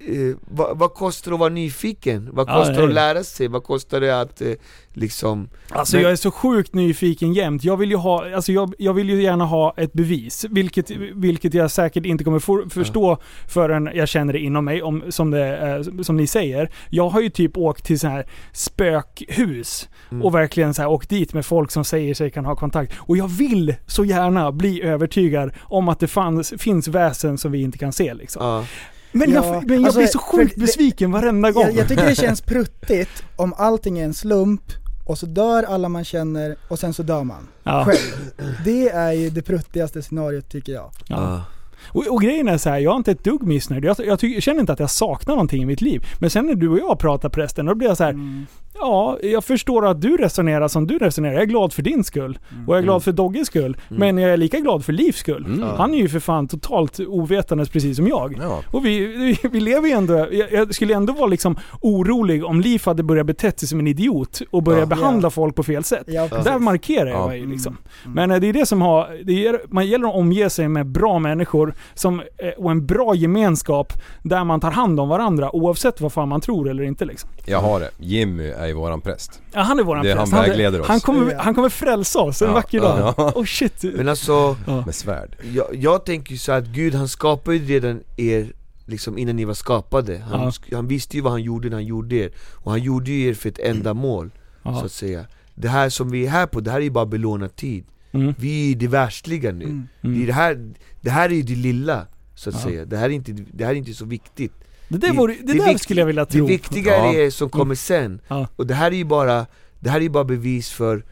[0.00, 2.28] eh, vad, vad kostar det att vara nyfiken?
[2.32, 2.88] Vad Ja, kostar det nej.
[2.88, 3.48] att lära sig?
[3.48, 4.52] Vad kostar det att eh,
[4.92, 7.64] liksom Alltså Men- jag är så sjukt nyfiken jämt.
[7.64, 10.46] Jag vill ju ha, alltså jag, jag vill ju gärna ha ett bevis.
[10.50, 15.02] Vilket, vilket jag säkert inte kommer for, förstå förrän jag känner det inom mig, om,
[15.08, 15.58] som, det,
[15.96, 16.70] eh, som ni säger.
[16.88, 20.22] Jag har ju typ åkt till så här spökhus Mm.
[20.24, 22.92] och verkligen så här åkt dit med folk som säger sig kan ha kontakt.
[22.98, 27.62] Och jag vill så gärna bli övertygad om att det fanns, finns väsen som vi
[27.62, 28.44] inte kan se liksom.
[28.44, 28.64] Ja,
[29.12, 31.62] Men, Ja, jag, men jag alltså, blir så sjukt det- besviken varenda gång.
[31.62, 34.62] Jag, jag tycker det känns pruttigt om allting är en slump
[35.06, 37.48] och så dör alla man känner och sen så dör man.
[37.62, 37.84] ja.
[37.84, 38.30] Själv.
[38.64, 40.90] Det är ju det pruttigaste scenariot tycker jag.
[41.06, 41.44] Ja.
[41.92, 43.84] Och, och grejen är så här, jag är inte ett dugg missnöjd.
[43.84, 46.06] Jag, jag, tycker, jag känner inte att jag saknar någonting i mitt liv.
[46.18, 48.46] Men sen när du och jag pratar prästen, då blir jag så här.
[48.80, 51.32] Ja, jag förstår att du resonerar som du resonerar.
[51.32, 52.38] Jag är glad för din skull.
[52.66, 53.76] Och jag är glad för Dogges skull.
[53.88, 55.44] Men jag är lika glad för Livs skull.
[55.46, 55.68] Mm.
[55.76, 58.38] Han är ju för fan totalt ovetandes precis som jag.
[58.42, 58.62] Ja.
[58.72, 60.14] Och vi, vi, vi lever ju ändå...
[60.32, 63.86] Jag, jag skulle ändå vara liksom orolig om Liv hade börjat bete sig som en
[63.86, 64.86] idiot och börjat Ja.
[64.96, 66.04] behandla folk på fel sätt.
[66.06, 66.28] Ja.
[66.44, 67.26] Där markerar jag Ja.
[67.26, 67.76] mig liksom.
[68.06, 69.20] Men eh, det är det som har...
[69.24, 73.14] Det är, man gäller att omge sig med bra människor som, eh, och en bra
[73.14, 77.30] gemenskap där man tar hand om varandra oavsett vad fan man tror eller inte liksom.
[77.46, 77.90] Jag har det.
[77.98, 79.42] Jimmy är ju våran präst.
[79.52, 80.32] Ja, han är våran Det är präst.
[80.32, 80.88] han vägleder oss.
[80.88, 81.42] Han kommer, Ja.
[81.42, 83.14] han kommer frälsa oss en Ja, vacker dag.
[83.16, 83.32] ja.
[83.34, 83.82] Oh shit.
[83.82, 84.56] Men alltså
[84.86, 85.36] Med svärd.
[85.54, 88.52] jag, jag tänker ju så att Gud han skapar ju redan er
[88.86, 90.18] Liksom innan ni var skapade.
[90.18, 90.76] Han, Ja.
[90.76, 92.32] han visste ju vad han gjorde när han gjorde er.
[92.54, 94.30] Och han gjorde ju er för ett ändamål,
[94.62, 94.78] Ja.
[94.80, 95.24] så att säga.
[95.54, 97.84] Det här som vi är här på, det här är ju bara belånad tid.
[98.12, 98.34] Mm.
[98.38, 99.64] Vi är i det världsliga nu.
[99.64, 99.88] Mm.
[100.00, 102.62] Det, är det, här, det här är ju det lilla, så att Ja.
[102.62, 102.84] säga.
[102.84, 104.52] Det här, är inte, det här är inte så viktigt.
[104.90, 106.46] Det där, vore, det där vikt- skulle jag vilja Det tro.
[106.46, 107.14] viktiga Ja.
[107.14, 108.20] är det som kommer sen.
[108.28, 108.48] Ja.
[108.56, 109.46] Och det här är ju bara,
[109.80, 111.02] det här är ju bara bevis för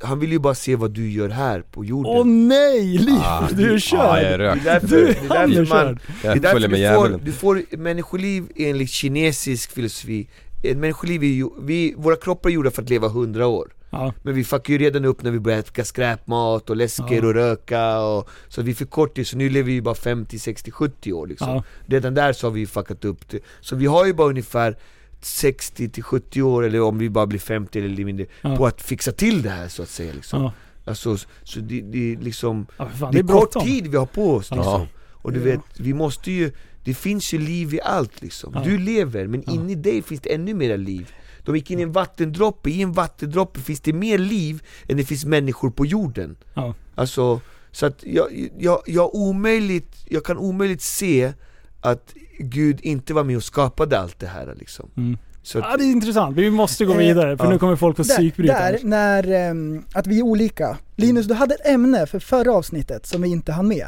[0.00, 2.12] han vill ju bara se vad du gör här på jorden.
[2.16, 2.98] Åh nej!
[2.98, 3.98] Liv, Ah, du är körd!
[4.00, 4.64] jag är det är rökt.
[4.64, 5.98] därför, du, det är därför man, körd!
[6.22, 10.28] det är därför du får, du får människoliv enligt kinesisk filosofi
[10.62, 14.12] Ett människoliv är ju, vi, våra kroppar är gjorda för att leva hundra år Ja.
[14.22, 17.26] Men vi fuckar ju redan upp när vi börjar äta skräpmat och läsker Ja.
[17.26, 21.12] och röka och, Så vi förkortar ju, så nu lever vi bara 50, 60, 70
[21.12, 21.62] år liksom Ja.
[21.86, 24.76] Redan där så har vi ju fuckat upp det Så vi har ju bara ungefär
[25.20, 28.56] 60 till 70 år, eller om vi bara blir 50 eller lite mindre, Ja.
[28.56, 30.50] på att fixa till det här så att säga liksom.
[30.86, 33.62] Alltså, så det, det är liksom Ja, fan, det är kort bråttom.
[33.62, 34.86] tid vi har på oss liksom.
[35.12, 36.52] Och du vet, vi måste ju,
[36.84, 38.52] det finns ju liv i allt liksom.
[38.54, 38.62] Ja.
[38.64, 39.52] Du lever, men Ja.
[39.52, 41.12] inne i dig finns det ännu mera liv.
[41.44, 45.04] De gick in i en vattendroppe, i en vattendroppe finns det mer liv än det
[45.04, 46.36] finns människor på jorden.
[46.54, 46.74] Ja.
[46.94, 47.40] Alltså,
[47.72, 51.32] så att jag, jag, jag, omöjligt, jag kan omöjligt se
[51.80, 54.90] att Gud inte var med och skapade allt det här liksom.
[54.96, 55.18] Mm.
[55.42, 56.36] Så att, Ja, det är intressant.
[56.36, 57.50] Vi måste gå Eh, vidare för ja.
[57.50, 58.48] nu kommer folk få Där, psykbryt.
[58.50, 60.76] där när, ehm, att vi är olika.
[60.96, 63.86] Linus, du hade ett ämne för förra avsnittet som vi inte hann med.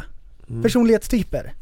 [0.51, 0.62] Mm.
[0.62, 1.55] Personlighetstyper.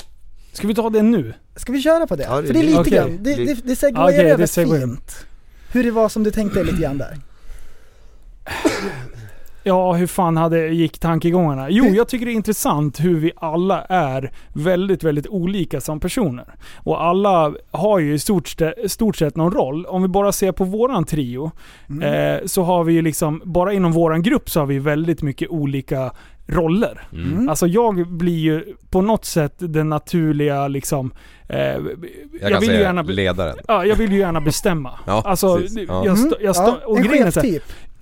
[0.52, 1.34] Ska vi ta det nu?
[1.56, 2.22] Ska vi köra på det?
[2.22, 2.92] Ja, det- För det är lite Okej.
[2.92, 5.26] grann, det, det, det segwayar det över fint.
[5.74, 7.16] Hur det var som du tänkte lite grann där.
[9.66, 11.70] Ja, hur fan hade, gick tankegångarna?
[11.70, 16.44] Jo, jag tycker det är intressant hur vi alla är väldigt, väldigt olika som personer.
[16.76, 19.86] Och alla har ju i stort, st- stort sett någon roll.
[19.86, 21.50] Om vi bara ser på våran trio,
[21.88, 22.02] Mm.
[22.02, 25.48] eh, så har vi ju liksom, bara inom våran grupp så har vi väldigt mycket
[25.50, 26.12] olika
[26.46, 27.00] roller.
[27.12, 27.48] Mm.
[27.48, 31.12] Alltså jag blir ju på något sätt den naturliga liksom,
[31.48, 31.76] eh, jag,
[32.40, 33.56] Jag kan vill ju säga gärna, ledaren.
[33.68, 34.90] Ja, jag vill ju gärna bestämma.
[35.06, 35.88] Ja, alltså, precis.
[35.88, 36.16] jag, Ja.
[36.16, 36.76] stå, jag stå, Mm.
[36.82, 37.32] ja, och en grejen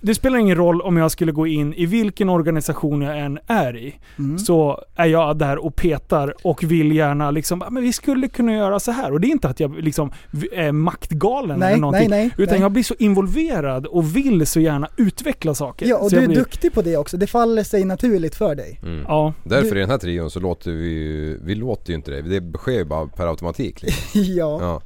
[0.03, 3.77] det spelar ingen roll om jag skulle gå in i vilken organisation jag än är
[3.77, 3.95] i.
[4.19, 4.39] Mm.
[4.39, 8.53] Så är jag där och petar och vill gärna liksom, "Ah, men vi skulle kunna
[8.53, 9.11] göra så här.
[9.11, 10.11] Och det är inte att jag liksom
[10.51, 12.09] är maktgalen Nej, eller någonting.
[12.09, 12.61] nej, nej, utan nej.
[12.61, 15.85] jag blir så involverad och vill så gärna utveckla saker.
[15.87, 17.17] Ja, och så du är blir, duktig på det också.
[17.17, 18.79] Det faller sig naturligt för dig.
[18.83, 19.05] Mm.
[19.07, 22.11] Ja, Därför Du- i den här trion så låter vi ju, vi låter ju inte
[22.11, 22.39] det.
[22.39, 24.03] Det sker ju bara per automatik liksom.
[24.23, 24.57] ja.
[24.61, 24.81] Ja.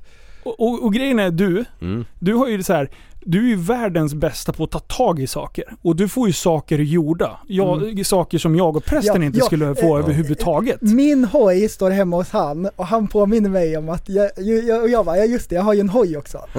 [0.47, 2.05] Och, och, och grejen är du, Mm.
[2.19, 2.89] du har ju så här.
[3.29, 5.63] Du är ju världens bästa på att ta tag i saker.
[5.81, 7.39] Och du får ju saker gjorda.
[7.47, 9.21] Jag, Saker som jag och prästen Mm.
[9.23, 10.81] Ja, inte ja, skulle få eh, överhuvudtaget.
[10.81, 14.89] Min hoj står hemma hos han och han påminner mig om att jag, jag, och
[14.89, 16.37] jag bara, ja just det, jag har ju en hoj också.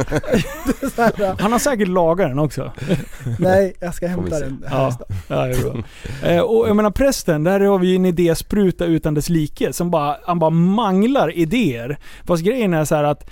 [0.96, 2.72] Här, Han har säkert lagat den också.
[3.38, 4.64] nej, jag ska hämta den.
[4.70, 4.98] Ja,
[5.28, 5.82] ja det är bra.
[6.30, 9.90] Eh, och jag menar prästen, där har vi ju en idéspruta utan dess like som
[9.90, 11.98] bara, han bara manglar idéer.
[12.24, 13.30] Fast grejen är så här att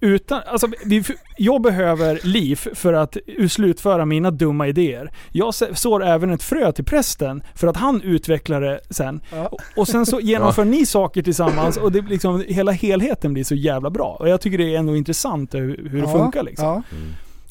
[0.00, 1.04] utan, alltså, vi,
[1.36, 3.16] jag behöver liv för att
[3.50, 5.10] slutföra mina dumma idéer.
[5.32, 9.20] Jag sår även ett frö till prästen för att han utvecklar det sen.
[9.32, 9.50] Ja.
[9.76, 13.90] Och- sen så genomför ni saker tillsammans och det liksom, hela helheten blir så jävla
[13.90, 14.16] bra.
[14.20, 16.66] Och jag tycker det är ändå intressant hur, hur det Ja, funkar liksom.
[16.66, 16.82] Ja.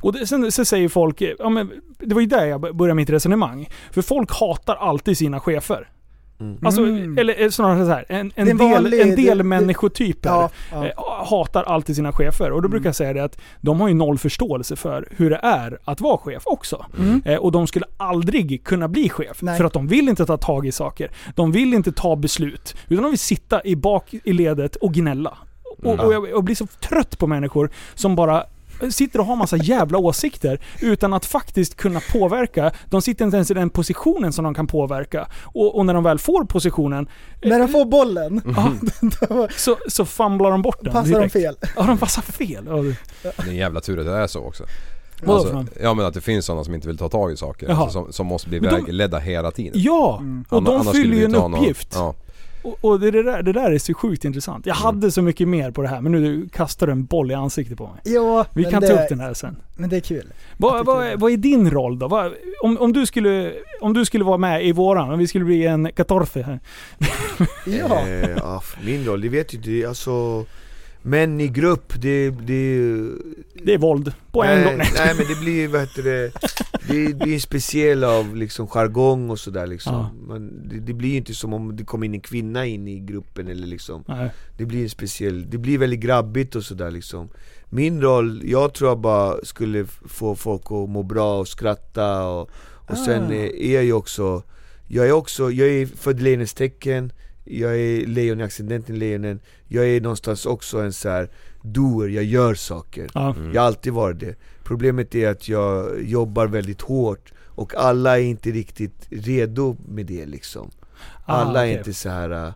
[0.02, 3.10] Och det, sen så säger folk, ja, men det var ju där jag började mitt
[3.10, 3.70] resonemang.
[3.92, 5.88] För folk hatar alltid sina chefer.
[6.62, 7.18] Alltså, Mm.
[7.18, 10.30] eller eh, snarare så här, en, Det en del, vanlig- en del det- det- människotyper
[10.30, 10.86] Ja, ja.
[10.86, 10.92] eh,
[11.30, 12.52] hatar alltid sina chefer.
[12.52, 15.40] Och då brukar jag säga det att de har ju noll förståelse för hur det
[15.44, 16.86] är att vara chef också.
[17.00, 17.22] Mm.
[17.26, 19.42] Eh, och de skulle aldrig kunna bli chef.
[19.42, 19.58] Nej.
[19.58, 21.12] För att de vill inte ta tag i saker.
[21.36, 22.76] De vill inte ta beslut.
[22.88, 25.38] Utan de vill sitta i bak i ledet och gnälla.
[25.84, 28.44] Och, och jag, jag blir så trött på människor som bara
[28.90, 32.72] sitter och har massa jävla åsikter utan att faktiskt kunna påverka.
[32.90, 35.28] De sitter inte ens i den positionen som de kan påverka.
[35.44, 37.08] Och, och när de väl får positionen
[37.42, 38.72] När de får bollen, ja,
[39.30, 41.34] då så, så famlar de bort den passar de direkt.
[41.34, 41.56] fel.
[41.76, 42.64] Ja, de passar fel.
[42.68, 42.96] Ja, det-
[43.44, 44.64] är en jävla tur att det är så också.
[45.28, 47.70] Alltså, ja men att det finns sådana som inte vill ta tag i saker.
[47.70, 49.72] Alltså, som, som måste bli de- vägledda hela tiden.
[49.76, 51.90] Ja, och Anna- de annars fyller ju en inte ha någon- uppgift.
[51.94, 52.14] Ja.
[52.66, 54.66] Och, och det, det, där, det där är så sjukt intressant.
[54.66, 54.86] Jag Mm.
[54.86, 57.78] hade så mycket mer på det här, men nu kastar du en boll i ansiktet
[57.78, 58.14] på mig.
[58.16, 59.56] Ja, Vi kan det, ta upp den här sen.
[59.76, 60.34] Men det är kul.
[60.58, 62.08] Vad, vad, är- vad är din roll då?
[62.08, 62.34] Vad,
[62.64, 65.66] om, om, du skulle, om du skulle vara med i våran, om vi skulle bli
[65.66, 66.60] en katorfe här.
[67.66, 68.08] Ja.
[68.08, 70.46] Eh, ja, min roll, det vet ju inte, alltså
[71.08, 72.80] Män i grupp, det, det
[73.64, 74.14] Det är våld.
[74.32, 74.78] På en nej, gång.
[74.96, 76.32] nej men det blir, vad heter det
[76.88, 80.10] Det blir en speciell av liksom jargong och sådär liksom Ja.
[80.28, 83.48] Men det, det blir inte som om det kom in en kvinna in i gruppen
[83.48, 84.30] eller liksom Nej.
[84.58, 87.30] Det blir en speciell, det blir väldigt grabbigt och sådär liksom
[87.70, 92.50] Min roll, jag tror jag bara skulle få folk att må bra och skratta och,
[92.90, 93.34] och sen Ah.
[93.34, 94.44] är är jag ju också
[94.88, 97.12] Jag är också, jag är född i tecken
[97.46, 101.30] jag är lejon i accidenten lejonen Jag är någonstans också en så här
[101.62, 103.36] doer, jag gör saker Ja.
[103.54, 108.24] Jag har alltid varit det Problemet är att jag jobbar väldigt hårt och alla är
[108.24, 110.72] inte riktigt redo med det liksom
[111.26, 111.78] Ah, Alla är okej.
[111.78, 112.54] inte så här äh,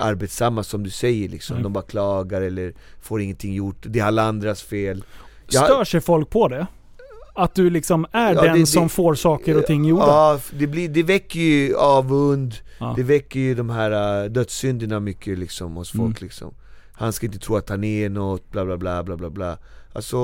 [0.00, 1.62] arbetsamma som du säger liksom, Nej.
[1.62, 5.04] de bara klagar eller får ingenting gjort, det är alla andras fel
[5.50, 6.66] Jag- Stör sig folk på det?
[7.38, 10.06] Att du liksom är Ja, den det- det- som får saker och ting gjorda?
[10.06, 12.92] Ja, det, blir, det väcker ju avund, Ja.
[12.96, 16.14] det väcker ju de här uh, dödssynderna mycket liksom hos folk Mm.
[16.20, 16.54] liksom
[16.92, 19.58] Han ska inte tro att han är något, bla bla bla bla bla bla
[19.92, 20.16] Alltså,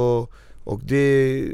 [0.65, 1.45] och det...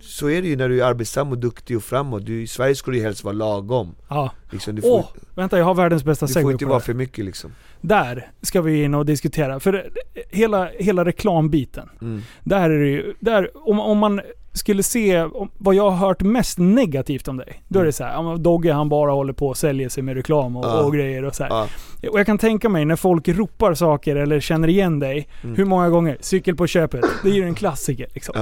[0.00, 2.74] Så är det ju när du är arbetsam och duktig och framåt, du, i Sverige
[2.74, 4.30] ska du helst vara lagom Ja.
[4.50, 5.04] liksom, du får, Åh,
[5.34, 6.84] vänta jag har världens bästa du får segway inte vara det.
[6.84, 9.60] för mycket liksom Där ska vi in och diskutera.
[9.60, 9.90] För det-
[10.30, 11.88] hela, hela reklambiten.
[12.02, 12.22] mm.
[12.44, 14.20] Där är det ju, där, om, om man
[14.52, 15.24] skulle se
[15.58, 17.62] vad jag har hört mest negativt om dig.
[17.68, 20.56] Då är det så här, Dogge han bara håller på och säljer sig med reklam
[20.56, 20.82] och, Ja.
[20.82, 21.50] och grejer och så här.
[21.50, 21.68] Ja.
[22.10, 25.28] Och jag kan tänka mig när folk ropar saker eller känner igen dig.
[25.42, 25.56] Mm.
[25.56, 26.16] Hur många gånger?
[26.20, 27.04] Cykel på köpet.
[27.22, 28.34] Det är ju en klassiker liksom.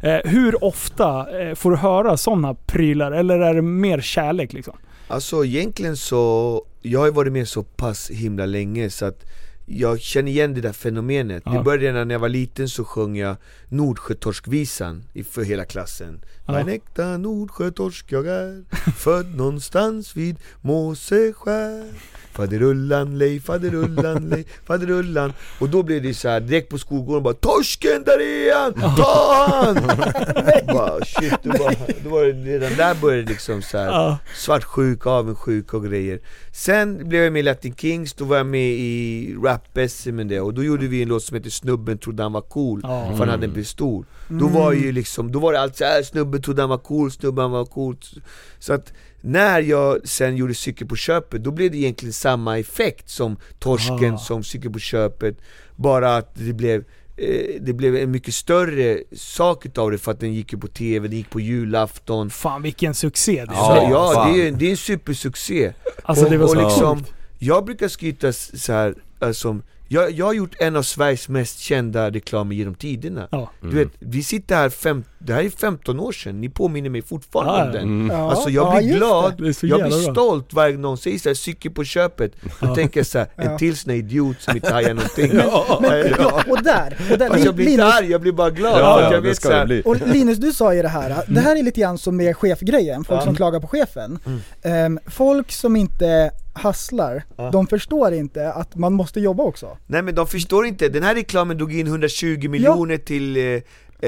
[0.00, 0.08] Ja.
[0.08, 3.12] Eh, hur ofta eh, får du höra sådana prylar?
[3.12, 4.76] Eller är det mer kärlek liksom?
[5.08, 9.24] Alltså egentligen så, jag har ju varit med så pass himla länge så att
[9.66, 11.42] jag känner igen det där fenomenet.
[11.46, 11.52] Ja.
[11.52, 13.36] Det började när jag var liten så sjöng jag
[13.68, 16.24] Nordsjötorskvisan för hela klassen.
[16.46, 16.58] Ja.
[16.60, 18.62] En äkta Nordsjötorsk jag är,
[18.96, 21.84] född någonstans vid Måseskär.
[22.32, 27.34] Faderullan lej, faderullan lej, faderullan Och då blev det så här direkt på skolgården bara
[27.34, 28.72] Torsken, där är han!
[28.96, 29.74] Ta han!
[30.76, 31.74] bara, shit, då, bara,
[32.04, 34.18] då var det redan där började det liksom så här Ja.
[34.36, 36.20] svartsjuk, avundsjuk och grejer
[36.52, 40.54] Sen blev jag med i Latin Kings, då var jag med i rap-SM det och
[40.54, 43.06] då gjorde vi en låt som heter Snubben trodde han var cool, Ja.
[43.10, 46.42] för han hade en pistol Då var ju liksom, då var det allt såhär, snubben
[46.42, 47.96] trodde han var cool, snubben var cool
[48.58, 53.10] Så att när jag sen gjorde Cykel på köpet, då blev det egentligen samma effekt
[53.10, 54.18] som Torsken, Ah.
[54.18, 55.36] som Cykel på köpet
[55.76, 56.84] Bara att det blev
[57.16, 60.68] eh, det blev en mycket större sak utav det för att den gick ju på
[60.68, 63.90] TV, den gick på julafton Fan vilken succé det är.
[63.90, 64.32] ja, fan.
[64.32, 65.72] det är, det är en supersuccé.
[66.02, 67.12] Alltså och, det var och så liksom, sjukt.
[67.38, 72.10] Jag brukar skryta så här, alltså, jag, jag har gjort en av Sveriges mest kända
[72.10, 73.28] reklamer genom tiderna.
[73.30, 73.50] Ja.
[73.60, 77.02] Du vet, vi sitter här, fem, det här är 15 år sedan, ni påminner mig
[77.02, 77.82] fortfarande Ja, om den.
[77.82, 78.16] Mm.
[78.16, 80.12] Ja, Alltså jag ja, blir glad, jag blir bra.
[80.12, 82.32] stolt varje gång någon säger såhär, cykel på köpet.
[82.42, 82.74] Då Ja.
[82.74, 83.58] tänker jag såhär, en Ja.
[83.58, 85.28] till sån idiot som inte hajar någonting.
[85.80, 88.80] Men, ja, och där, och där Alltså jag blir inte arg, jag blir bara glad.
[88.80, 89.82] Ja, jag vet ska så det här, bli.
[89.84, 93.04] och Linus du sa ju det här, det här är lite grann som med chefgrejen,
[93.04, 93.24] folk Ja.
[93.24, 94.18] som klagar på chefen.
[94.26, 94.40] Mm.
[94.62, 97.50] Ehm, folk som inte hasslar, Ja.
[97.50, 99.76] de förstår inte att man måste jobba också.
[99.86, 103.42] Nej men de förstår inte, den här reklamen drog in 120 miljoner till eh,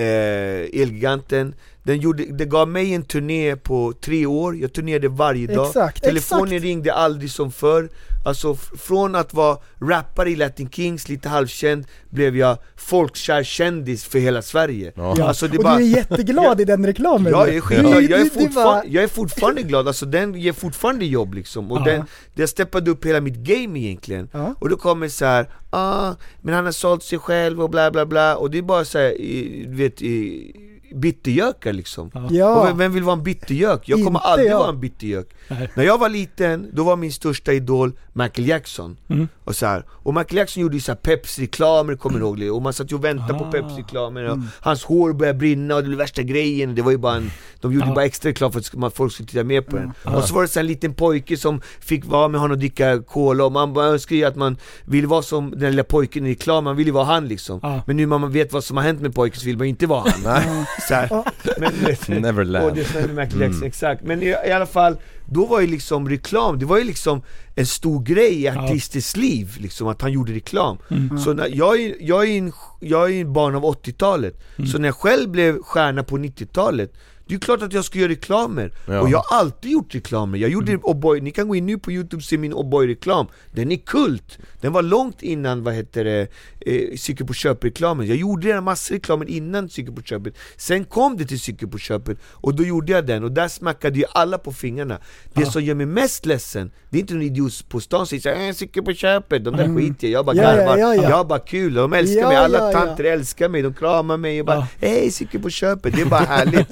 [0.02, 1.54] eh, Elgiganten
[1.88, 6.02] den, gjorde, det gav mig en turné på tre år, jag turnerade varje dag Exakt,
[6.02, 6.64] Telefonen exakt.
[6.64, 7.88] ringde aldrig som förr
[8.24, 14.18] Alltså från att vara rappare i Latin Kings, lite halvkänd Blev jag folkkär kändis för
[14.18, 15.28] hela Sverige Ja.
[15.28, 17.32] Alltså det och bara, du är jätteglad i den reklamen.
[17.32, 20.52] Ja, jag är skitglad, du- jag är, fortfarande, jag är fortfarande glad, alltså den ger
[20.52, 21.84] fortfarande jobb liksom Och Ja.
[21.84, 22.04] den,
[22.34, 24.54] det har steppat upp hela mitt game egentligen Ja.
[24.58, 28.06] Och då kommer så här, ah, men han har sålt sig själv och bla bla
[28.06, 30.52] bla Och det är bara så här, i- du vet, i,
[30.94, 33.82] bittergökar liksom Ja, vem, vem vill vara en bittergök?
[33.88, 34.58] Jag kommer Inte aldrig jag.
[34.58, 35.28] vara en bittergök.
[35.74, 39.28] När jag var liten, då var min största idol Michael Jackson Mm.
[39.44, 39.84] och, så här.
[39.90, 42.50] och Michael Jackson gjorde ju så Pepsi-reklamer, kommer du ihåg det?
[42.50, 43.38] Och man satt ju och väntade Ah.
[43.38, 46.96] på Pepsi-reklamer och hans hår började brinna och det blev värsta grejen Det var ju
[46.98, 47.94] bara en, de gjorde Ah.
[47.94, 50.16] bara extra reklam för att man- folk skulle titta mer på den Ah.
[50.16, 53.02] Och så var det så en liten pojke som fick vara med honom och dricka
[53.02, 56.30] cola och man bara önskar ju att man ville vara som den lilla pojken i
[56.30, 57.80] reklamen, man ville ju vara han liksom Ah.
[57.86, 59.70] Men nu när man vet vad som har hänt med pojken så vill man ju
[59.70, 60.64] inte vara han.
[60.88, 61.24] så här.
[61.58, 62.64] Men, Neverland.
[62.64, 64.02] och det är sån här med Michael Jackson, exakt.
[64.04, 64.96] Men i, i alla fall,
[65.26, 67.22] då var ju liksom reklam, det var ju liksom
[67.54, 70.78] en stor grej i artisters liv, liksom att han gjorde reklam.
[70.90, 71.18] Mm.
[71.18, 74.70] Så när, jag, är, jag, är en, jag är en barn av 80-talet, Mm.
[74.70, 76.92] så när jag själv blev stjärna på 90-talet
[77.26, 79.00] det är ju klart att jag ska göra reklamer, Ja.
[79.00, 80.38] och jag har alltid gjort reklamer.
[80.38, 83.72] Jag gjorde O'boy, ni kan gå in nu på youtube och se min O'boy-reklam Den
[83.72, 84.38] är kult!
[84.60, 86.28] Den var långt innan, vad heter det,
[86.68, 91.16] eh, Cykel på köpet-reklamen Jag gjorde redan massor reklamer innan Cykel på köpet Sen kom
[91.16, 94.38] det till Cykel på köpet, och då gjorde jag den, och där smackade ju alla
[94.38, 94.98] på fingrarna
[95.34, 95.50] Det Ja.
[95.50, 98.52] som gör mig mest ledsen, det är inte någon idiot på stan som säger äh,
[98.54, 99.76] Cykel på köpet, de där Mm.
[99.76, 101.02] skiter jag jag bara Ja, ja, garvar, ja, ja.
[101.02, 102.78] jag har bara kul, de älskar Ja, mig, alla ja, ja.
[102.86, 104.66] tanter älskar mig, de kramar mig och bara Ja.
[104.80, 106.68] Hej cykel på köpet, det är bara härligt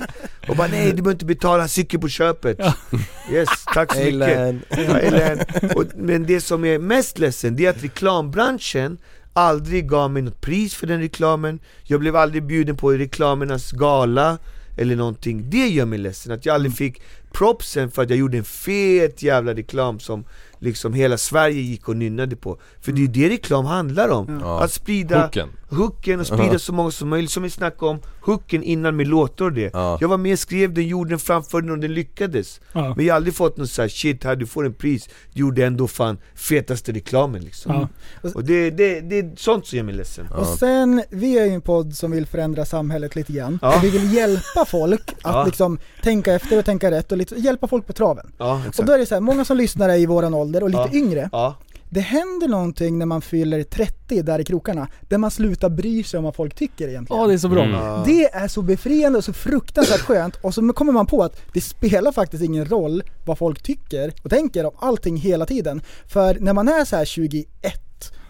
[0.48, 2.58] Och bara nej du behöver inte betala cykel på köpet
[3.32, 4.62] Yes, tack så mycket Ellen.
[4.70, 5.38] ja, Ellen.
[5.76, 8.98] Och, Men det som är mest ledsen, det är att reklambranschen
[9.36, 11.58] aldrig gav mig något pris för den reklamen.
[11.84, 14.38] Jag blev aldrig bjuden på reklamernas gala
[14.76, 15.50] eller någonting.
[15.50, 17.02] Det gör mig ledsen, att jag aldrig fick
[17.32, 20.24] propsen för att jag gjorde en fet jävla reklam som
[20.58, 24.40] liksom hela Sverige gick och nynnade på För det är ju det reklam handlar om,
[24.44, 24.62] Ja.
[24.64, 25.48] att sprida Hooken.
[25.70, 29.44] hooken och sprida så många som möjligt, som vi snackade om hooken innan med låtar
[29.44, 29.98] och det Ja.
[30.00, 32.94] Jag var med, skrev den, gjorde den, framförde den och den lyckades Ja.
[32.96, 35.64] Men jag har aldrig fått någon såhär shit, här du får en pris, du gjorde
[35.66, 37.88] ändå fan fetaste reklamen liksom.
[38.34, 41.52] Och det, det, det är sånt som gör mig ledsen Och sen, vi är ju
[41.52, 43.58] en podd som vill förändra samhället lite grann.
[43.62, 47.68] Och vi vill hjälpa folk att liksom tänka efter och tänka rätt och lite, hjälpa
[47.68, 48.26] folk på traven.
[48.78, 50.88] Och då är det så här, många som lyssnar är i våran ålder och lite
[50.92, 50.98] Ja.
[50.98, 51.28] yngre.
[51.32, 51.54] Ja,
[51.90, 56.18] Det händer någonting när man fyller 30 där i krokarna, där man slutar bry sig
[56.18, 57.20] om vad folk tycker egentligen.
[57.22, 57.62] Ja, det är så bra.
[57.64, 58.02] Mm.
[58.06, 61.60] Det är så befriande och så fruktansvärt skönt och så kommer man på att det
[61.60, 65.80] spelar faktiskt ingen roll vad folk tycker och tänker om allting hela tiden.
[66.08, 67.46] För när man är så här 21,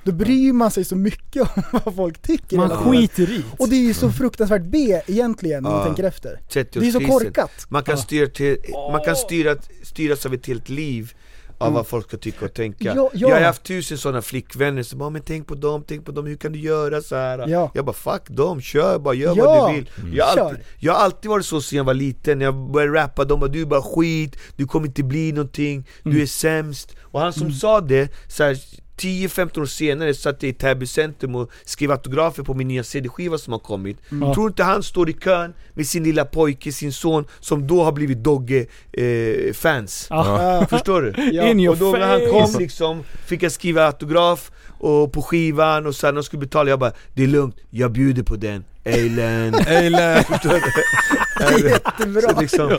[0.05, 3.77] då bryr man sig så mycket om vad folk tycker Man skiter i Och det
[3.77, 5.85] är ju så fruktansvärt B egentligen när man Ja.
[5.87, 6.41] tänker efter.
[6.49, 7.51] 30 Det är så korkat.
[7.69, 8.59] Man kan, styra till,
[8.93, 11.13] man kan styra, styras av ett helt liv
[11.59, 12.85] av vad folk ska tycka och tänka.
[12.97, 13.29] Ja, ja.
[13.29, 16.27] Jag har haft tusen sådana flickvänner som bara 'Men tänk på dem, tänk på dem,
[16.27, 17.49] hur kan du göra så här?
[17.49, 17.71] Ja.
[17.75, 21.01] Jag bara 'fuck dem, kör bara, gör vad du vill' jag har, alltid, jag har
[21.01, 23.67] alltid varit så sedan jag var liten, när jag började rappa, de bara 'Du är
[23.67, 28.09] bara skit, du kommer inte bli någonting, du är sämst' Och han som sa det,
[28.29, 28.59] så här,
[28.97, 33.39] 10-15 år senare satt jag i Täby centrum och skrev autografer på min nya CD-skiva
[33.39, 34.35] som har kommit Ja.
[34.35, 37.93] Tror inte han står i kön med sin lilla pojke, sin son, som då har
[37.93, 40.07] blivit Dogge-fans?
[40.11, 40.67] Ja.
[40.71, 41.41] Förstår du?
[41.51, 45.87] In your och då när han kom liksom, fick jag skriva autograf och på skivan
[45.87, 48.65] och sen när de skulle betala, jag bara Det är lugnt, jag bjuder på den,
[48.85, 50.25] Eilen Eilen!
[51.41, 52.41] Jättebra!
[52.41, 52.71] Liksom,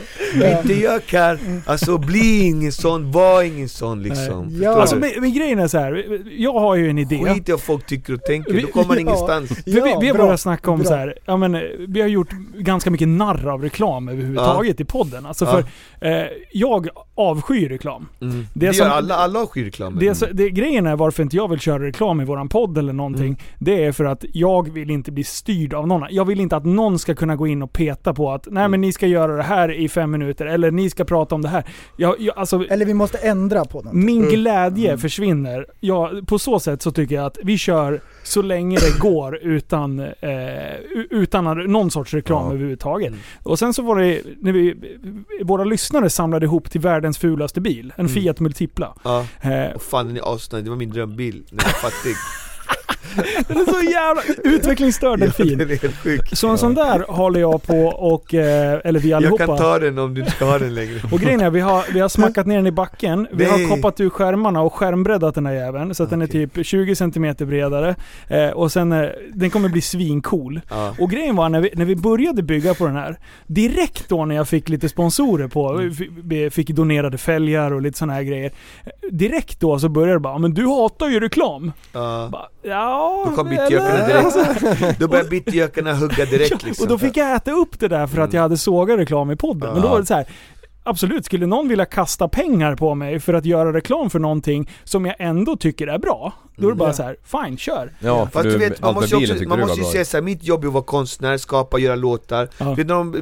[0.62, 4.80] inte jag kan, alltså bli ingen sån, var ingen sån liksom Ja.
[4.80, 6.20] Alltså men, men grejen är så här.
[6.38, 7.18] jag har ju en idé.
[7.24, 9.00] Skit i vad folk tycker och tänker, Vi- då kommer man Ja.
[9.00, 10.88] ingenstans För vi, vi har börjat snacka om Bra.
[10.88, 11.56] så här, ja men
[11.88, 15.26] vi har gjort ganska mycket narr av reklam överhuvudtaget i podden.
[15.26, 15.50] Alltså Ja.
[16.00, 18.08] för, eh, jag avskyr reklam.
[18.20, 18.46] mm.
[18.54, 21.22] Det Det, som- gör alla, alla avskyr reklam Det, är så- det, grejen är varför
[21.22, 23.24] inte jag vill köra reklam i våran podd eller någonting.
[23.26, 23.36] Mm.
[23.58, 26.02] Det är för att jag vill inte bli styrd av någon.
[26.10, 28.80] Jag vill inte att någon ska kunna gå in och peta på att nej men
[28.80, 31.64] ni ska göra det här i fem minuter eller ni ska prata om det här.
[31.96, 33.92] Jag, jag, alltså, Eller vi måste ändra på något.
[33.92, 34.30] min Mm.
[34.34, 35.66] glädje försvinner.
[35.80, 39.98] Ja, på så sätt så tycker jag att vi kör så länge det går utan,
[40.00, 40.06] eh,
[41.10, 42.50] utan någon sorts reklam Ja.
[42.50, 43.08] överhuvudtaget.
[43.08, 43.20] Mm.
[43.42, 44.74] Och sen så var det när vi,
[45.44, 47.92] våra lyssnare samlade ihop till världens fulaste bil.
[47.96, 48.14] En Mm.
[48.22, 48.94] Fiat Multipla.
[49.04, 52.14] Ja, Eh, och fan den är asnice, det var min drömbil när jag var fattig
[53.48, 54.22] den är så jävla
[54.56, 55.58] utvecklingsstörd Ja, delfin.
[55.58, 59.08] den är helt sjuk Så en sån där håller jag på och, eh, eller vi
[59.08, 59.46] Jag allihopa.
[59.46, 61.84] kan ta den om du inte ska ha den längre Och grejen är, vi har,
[61.92, 63.52] vi har smackat ner den i backen, vi Nej.
[63.62, 66.94] har koppat ur skärmarna och skärmbreddat den här jäveln så att den är typ 20
[66.96, 67.94] cm bredare.
[68.28, 70.60] Eh, och sen, eh, den kommer bli svincool.
[70.70, 70.94] ja.
[70.98, 74.34] Och grejen var när vi, när vi började bygga på den här, direkt då när
[74.34, 76.50] jag fick lite sponsorer på, Mm.
[76.50, 78.52] fick donerade fälgar och lite såna här grejer.
[79.10, 81.72] Direkt då så började det bara, men du hatar ju reklam.
[81.92, 82.28] Ja.
[82.32, 87.16] Bara, ja, Då kom bitjökarna direkt, då började bitjökarna hugga direkt liksom Och då fick
[87.16, 88.36] jag äta upp det där för att Mm.
[88.36, 89.72] jag hade sågat reklam i podden.
[89.72, 90.26] Men då var det så här.
[90.84, 95.06] Absolut, skulle någon vilja kasta pengar på mig för att göra reklam för någonting som
[95.06, 96.96] jag ändå tycker är bra, då är det bara Mm.
[96.96, 97.16] så här:
[97.46, 97.92] fine, kör.
[98.00, 100.44] Ja, för Fast du vet, man måste ju också, man måste ju säga såhär, mitt
[100.44, 102.74] jobb är att vara konstnär, skapa, göra låtar Ja.
[102.74, 103.14] vet, de,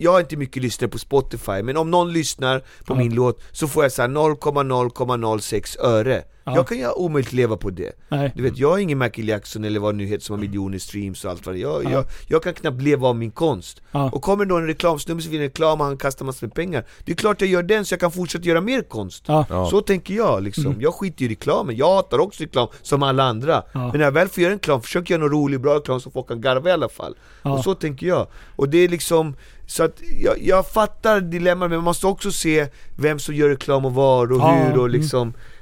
[0.00, 2.94] Jag har inte mycket lyssnare på Spotify, men om någon lyssnar på Ja.
[2.94, 6.56] min låt så får jag såhär 0,0,06 öre Ja.
[6.56, 8.32] Jag kan ju omöjligt leva på det Nej.
[8.34, 10.78] Du vet, jag är ingen Michael Jackson eller vad det nu heter som har miljoner
[10.78, 11.90] streams och allt vad det jag, Ja.
[11.90, 14.10] jag, jag kan knappt leva av min konst Ja.
[14.12, 17.12] Och kommer då en reklamsnubbe som vill reklam och han kastar massor med pengar Det
[17.12, 19.46] är klart jag gör den så jag kan fortsätta göra mer konst Ja.
[19.50, 19.66] Ja.
[19.70, 20.80] Så tänker jag liksom, Mm.
[20.80, 23.80] jag skiter i reklamen, jag hatar också reklam som alla andra Ja.
[23.80, 26.10] Men när jag väl får göra en reklam, försök göra någon rolig, bra reklam så
[26.10, 27.50] folk kan garva i alla fall Ja.
[27.52, 28.26] Och så tänker jag,
[28.56, 32.66] och det är liksom så att jag, jag fattar dilemmat men man måste också se
[32.96, 34.88] vem som gör reklam och var och Ja, hur och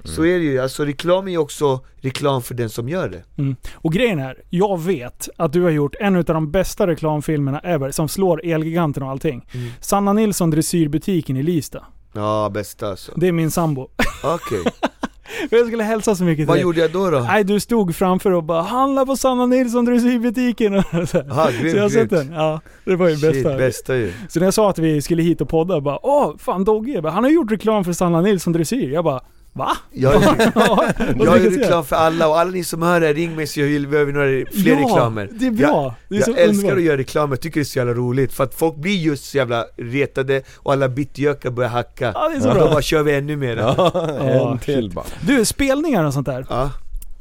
[0.09, 0.17] mm.
[0.17, 3.23] Så är det ju, alltså reklam är ju också reklam för den som gör det
[3.39, 3.57] Mm.
[3.75, 7.91] Och grejen är, jag vet att du har gjort en av de bästa reklamfilmerna ever,
[7.91, 9.47] som slår Elgiganten och allting.
[9.55, 9.69] Mm.
[9.81, 11.85] Sanna Nilsson Dressyrbutiken i Lista.
[12.13, 13.89] Ja, bästa alltså Det är min sambo.
[14.23, 14.63] Okej,
[15.51, 17.19] jag skulle hälsa så mycket till vad gjorde jag då då?
[17.21, 21.19] Nej, du stod framför och bara 'Handla på Sanna Nilsson Dressyrbutiken' och så.
[21.19, 22.11] Aha, Så jag har grymt, sett grymt.
[22.11, 22.33] den.
[22.33, 23.57] Ja, det var ju Shit, bästa.
[23.57, 26.65] bästa ju Så när jag sa att vi skulle hit och podda, bara 'Åh, fan
[26.65, 29.21] Dogge, han har gjort reklam för Sanna Nilsson Dressyr' Jag bara
[29.57, 30.85] 'Va?' Jag är, Ja,
[31.19, 33.67] jag är reklam för alla och alla ni som hör det, ring mig så jag
[33.67, 34.27] vill, behöver några
[34.63, 35.95] fler ja, reklamer det är bra.
[36.09, 36.79] det är så jag älskar underbart.
[36.79, 39.25] att göra reklam, jag tycker det är så jävla roligt för att folk blir just
[39.31, 42.65] så jävla retade och alla bitjökar börjar hacka Ja, det är så och bra.
[42.65, 43.75] Då bara kör vi ännu mer ja.
[43.95, 45.05] Ja, Ja, en till bara.
[45.27, 46.47] Du, spelningar och sånt där.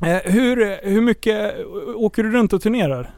[0.02, 1.56] Eh, hur, hur mycket
[1.96, 3.12] åker du runt och turnerar?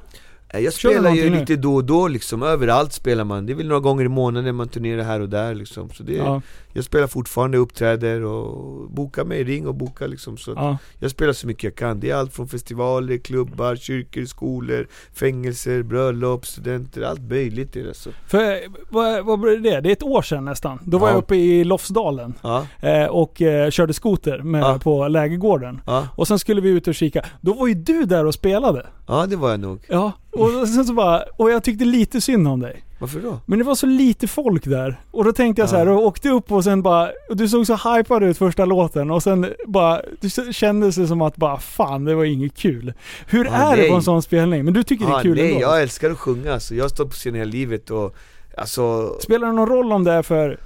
[0.49, 3.45] Eh, Jag spelar ju lite då och då liksom, överallt spelar man.
[3.45, 5.89] Det är väl några gånger i månaden man turnerar här och där liksom.
[5.89, 6.41] Så det, Ja,
[6.77, 10.37] Jag spelar fortfarande, uppträder och bokar mig, ring och boka liksom.
[10.37, 10.77] Så ja.
[10.99, 11.99] Jag spelar så mycket jag kan.
[11.99, 17.93] Det är allt från festivaler, klubbar, kyrkor, skolor, fängelser, bröllop, studenter, allt möjligt är det
[17.93, 18.09] så.
[18.27, 18.57] För
[18.89, 19.81] vad, vad blev det?
[19.81, 20.79] Det är ett år sedan nästan.
[20.83, 21.13] Då var Ja.
[21.13, 25.81] jag uppe i Lofsdalen Ja, eh, och eh, körde skoter med, på lägergården.
[26.15, 27.25] Och sen skulle vi ut och kika.
[27.41, 28.85] Då var ju du där och spelade.
[29.07, 29.79] ja det var jag nog.
[29.89, 32.83] Ja, och sen så bara, och jag tyckte lite synd om dig.
[32.99, 33.39] Varför då?
[33.45, 34.99] Men det var så lite folk där.
[35.11, 35.91] Och då tänkte jag så här, Ja.
[35.93, 39.23] och åkte upp och sen bara, och du såg så hypad ut första låten och
[39.23, 42.93] sen bara, det kändes det som att bara fan det var inget kul.
[43.27, 43.89] Hur Ja, är det nej.
[43.89, 44.65] på en sån spelning?
[44.65, 45.61] Men du tycker det Ah, är kul nej, ändå?
[45.61, 46.75] jag älskar att sjunga alltså.
[46.75, 48.15] Jag stått på scen hela livet och
[48.57, 50.57] alltså Spelar det någon roll om det är för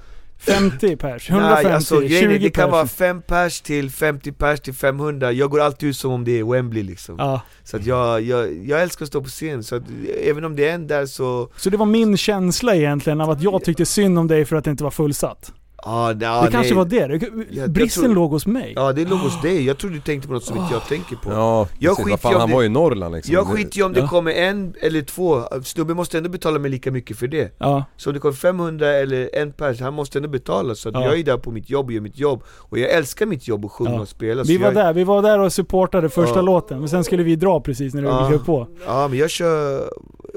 [0.41, 2.71] 50 pers, 150, Nej, alltså, grejen är, 20 det kan pers?
[2.71, 6.39] vara 5 pers till 50 pers till 500, jag går alltid ut som om det
[6.39, 7.41] är Wembley liksom Ja.
[7.63, 9.83] Så att jag, jag, jag älskar att stå på scen, så att
[10.23, 11.49] även om det är en där så...
[11.57, 14.63] Så det var min känsla egentligen av att jag tyckte synd om dig för att
[14.63, 15.51] det inte var fullsatt.
[15.83, 16.73] Ah, ja, det kanske nej.
[16.73, 17.07] var det.
[17.07, 17.29] det.
[17.51, 18.73] jag Bristen tror- låg hos mig.
[18.75, 21.15] Ja det låg hos dig, jag tror du tänkte på något som inte jag tänker
[21.15, 22.21] på Ja, Jag precis.
[22.21, 23.33] fan, han det- var ju i Norrland liksom.
[23.33, 24.07] Jag skiter ju om det Ja.
[24.07, 27.85] kommer en eller två, snubben måste ändå betala mig lika mycket för det Ja.
[27.97, 31.03] Så om det kommer 500 eller en pers, han måste ändå betala så att Ja.
[31.05, 33.65] jag är där på mitt jobb och gör mitt jobb Och jag älskar mitt jobb
[33.65, 34.01] och sjunga Ja.
[34.01, 36.41] och spela Vi var jag, där, vi var där och supportade första Ja.
[36.41, 38.31] låten, men sen skulle vi dra precis när du Ja.
[38.45, 38.67] på.
[38.85, 39.83] Ja men jag kör,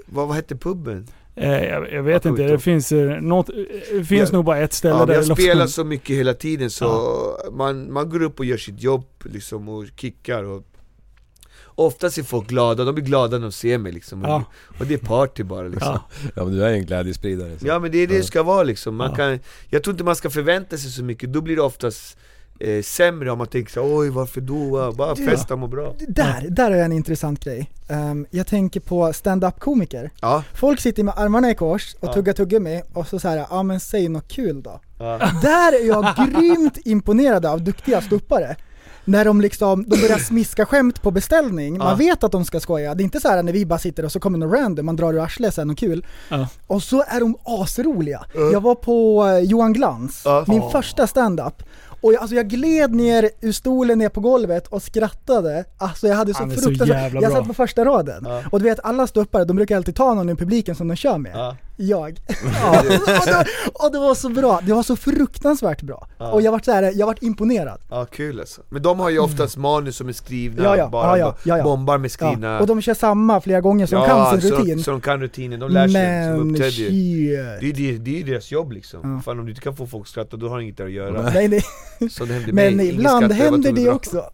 [0.07, 1.07] vad, vad hette puben?
[1.37, 3.55] Eh, jag, jag vet Jag inte, kommer det inte finns, eh, något, eh,
[3.93, 4.37] det finns Ja.
[4.37, 8.11] nog bara ett ställe Ja, där jag spelar så mycket hela tiden så man, man
[8.11, 10.63] går upp och gör sitt jobb liksom och kickar och
[11.77, 14.45] Oftast är folk glada, de blir glada när de ser mig liksom Ja.
[14.79, 16.09] Och det är party bara liksom Ja.
[16.25, 17.59] Ja, Ja men du är en glädjespridare.
[17.59, 17.81] så.
[17.81, 19.17] men det är det det ska vara liksom, man Ja.
[19.17, 19.39] kan
[19.71, 22.19] Jag tror inte man ska förvänta sig så mycket, då blir det oftast
[22.61, 24.93] eh, sämre om man tänker så oj varför då?
[24.93, 27.71] Bara Du- festa, må bra Där, där är en intressant grej.
[27.89, 30.11] Ehm, jag tänker på stand-up komiker.
[30.21, 32.13] Ja, Folk sitter med armarna i kors och Ja.
[32.13, 34.81] tuggar tuggummi och så säger ja men säg något kul då.
[34.99, 38.57] ja, Där är jag grymt imponerad av duktiga ståuppare.
[39.07, 41.95] När de liksom, de börjar smiska skämt på beställning, man Ja.
[41.95, 42.95] vet att de ska skoja.
[42.95, 44.97] Det är inte så här när vi bara sitter och så kommer någon random, man
[44.97, 46.07] drar ur arslet sen och kul.
[46.29, 46.49] Ja.
[46.67, 48.25] Och så är de asroliga.
[48.53, 50.45] Jag var på eh, Johan Glans, Ja.
[50.49, 51.63] min första stand-up.
[52.05, 55.65] Och jag, alltså jag gled ner ur stolen ner på golvet och skrattade.
[55.79, 57.13] Alltså jag hade så fruktansvärt...
[57.13, 58.25] jag satt på första raden.
[58.29, 58.43] Ja.
[58.53, 61.19] Och du vet alla ståuppare, de brukar alltid ta någon i publiken som de kör
[61.19, 61.33] med.
[61.35, 61.57] ja.
[61.77, 62.21] Jag.
[62.65, 66.09] och, det, och det var så bra, det var så fruktansvärt bra.
[66.19, 66.33] Ja.
[66.33, 67.81] Och jag vart så här, jag vart imponerad.
[67.91, 68.63] Ja, kul alltså.
[68.69, 71.59] Men de har ju oftast manus som är skrivna, Ja, ja, bara ja, ja, ja,
[71.59, 71.65] ja.
[71.65, 72.61] bombar med skrivna Ja.
[72.61, 74.79] Och de kör samma flera gånger så de kan sin rutin.
[74.79, 76.91] Så, så de kan rutinen, de lär sig som Men uppträdare shit.
[77.61, 79.15] Det det, det är ju deras jobb liksom.
[79.15, 79.21] Ja.
[79.25, 80.93] Fan om du inte kan få folk att skratta, då har du inget där att
[80.93, 81.63] göra Nej, nej.
[82.11, 84.25] Så det hände Men mig, ibland händer det att också.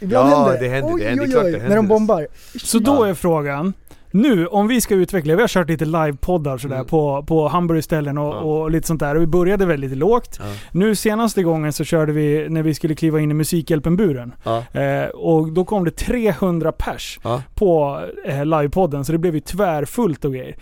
[0.00, 1.88] Ibland Ja, händer det händer, Oj, det händer, oj, klart det oj, händer, När de
[1.88, 2.28] bombar.
[2.62, 3.72] Så då är frågan,
[4.16, 6.86] nu om vi ska utveckla, vi har kört lite livepoddar sådär Mm.
[6.86, 8.38] på, på hamburgerställen och, Ja.
[8.40, 9.14] och lite sånt där.
[9.14, 10.36] Och vi började väldigt lågt.
[10.40, 10.44] Ja.
[10.72, 14.34] Nu senaste gången så körde vi när vi skulle kliva in i Musikhjälpen-buren.
[14.44, 14.80] Ja.
[14.80, 17.18] Eh, och då kom det 300 pers
[17.54, 20.56] på eh, livepodden, så det blev ju tvärfullt och grejer.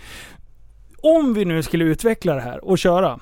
[1.03, 3.19] Om vi nu skulle utveckla det här och köra,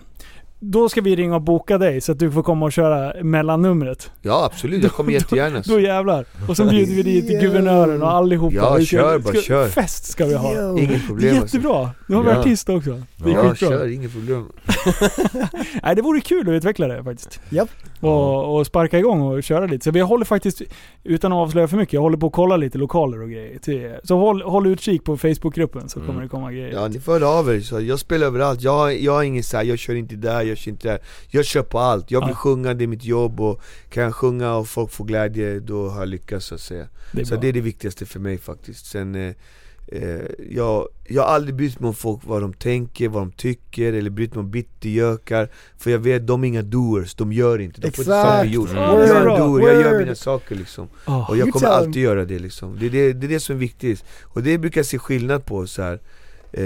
[0.65, 4.11] då ska vi ringa och boka dig så att du får komma och köra mellannumret.
[4.23, 6.25] ja absolut, jag kommer jättegärna Då jävlar.
[6.49, 8.57] Och så bjuder vi dit guvernören och allihopa.
[8.57, 9.69] Ja, Vi ska- kör bara, ska, kör.
[9.69, 10.71] Fest ska vi ha.
[10.79, 11.57] Inget Det är problem alltså.
[11.57, 11.91] jättebra.
[12.07, 12.39] Nu har vi Ja.
[12.41, 13.03] artist också.
[13.17, 13.69] Det är Ja, skitbra.
[13.69, 14.45] kör, inget problem
[15.83, 17.41] Nej, det vore kul att utveckla det faktiskt.
[17.51, 17.69] Japp.
[18.09, 19.85] Och, och sparka igång och köra lite.
[19.85, 20.63] Så vi håller faktiskt,
[21.05, 23.59] utan att avslöja för mycket, jag håller på att kolla lite lokaler och grejer.
[23.59, 26.23] Till, så håll, håll utkik på Facebookgruppen så kommer Mm.
[26.23, 26.73] det komma grejer.
[26.73, 29.57] Ja ni får höra av er, så jag spelar överallt, jag, jag har ingen så
[29.57, 30.99] här, jag kör inte där, jag kör inte där
[31.31, 32.35] Jag kör på allt, jag vill Ja.
[32.37, 35.99] sjunga, det är mitt jobb och kan jag sjunga och folk får glädje, då har
[36.01, 37.41] jag lyckats så att säga det är Så bra.
[37.41, 38.87] det är det viktigaste för mig faktiskt.
[38.87, 39.33] Sen, eh,
[40.51, 44.11] jag, jag har aldrig brytt mig om folk, vad de tänker, vad de tycker, eller
[44.11, 45.49] brytt mig om bittergökar
[45.79, 48.29] För jag vet, de är inga doers, de gör inte, de får inte Exakt.
[48.29, 48.83] saker gjort Mm.
[48.83, 51.27] Jag är en Word, doer, jag gör mina saker liksom Ah.
[51.29, 53.61] Och jag kommer alltid göra det liksom Det är det, det är det som är
[53.61, 56.01] viktigt Och det brukar jag se skillnad på så här.
[56.55, 56.63] Eh,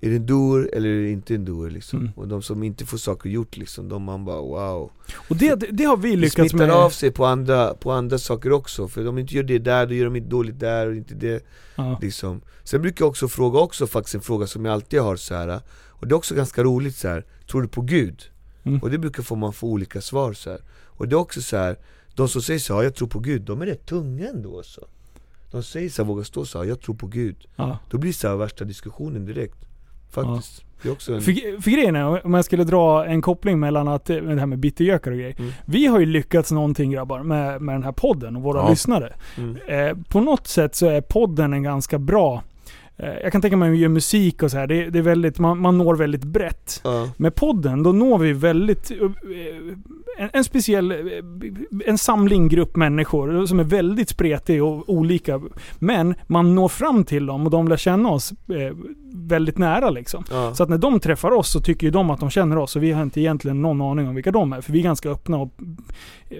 [0.00, 1.98] är det en doer eller är det inte en doer liksom?
[2.00, 2.12] Mm.
[2.16, 4.90] Och de som inte får saker gjort liksom, de man bara wow
[5.28, 6.70] Och det, det, har vi lyckats smittar med.
[6.76, 9.86] av sig på andra, på andra saker också, för om de inte gör det där,
[9.86, 11.44] då gör de inte dåligt där och inte det
[11.76, 11.98] Ja.
[12.02, 12.40] liksom.
[12.64, 15.60] Sen brukar jag också fråga också faktiskt en fråga som jag alltid har så här.
[15.88, 17.24] Och det är också ganska roligt så här.
[17.50, 18.22] tror du på Gud?
[18.64, 18.78] Mm.
[18.82, 20.60] Och det brukar få man få olika svar så här.
[20.84, 21.78] Och det är också så här.
[22.14, 24.62] de som säger så här, "Ja, jag tror på Gud, de är rätt tunga ändå
[24.62, 24.86] så.
[25.50, 27.36] De säger så här, vågar stå så här, jag tror på Gud.
[27.56, 27.78] Ja.
[27.90, 29.64] Då blir det så här värsta diskussionen direkt.
[30.10, 30.64] Faktiskt.
[30.82, 31.20] Det är också en...
[31.20, 34.46] För, för grejen är, om jag skulle dra en koppling mellan att, med det här
[34.46, 35.34] med bittergökar och grejer.
[35.38, 35.52] Mm.
[35.64, 38.70] Vi har ju lyckats någonting grabbar med, med den här podden och våra Ja.
[38.70, 39.14] lyssnare.
[39.38, 39.56] Mm.
[39.66, 42.40] Eh, på något sätt så är podden en ganska bra eh,
[43.22, 44.66] jag kan tänka mig att man gör musik och så här.
[44.66, 46.80] Det, det är väldigt, man, man når väldigt brett.
[46.84, 47.10] Ja.
[47.16, 48.90] Med podden, då når vi väldigt...
[48.90, 48.96] eh,
[50.18, 50.90] En, en speciell...
[50.92, 50.96] eh,
[51.86, 55.40] En samling grupp människor som är väldigt spretig och olika.
[55.78, 58.76] Men man når fram till dem och de lär känna oss eh,
[59.14, 60.24] väldigt nära liksom.
[60.30, 60.54] Ja.
[60.54, 62.82] Så att när de träffar oss så tycker ju de att de känner oss och
[62.82, 64.60] vi har inte egentligen någon aning om vilka de är.
[64.60, 65.50] För vi är ganska öppna och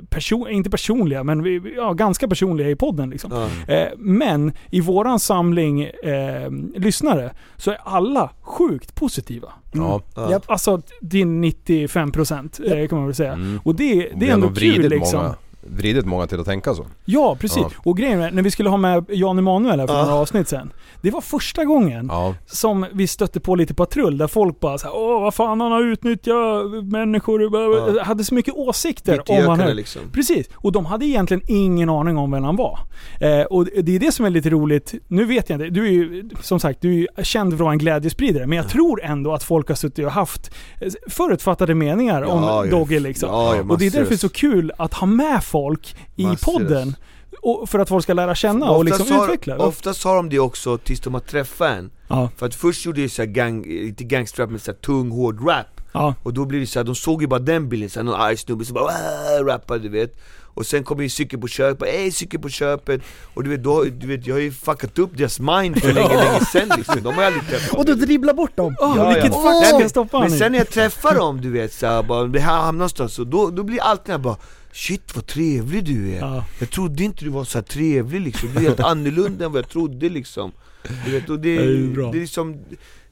[0.09, 3.49] person, inte personliga, men vi, ja, ganska personliga i podden liksom.
[3.69, 9.53] Eh, men i våran samling eh, lyssnare så är alla sjukt positiva.
[9.73, 10.03] Ja.
[10.15, 10.41] Ja.
[10.47, 13.33] Alltså till 95% eh, kan man väl säga.
[13.33, 13.61] Mm.
[13.65, 15.23] Och det, det Vi är ändå nog kul liksom.
[15.23, 16.87] många, vridit många till att tänka så.
[17.05, 17.59] Ja, precis.
[17.63, 17.71] Ja.
[17.85, 20.03] Och grejen är, när vi skulle ha med Jan Emanuel här för Ja.
[20.05, 20.73] några avsnitt sen.
[21.03, 22.35] Det var första gången Ja.
[22.47, 25.83] som vi stötte på lite patrull där folk bara såhär Åh vad fan han har
[25.83, 27.43] utnyttjat människor,
[27.97, 28.03] Ja.
[28.05, 29.77] hade så mycket åsikter om han höll.
[29.77, 30.03] liksom.
[30.13, 32.79] Precis, och de hade egentligen ingen aning om vem han var.
[33.21, 34.95] Eh, och det är det som är lite roligt.
[35.09, 37.73] Nu vet jag inte, du är ju som sagt du är känd för att vara
[37.73, 42.23] en glädjespridare, men jag tror ändå att folk har suttit och haft eh, förutfattade meningar
[42.23, 42.69] om.
[42.71, 43.29] Dogge liksom.
[43.33, 46.53] Ja, och det är därför det är så kul att ha med folk i Massor.
[46.53, 46.97] podden.
[47.43, 49.59] Och för att folk ska lära känna och liksom har, utveckla.
[49.59, 53.01] oftast har de det också tills de har träffat en Ja, För att först gjorde
[53.01, 56.15] jag så här gang, inte gangsterrap men så här tung hård rap ja.
[56.23, 58.21] Och då blir det så här, de såg ju bara den bilden, så här, någon
[58.21, 58.93] arg snubbe som bara
[59.45, 60.17] rappar du vet
[60.55, 63.01] Och sen kommer ju cykel på köpet, ey cykel på köpet
[63.35, 66.17] Och du vet, då, du vet jag har ju fuckat upp deras mind för länge,
[66.17, 68.77] länge sen liksom De har ju aldrig träffat Och du dribblar bort dem.
[68.81, 69.43] Åh, Ja, vilket ja.
[69.45, 72.41] Nej, ska men- jag Men sen när jag träffar dem, du vet såhär, bara, det
[72.41, 74.37] här hamnar någonstans, så då, då blir alltid jag bara
[74.73, 76.19] Shit vad trevlig du är!
[76.19, 76.45] Ja.
[76.59, 79.69] Jag trodde inte du var så trevlig liksom, du är helt annorlunda än vad jag
[79.71, 80.53] trodde liksom
[81.05, 82.13] du vet, och det, Det är bra.
[82.13, 82.57] det är liksom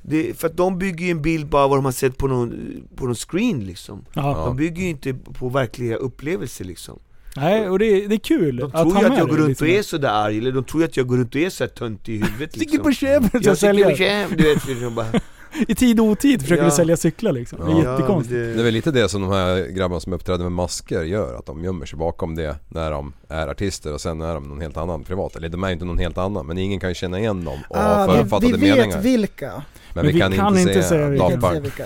[0.03, 2.55] det, För att de bygger ju en bild bara vad de har sett på någon,
[2.97, 4.45] på någon screen liksom Ja.
[4.47, 6.99] De bygger ju inte på verkliga upplevelser liksom
[7.37, 9.66] Nej, och det är, det är kul De tror ju att jag går runt och
[9.66, 9.78] mer.
[9.78, 12.15] är sådär arg, eller de tror ju att jag går runt och är såhär töntig
[12.15, 15.07] i huvudet Sticker liksom på köpet och Jag sticker på köpet, du vet liksom bara
[15.68, 16.68] I tid och otid försöker Ja.
[16.70, 17.59] du sälja cyklar liksom.
[17.66, 18.32] Det är Ja, jättekonstigt.
[18.40, 21.35] men Det är väl lite det som de här grabbarna som uppträder med masker gör.
[21.35, 24.60] Att de gömmer sig bakom det när de är artister och sen är de någon
[24.60, 25.36] helt annan privat.
[25.36, 27.59] Eller de är ju inte någon helt annan men ingen kan ju känna igen dem
[27.68, 29.01] och ha Ah, vi, förutfattade vi vet meningar.
[29.01, 29.62] vilka.
[29.94, 31.64] Men, vi kan, inte, säga Vi Daft kan se Punk.
[31.64, 31.85] vilka.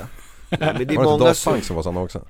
[0.51, 2.21] Nej, men det är Var det inte många Daft Punk som var sådana också?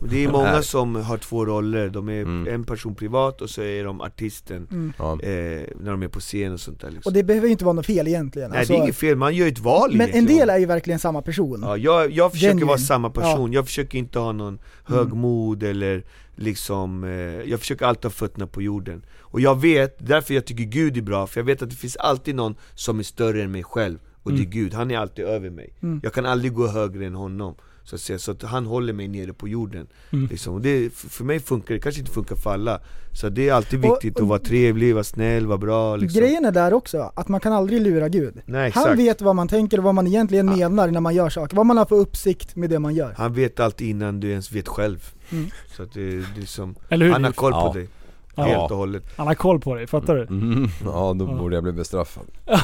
[0.00, 2.54] Och Det är många som har två roller, de är Mm.
[2.54, 4.92] en person privat och så är de artisten Mm.
[4.98, 5.12] Ja.
[5.12, 7.10] eh, när de är på scen och sånt där liksom.
[7.10, 8.50] Och det behöver ju inte vara något fel egentligen.
[8.50, 10.58] Nej Alltså, det är inget fel, man gör ju ett val men en del är
[10.58, 11.60] ju verkligen samma person.
[11.62, 12.66] Ja, jag, jag försöker Genuine.
[12.68, 16.02] vara samma person, jag försöker inte ha någon högmod eller
[16.36, 17.10] liksom, eh,
[17.50, 21.02] jag försöker alltid ha fötterna på jorden Och jag vet, därför jag tycker Gud är
[21.02, 23.98] bra, för jag vet att det finns alltid någon som är större än mig själv
[24.22, 24.50] Och det är Mm.
[24.50, 26.00] Gud, han är alltid över mig Mm.
[26.02, 29.08] Jag kan aldrig gå högre än honom så att, säga, så att han håller mig
[29.08, 30.26] nere på jorden Mm.
[30.30, 30.54] liksom.
[30.54, 32.80] och det, för mig funkar det, kanske inte funkar för alla
[33.14, 36.20] Så det är alltid Och- viktigt och- att vara trevlig, vara snäll, vara bra liksom.
[36.20, 38.34] Grejen är där också, att man kan aldrig lura Gud.
[38.46, 41.56] Nej Han vet vad man tänker och vad man egentligen menar när man gör saker,
[41.56, 43.14] vad man har för uppsikt med det man gör.
[43.18, 45.50] Han vet allt innan du ens vet själv Mm.
[45.76, 47.12] Så att det, det är som, Eller hur?
[47.12, 47.72] han har koll Ja.
[47.72, 47.88] på dig
[48.34, 48.42] Ja.
[48.42, 50.22] Helt och hållet Han har koll på dig, fattar du?
[50.22, 51.34] Mm, ja, då Ja.
[51.38, 52.22] borde jag bli bestraffad.
[52.46, 52.60] Nej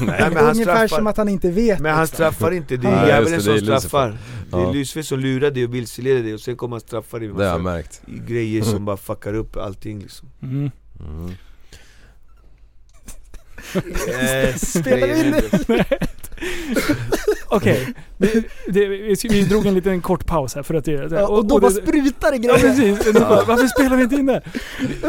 [0.00, 1.80] men han Ungefär straffar som att han inte vet.
[1.80, 3.78] Men han straffar inte, det är djävulen som det är Lucifer.
[3.78, 4.16] straffar
[4.50, 4.72] Det är.
[4.72, 7.44] Lucifer som lurar dig och vilseleder dig och sen kommer han straffa dig med Det
[7.44, 8.02] har jag massa märkt.
[8.28, 10.70] grejer som bara fuckar upp allting liksom Mm.
[11.00, 11.30] Mm.
[14.08, 15.30] Yes, Spelar du in
[15.66, 15.84] det?
[17.48, 18.44] Okej, vi,
[19.30, 21.74] vi drog en liten kort paus här för att det, Ja, och då bara det,
[21.74, 22.58] sprutar det Ja grejer.
[22.58, 24.42] precis, Och du bara, varför spelar vi inte in det?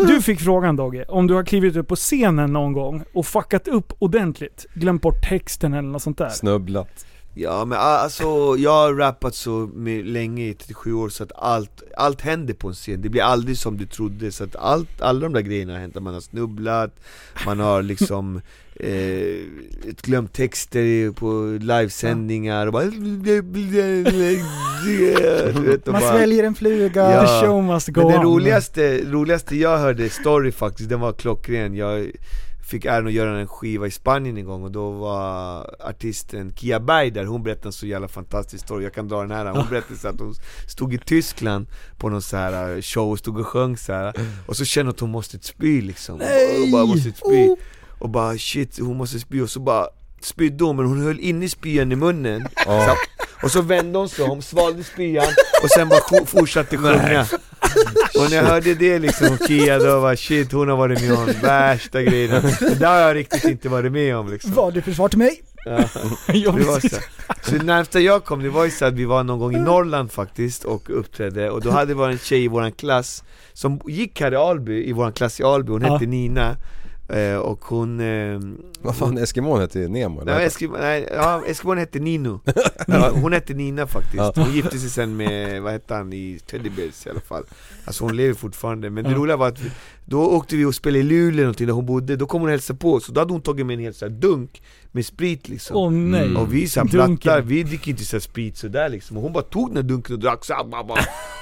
[0.07, 3.67] Du fick frågan Dogge, om du har klivit upp på scenen någon gång och fuckat
[3.67, 6.29] upp ordentligt, glömt bort texten eller något sånt där.
[6.29, 7.05] Snubblat.
[7.35, 11.83] Ja men alltså, jag har rappat så med, länge i 37 år så att allt,
[11.97, 14.31] allt händer på en scen, det blir aldrig som du trodde.
[14.31, 16.99] Så att allt, alla de där grejerna har hänt, man har snubblat,
[17.45, 18.41] man har liksom
[18.75, 19.37] eh,
[20.01, 23.41] glömt texter på livesändningar och bara du
[25.61, 27.11] vet, och Man bara, sväljer en fluga.
[27.11, 27.21] Ja.
[27.21, 31.75] The show must go Men det roligaste, roligaste jag hörde, story faktiskt, den var klockren.
[31.75, 32.11] Jag
[32.63, 36.79] fick äran att göra en skiva i Spanien en gång och då var artisten Kia
[36.79, 39.45] Berg där, hon berättade en så jävla fantastisk story, jag kan dra den här.
[39.45, 40.35] Hon berättade så att hon
[40.67, 41.67] stod i Tyskland
[41.97, 44.13] på någon så här show och stod och sjöng så här
[44.45, 46.17] Och så kände hon att hon måste spy liksom.
[46.17, 46.63] Nej!
[46.63, 47.47] och bara måste spy.
[47.47, 47.57] Oh.
[47.99, 49.41] Och bara shit, hon måste spy.
[49.41, 49.87] Och så bara
[50.21, 52.47] spydde hon men hon höll inne spyan i munnen.
[52.65, 52.87] Ja.
[52.87, 52.95] så,
[53.45, 55.27] Och så vände hon sig om, svalde spyan
[55.63, 57.27] och sen bara fortsatte sjunga
[58.23, 61.25] Och när jag hörde det liksom, Kia då var shit hon har varit med om
[61.41, 65.09] värsta grejerna Det där har jag riktigt inte varit med om liksom Var du försvar
[65.09, 65.41] till mig?
[65.65, 65.77] ja.
[66.27, 66.95] Det var så.
[67.43, 69.59] så det närmsta jag kom, det var ju så att vi var någon gång i
[69.59, 73.23] Norrland faktiskt och uppträdde och då hade det varit en tjej i våran klass
[73.53, 75.93] som gick här i Alby, i våran klass i Alby, hon Ja.
[75.93, 76.55] hette Nina
[77.13, 77.99] Eh, och hon...
[77.99, 78.39] Eh,
[78.81, 80.35] Vad fan, Eskimon hette ju Nemo eller?
[80.35, 82.39] Nej, Eskimo, nej ja, Eskimon hette Nino.
[82.87, 86.69] Ja, Hon hette Nina faktiskt, hon gifte sig sen med, vad hette han, i Teddy
[86.69, 87.43] Bears i alla fall.
[87.85, 89.71] Alltså hon lever fortfarande, men det roliga var att vi,
[90.05, 92.51] Då åkte vi och spelade i Luleå någonting där hon bodde, då kom hon och
[92.51, 94.61] hälsade på Så då hade hon tagit med en hel så här dunk
[94.91, 96.25] med sprit liksom Åh nej.
[96.25, 96.37] Mm.
[96.37, 97.17] Och vi såhär Dunken.
[97.17, 99.83] plattar, vi dricker inte så här sprit sådär liksom Och hon bara tog den här
[99.83, 100.91] dunken och drack såhär.
[100.91, 100.97] Och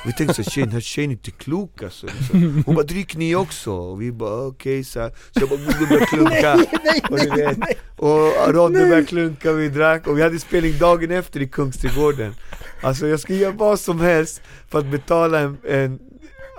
[0.05, 2.63] vi tänkte såhär, tjejen, den här tjejen är inte klok alltså liksom.
[2.65, 3.71] Hon bara, drick ni också?
[3.71, 5.09] Och vi bara okej så, här.
[5.09, 7.77] så jag bara, Google började klunka Nej, och, du nej, vet, nej.
[7.97, 12.33] och Rodde började klunka och vi drack och vi hade spelning dagen efter i Kungsträdgården
[12.81, 15.99] Alltså jag skulle göra vad som helst för att betala en, en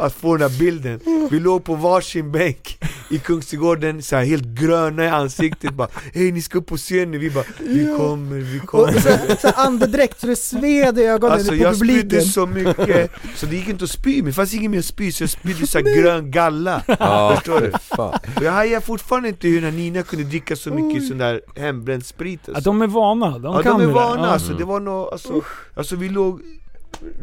[0.06, 1.00] att få den här bilden
[1.30, 2.78] Vi låg på varsin bänk
[3.10, 7.20] i Kungsträdgården, så här, helt gröna i ansiktet bara Hej ni ska upp på scenen,
[7.20, 11.32] vi bara Vi kommer, vi Och kommer så, så andedräkt så det sved i ögonen
[11.34, 12.22] Alltså på jag spydde publiken.
[12.24, 15.12] så mycket, så det gick inte att spy, men det fanns ingen mer att spy
[15.12, 17.72] så jag spydde så här grön galla Ja, Förstår du?
[17.96, 18.18] fan.
[18.36, 22.40] Och jag hajar fortfarande inte hur Nina kunde dricka så mycket sån där hembränd sprit
[22.46, 22.70] Ja, alltså.
[22.70, 24.32] de är vana, de Ja kan de är det vana Ja.
[24.32, 25.42] alltså, det var nog, alltså,
[25.74, 26.40] alltså vi låg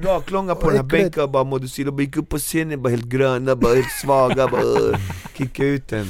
[0.01, 2.81] raklånga på den här bänken och bara mådde synd och bara gick upp på scenen
[2.81, 4.97] bara helt gröna, bara helt svaga, bara uh,
[5.37, 6.07] kicka ut den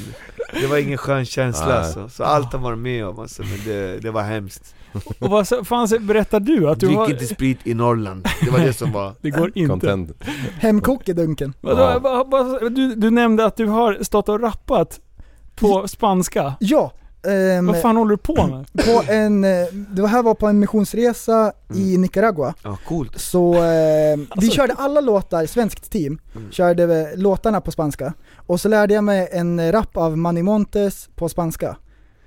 [0.60, 3.98] Det var ingen skön känsla alltså, så allt han var med om alltså, men det,
[3.98, 4.74] det var hemskt
[5.18, 7.10] Och vad så- fan så- berättar du att du Drick har...
[7.10, 9.70] inte sprit i Norrland, det var det som var Det går inte.
[9.70, 10.12] Content.
[10.60, 11.54] Hemkok i dunken.
[11.60, 12.00] Vadå,
[12.32, 12.68] Ja.
[12.70, 15.00] du, du nämnde att du har stått och rappat
[15.56, 16.54] på spanska.
[16.60, 16.92] Ja.
[17.26, 18.66] Ehm, Vad fan håller du på med?
[18.86, 22.54] på en, eh, det här var på en missionsresa i Nicaragua.
[22.62, 26.50] Ja, coolt Så eh, vi Alltså- körde alla låtar, svenskt team, Mm.
[26.50, 28.12] körde vi låtarna på spanska.
[28.46, 31.76] Och så lärde jag mig en rap av Manny Montes på spanska.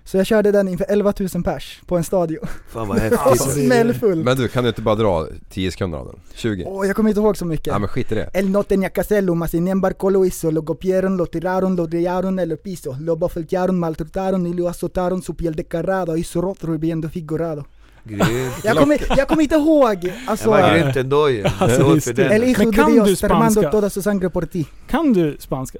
[0.05, 2.47] Så jag körde den inför 11 000 pers på en stadion.
[2.69, 4.23] Fan vad häftigt Alltså, det- Smällfull.
[4.23, 6.15] Men du, kan du inte bara dra 10 sekunder av den?
[6.35, 6.63] 20?
[6.67, 7.67] Åh, jag kommer inte ihåg så mycket.
[7.67, 8.29] Ja men skit i det.
[8.33, 10.51] Él no tenía hacerlo, mas sin embargo lo hizo.
[10.51, 12.97] Lo copiaron, lo tiraron, lo trillaron en el piso.
[12.99, 15.21] Lo bofetearon, maltrataron y lo azotaron.
[15.21, 17.65] Su piel descarrada hizo rostro viendo figurado.
[18.05, 20.51] Grymt Jag kommer, jag kommer inte ihåg, alltså...
[20.51, 21.81] Det var grymt ändå ju, Alltså.
[22.17, 23.71] El Men de kan du spanska?
[23.71, 24.67] toda su sangre por ti.
[24.87, 25.79] Kan du spanska?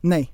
[0.00, 0.32] Nej.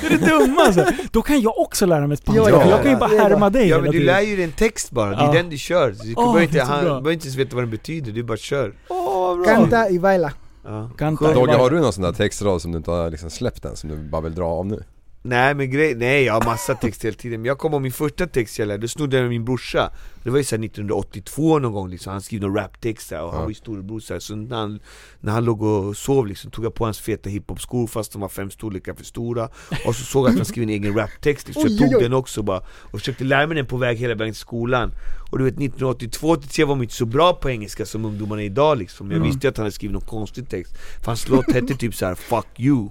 [0.00, 0.96] Det är det dummaste!
[1.12, 3.78] Då kan jag också lära mig spanska, Ja, jag kan ju bara härma dig Ja
[3.80, 5.32] men du lär ju dig en text bara, det är Ja.
[5.32, 5.92] den du kör.
[5.92, 8.36] Så Du Åh, behöver inte, han behöver inte ens veta vad den betyder, du bara
[8.36, 9.46] kör vad bra.
[9.54, 10.32] Canta y baila.
[10.64, 10.90] ja.
[10.98, 11.32] Canta.
[11.34, 13.90] Dogge, har du någon sån där textrad som du inte har liksom släppt än, som
[13.90, 14.84] du bara vill dra av nu?
[15.24, 17.92] Nej men grej, nej jag har massa text hela tiden, men jag kommer ihåg min
[17.92, 19.90] första text jag lärde, då snodde jag med min brorsa.
[20.22, 23.42] Det var ju såhär 1982 någon gång liksom, han skrev någon raptext där, och han
[23.42, 24.80] var ju storebror så, här, så när, han,
[25.20, 28.28] när han låg och sov liksom, tog jag på hans feta hiphop-skor fast de var
[28.28, 29.48] fem storlekar för stora.
[29.86, 32.12] Och så såg jag att han skrev en egen raptext, liksom, så jag tog den
[32.12, 32.62] också bara
[32.92, 34.92] Och försökte lära mig den på väg hela vägen till skolan.
[35.30, 38.46] Och du vet 1982 83 var man inte så bra på engelska som ungdomarna är
[38.46, 39.10] idag liksom.
[39.10, 40.74] Jag visste ju att han hade skrivit någon konstig text.
[41.00, 42.90] För hans låt hette typ så här 'fuck you'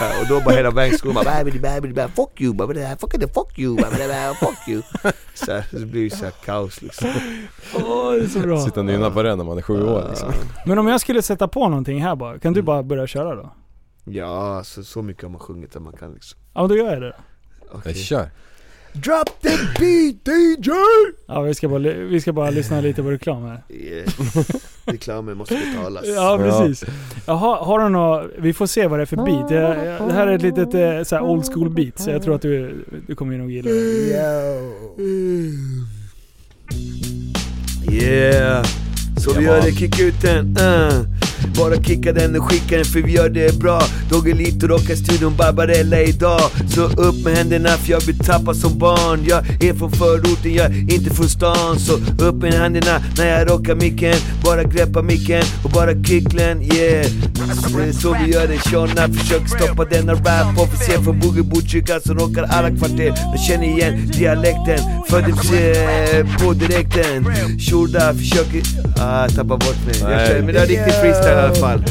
[0.20, 3.58] och då bara hela vägen skolan bara "Babidi, babidi, babidi, fuck you, fuck it, fuck
[3.58, 3.76] you,
[4.40, 4.82] fuck you
[5.34, 7.08] så, här, så det blir ju så här kaos liksom
[7.74, 8.60] Åh, det är så bra.
[8.60, 10.32] Sitta och nynna på den när man är sju år liksom.
[10.66, 13.52] Men om jag skulle sätta på någonting här bara, kan du bara börja köra då?
[14.04, 17.02] Ja, alltså, så mycket har man sjungit att man kan liksom Ja, då gör jag
[17.02, 17.14] det.
[17.72, 17.80] Okej.
[17.84, 18.30] Nej, kör.
[18.92, 20.70] Drop the beat DJ!
[21.26, 23.62] Ja, vi ska bara, vi ska bara lyssna lite på reklam här.
[23.68, 24.08] Yeah.
[24.84, 26.90] Reklamen måste betalas Ja, precis.
[27.26, 29.48] Jaha, har du något, vi får se vad det är för beat.
[29.48, 32.42] Det här är ett litet eh, så här old school beat, så jag tror att
[32.42, 33.76] du, du kommer nog gilla det.
[37.92, 38.64] Yeah,
[39.18, 41.29] så vi gör det, kicka ut den, uh.
[41.58, 43.82] Bara kicka den och skicka den för vi gör det bra.
[44.10, 46.40] Doggelito rockar studion Barbarella idag.
[46.74, 49.24] Så upp med händerna för jag blir tappad som barn.
[49.28, 51.78] Jag är från förorten, jag är inte från stan.
[51.78, 51.92] Så
[52.24, 54.14] upp med händerna när jag rockar micken.
[54.44, 57.06] Bara greppa micken och bara kicklen, yeah.
[57.76, 60.58] Det är så vi gör det, Shona försök stoppa denna rap.
[60.58, 64.78] Officer från Boogie Botkyrka som rockar alla kvarter De känner igen dialekten,
[65.08, 67.24] föddes eh, på direkten.
[67.58, 68.62] Shurda försöker,
[68.98, 69.94] ah jag tappar bort mig.
[70.00, 71.84] Jag känner, Men det är riktigt freestyle i alla fall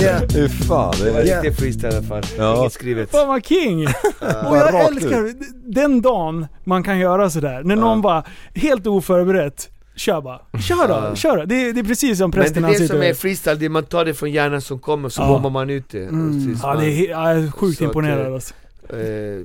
[0.00, 0.22] Yeah.
[0.32, 1.20] Fy fan, det var.
[1.20, 1.42] Yeah.
[1.42, 2.58] riktigt freestyle i alla fall, Ja.
[2.60, 3.86] inget skrivet Fan vad king!
[4.48, 5.32] Och jag älskar
[5.72, 7.62] den dagen man kan göra sådär.
[7.64, 10.40] När någon bara, helt oförberett, kör bara.
[10.60, 11.14] Kör då, Ja.
[11.14, 11.44] kör då.
[11.44, 13.64] Det, är- det är precis som Men det prästen är det som är freestyle, det
[13.64, 15.26] är man tar det från hjärnan som kommer så Ja.
[15.28, 16.56] bombar man ut det Mm.
[16.62, 18.54] Ja, det är, jag är sjukt imponerad eh, alltså.
[18.90, 18.96] Eh,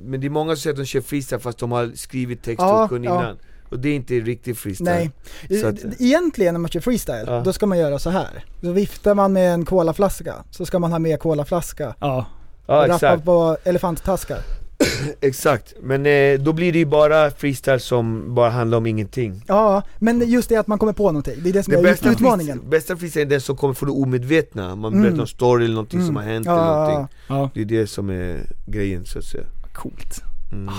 [0.02, 2.60] Men det är många som säger att de kör freestyle fast de har skrivit text
[2.60, 3.32] Ja, och kunde ja.
[3.72, 5.10] Och det är inte riktigt freestyle
[5.48, 5.60] Nej.
[5.60, 7.40] Så att- Egentligen när man kör freestyle, Ja.
[7.44, 8.44] då ska man göra så här.
[8.60, 11.94] Då viftar man med en colaflaska, så ska man ha med colaflaska.
[12.00, 12.26] Ja.
[12.66, 14.38] Ja Rappa exakt, på elefanttaskar.
[15.20, 19.82] Exakt, men eh, då blir det ju bara freestyle som bara handlar om ingenting Ja,
[19.98, 22.10] men just det att man kommer på någonting, det är det som Det är bästa,
[22.10, 22.46] utmaningen.
[22.58, 25.02] freestyle, bästa freestyle är den som kommer från det omedvetna, man Mm.
[25.02, 26.22] berättar en story eller någonting som Mm.
[26.26, 29.44] har hänt Ja, eller någonting Ja, Det är det som är grejen så att säga
[29.72, 30.20] coolt.
[30.52, 30.74] mm.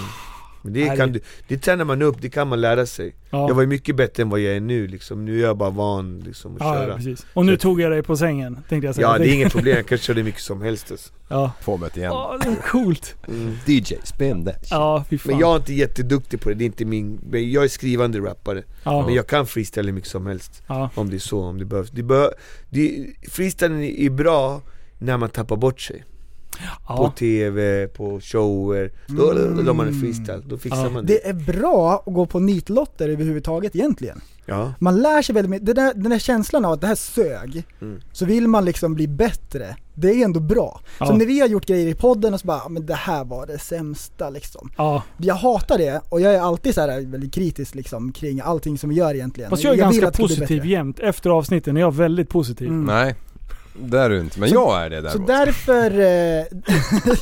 [0.64, 3.48] Men det, kan det- du, det tränar man upp, det kan man lära sig Ja.
[3.48, 5.69] Jag var ju mycket bättre än vad jag är nu liksom, nu är jag bara
[5.69, 7.26] van liksom att Ja, ja, köra precis.
[7.34, 9.07] Och nu tog jag dig på sängen, tänkte jag säga.
[9.07, 11.14] Ja det är inget problem, jag kan köra det mycket som helst alltså.
[11.27, 12.11] Ja, Få mig igen.
[12.11, 13.15] ja det är coolt.
[13.27, 13.56] mm.
[13.65, 14.68] DJ, spin that.
[14.69, 15.31] Ja, fy fan.
[15.31, 18.19] Men jag är inte jätteduktig på det, det är inte min, men jag är skrivande
[18.19, 19.06] rappare ja.
[19.06, 20.90] Men jag kan freestyla hur mycket som helst ja.
[20.95, 22.34] Om det är så, om det behövs det bör,
[22.69, 24.61] det, Freestylen är bra
[24.99, 26.03] när man tappar bort sig
[26.88, 27.14] På Ja.
[27.18, 30.90] TV, på shower, då, då man en freestyle, då fixar Ja.
[30.90, 34.22] man det Det är bra att gå på nitlotter överhuvudtaget egentligen.
[34.46, 36.96] Ja, Man lär sig väldigt mycket, det där, den där känslan av att det här
[36.96, 38.00] sög, Mm.
[38.12, 39.76] så vill man liksom bli bättre.
[39.94, 40.82] Det är ändå bra.
[41.00, 41.06] Ja.
[41.06, 43.24] Som när vi har gjort grejer i podden och så bara, "Ja, men det här
[43.26, 44.70] var det sämsta liksom.
[44.78, 45.04] ja.
[45.18, 48.90] Jag hatar det och jag är alltid så här väldigt kritisk liksom kring allting som
[48.90, 49.50] vi gör egentligen.
[49.50, 51.00] Fast jag är vill ganska positiv jämt.
[51.00, 52.68] Efter avsnitten är jag väldigt positiv.
[52.68, 52.86] Mm.
[52.86, 53.16] Nej,
[53.76, 54.40] det är du inte.
[54.40, 55.28] Men Så- jag är det Så däremot.
[55.28, 56.45] därför, eh,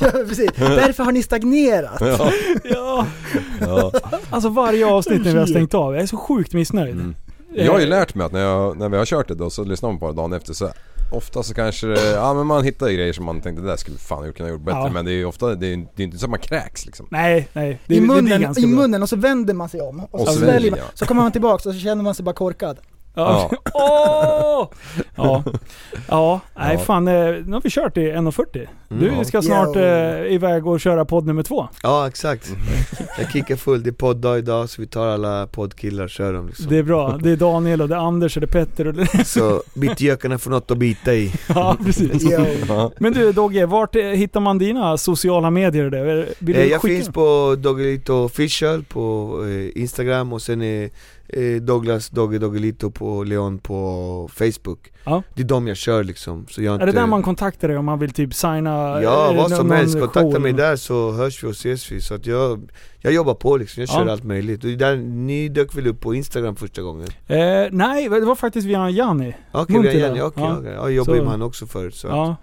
[0.00, 2.00] ja, precis, därför har ni stagnerat.
[2.00, 2.32] Ja,
[2.64, 3.06] Ja.
[3.60, 3.92] ja.
[4.30, 6.94] Alltså varje avsnitt när vi har stängt av, jag är så sjukt missnöjd.
[6.94, 7.14] Mm.
[7.56, 9.50] Eh, Jag har ju lärt mig att när, jag, när vi har kört det då
[9.50, 10.70] så lyssnar man på det dagen efter så
[11.14, 13.76] Ofta så kanske det, ja men man hittar ju grejer som man tänkte det där
[13.76, 14.90] skulle fan jag kunna gjort bättre Ja.
[14.92, 17.06] men det är ju ofta, det är, det är inte så att man kräks liksom.
[17.10, 17.78] Nej, nej.
[17.86, 18.66] Det, I munnen, I bra.
[18.66, 20.84] munnen och så vänder man sig om och, Och så, sväljer man, ja.
[20.94, 22.78] så kommer man tillbaks och så känner man sig bara korkad.
[23.14, 23.50] Ja.
[23.74, 24.70] Ja.
[25.16, 25.42] Ja.
[26.08, 26.78] Ja, nej Ja.
[26.84, 27.08] fan.
[27.08, 28.68] eh, Nu har vi kört i 1.40.
[28.88, 29.24] Du Mm.
[29.24, 31.68] ska snart eh, iväg och köra podd nummer två.
[31.82, 32.50] ja exakt
[33.18, 36.46] Jag kickar full, det är podddag idag så vi tar alla poddkillar och kör dem
[36.46, 37.18] liksom Det är bra.
[37.22, 39.24] Det är Daniel och det är Anders och det är Petter och det...
[39.24, 42.24] Så bittgökarna får något att bita i Ja, precis.
[42.98, 45.90] Men du Dogge, vart eh, hittar man dina sociala medier?
[45.90, 46.26] Där?
[46.38, 49.32] Vill du Eh, Jag skicka finns på Doggelito official på
[49.74, 50.90] Instagram och sen är
[51.60, 55.22] Douglas Dogge Doggelito på Leon på Facebook Ja.
[55.34, 57.00] Det är de jag kör liksom, så jag Är det inte...
[57.00, 59.02] där man kontaktar dig om man vill typ signa?
[59.02, 62.14] Ja, eh, vad som helst, kontakta mig där så hörs vi och ses vi Så
[62.14, 62.70] att jag,
[63.00, 64.12] jag jobbar på liksom, jag kör Ja.
[64.12, 67.08] allt möjligt och det där, Ni dök väl upp på Instagram första gången?
[67.26, 67.38] Eh,
[67.70, 69.36] nej, det var faktiskt via Janni.
[69.52, 70.56] Okej, okay, Jenny, okej, Ja.
[70.58, 70.72] okej.
[70.72, 72.36] Ja, jag jobbar ju Så- med han också förut så Ja.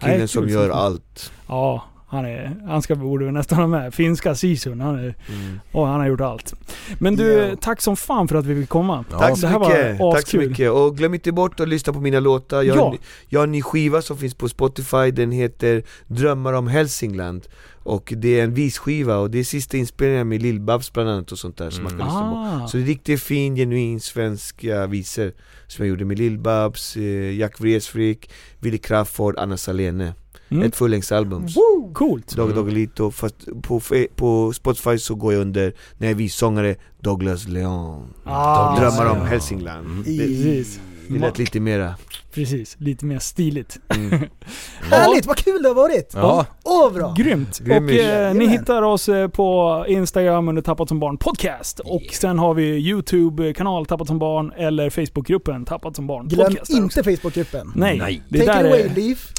[0.00, 3.94] Killen Nej, som gör allt Ja, han är, han ska, borde väl nästan ha med.
[3.94, 5.60] Finska sisun, han är, mm.
[5.72, 6.54] och han har gjort allt.
[6.98, 7.56] Men du, Ja.
[7.60, 9.04] tack som fan för att vi fick komma.
[9.10, 9.18] Ja.
[9.18, 11.92] Tack så det här var mycket, tack så mycket och glöm inte bort att lyssna
[11.92, 12.84] på mina låtar jag, Ja.
[12.84, 16.66] har, en- jag har en ny skiva som finns på Spotify, den heter Drömmar om
[16.68, 17.46] Hälsingland
[17.82, 21.38] Och det är en visskiva och det är sista inspelningen med Lill-Babs bland annat och
[21.38, 24.86] sånt där som man kan lyssna på Ah, Så det är riktigt fin, genuin svenska
[24.86, 25.32] visor
[25.66, 30.12] Som jag gjorde med Lill-Babs, eh, Jack Vreeswijk, Willy Crafoord, Anna Salene
[30.50, 30.62] mm.
[30.62, 31.46] Ett fullängdsalbum
[31.94, 32.36] Coolt.
[32.36, 33.80] Dogge Doggelito, fast på,
[34.16, 39.26] på Spotify så går jag under, när jag är vissångare, Douglas Leon Ah, Drömmar om.
[39.26, 40.02] Hälsingland Mm.
[40.02, 40.80] det, Precis.
[41.08, 41.94] det lät lite mera
[42.34, 43.78] Precis, lite mer stiligt.
[43.96, 44.10] mm.
[44.80, 46.10] Härligt, vad kul det har varit!
[46.14, 46.46] Ja.
[46.64, 47.14] Åh bra!
[47.18, 47.58] Grymt!
[47.58, 51.80] Grym och eh, ni hittar oss eh, på Instagram under Tappat som barn podcast.
[51.80, 56.70] Och sen har vi YouTube-kanal Tappat som barn eller Facebookgruppen Tappat som barn Glöm podcast.
[56.70, 57.72] inte Facebookgruppen.
[57.74, 58.22] Nej, Nej.
[58.28, 58.94] det Take där it away är...
[59.08, 59.32] Leaf.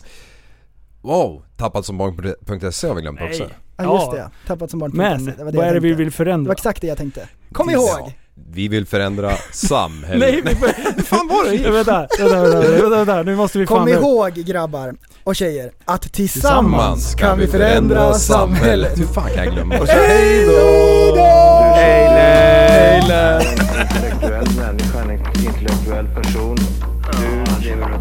[1.01, 3.43] Wow, tappadsombagn.se har vi glömt också.
[3.43, 3.51] Nej.
[3.77, 4.91] Ja just det, tappat som barn.
[4.93, 6.47] Men, det var det vad är det vi vill Det förändra?
[6.47, 7.27] var exakt det jag tänkte.
[7.51, 7.73] Kom Ja.
[7.99, 8.13] ihåg!
[8.51, 10.19] Vi vill förändra samhället.
[10.19, 10.67] Nej, vi får...
[11.03, 11.57] fan var det?
[11.71, 13.77] vänta, vänta, vänta, vänta, vänta, nu måste vi fan...
[13.77, 18.99] Kom ihåg grabbar och tjejer, att tillsammans Tillsammans kan vi förändra samhället.
[18.99, 19.79] Hur fan kan jag glömma?
[19.79, 21.23] Och så hej då!
[21.75, 22.05] Hej
[23.11, 26.57] En intellektuell människa, en intellektuell person.
[27.61, 28.00] Du lever.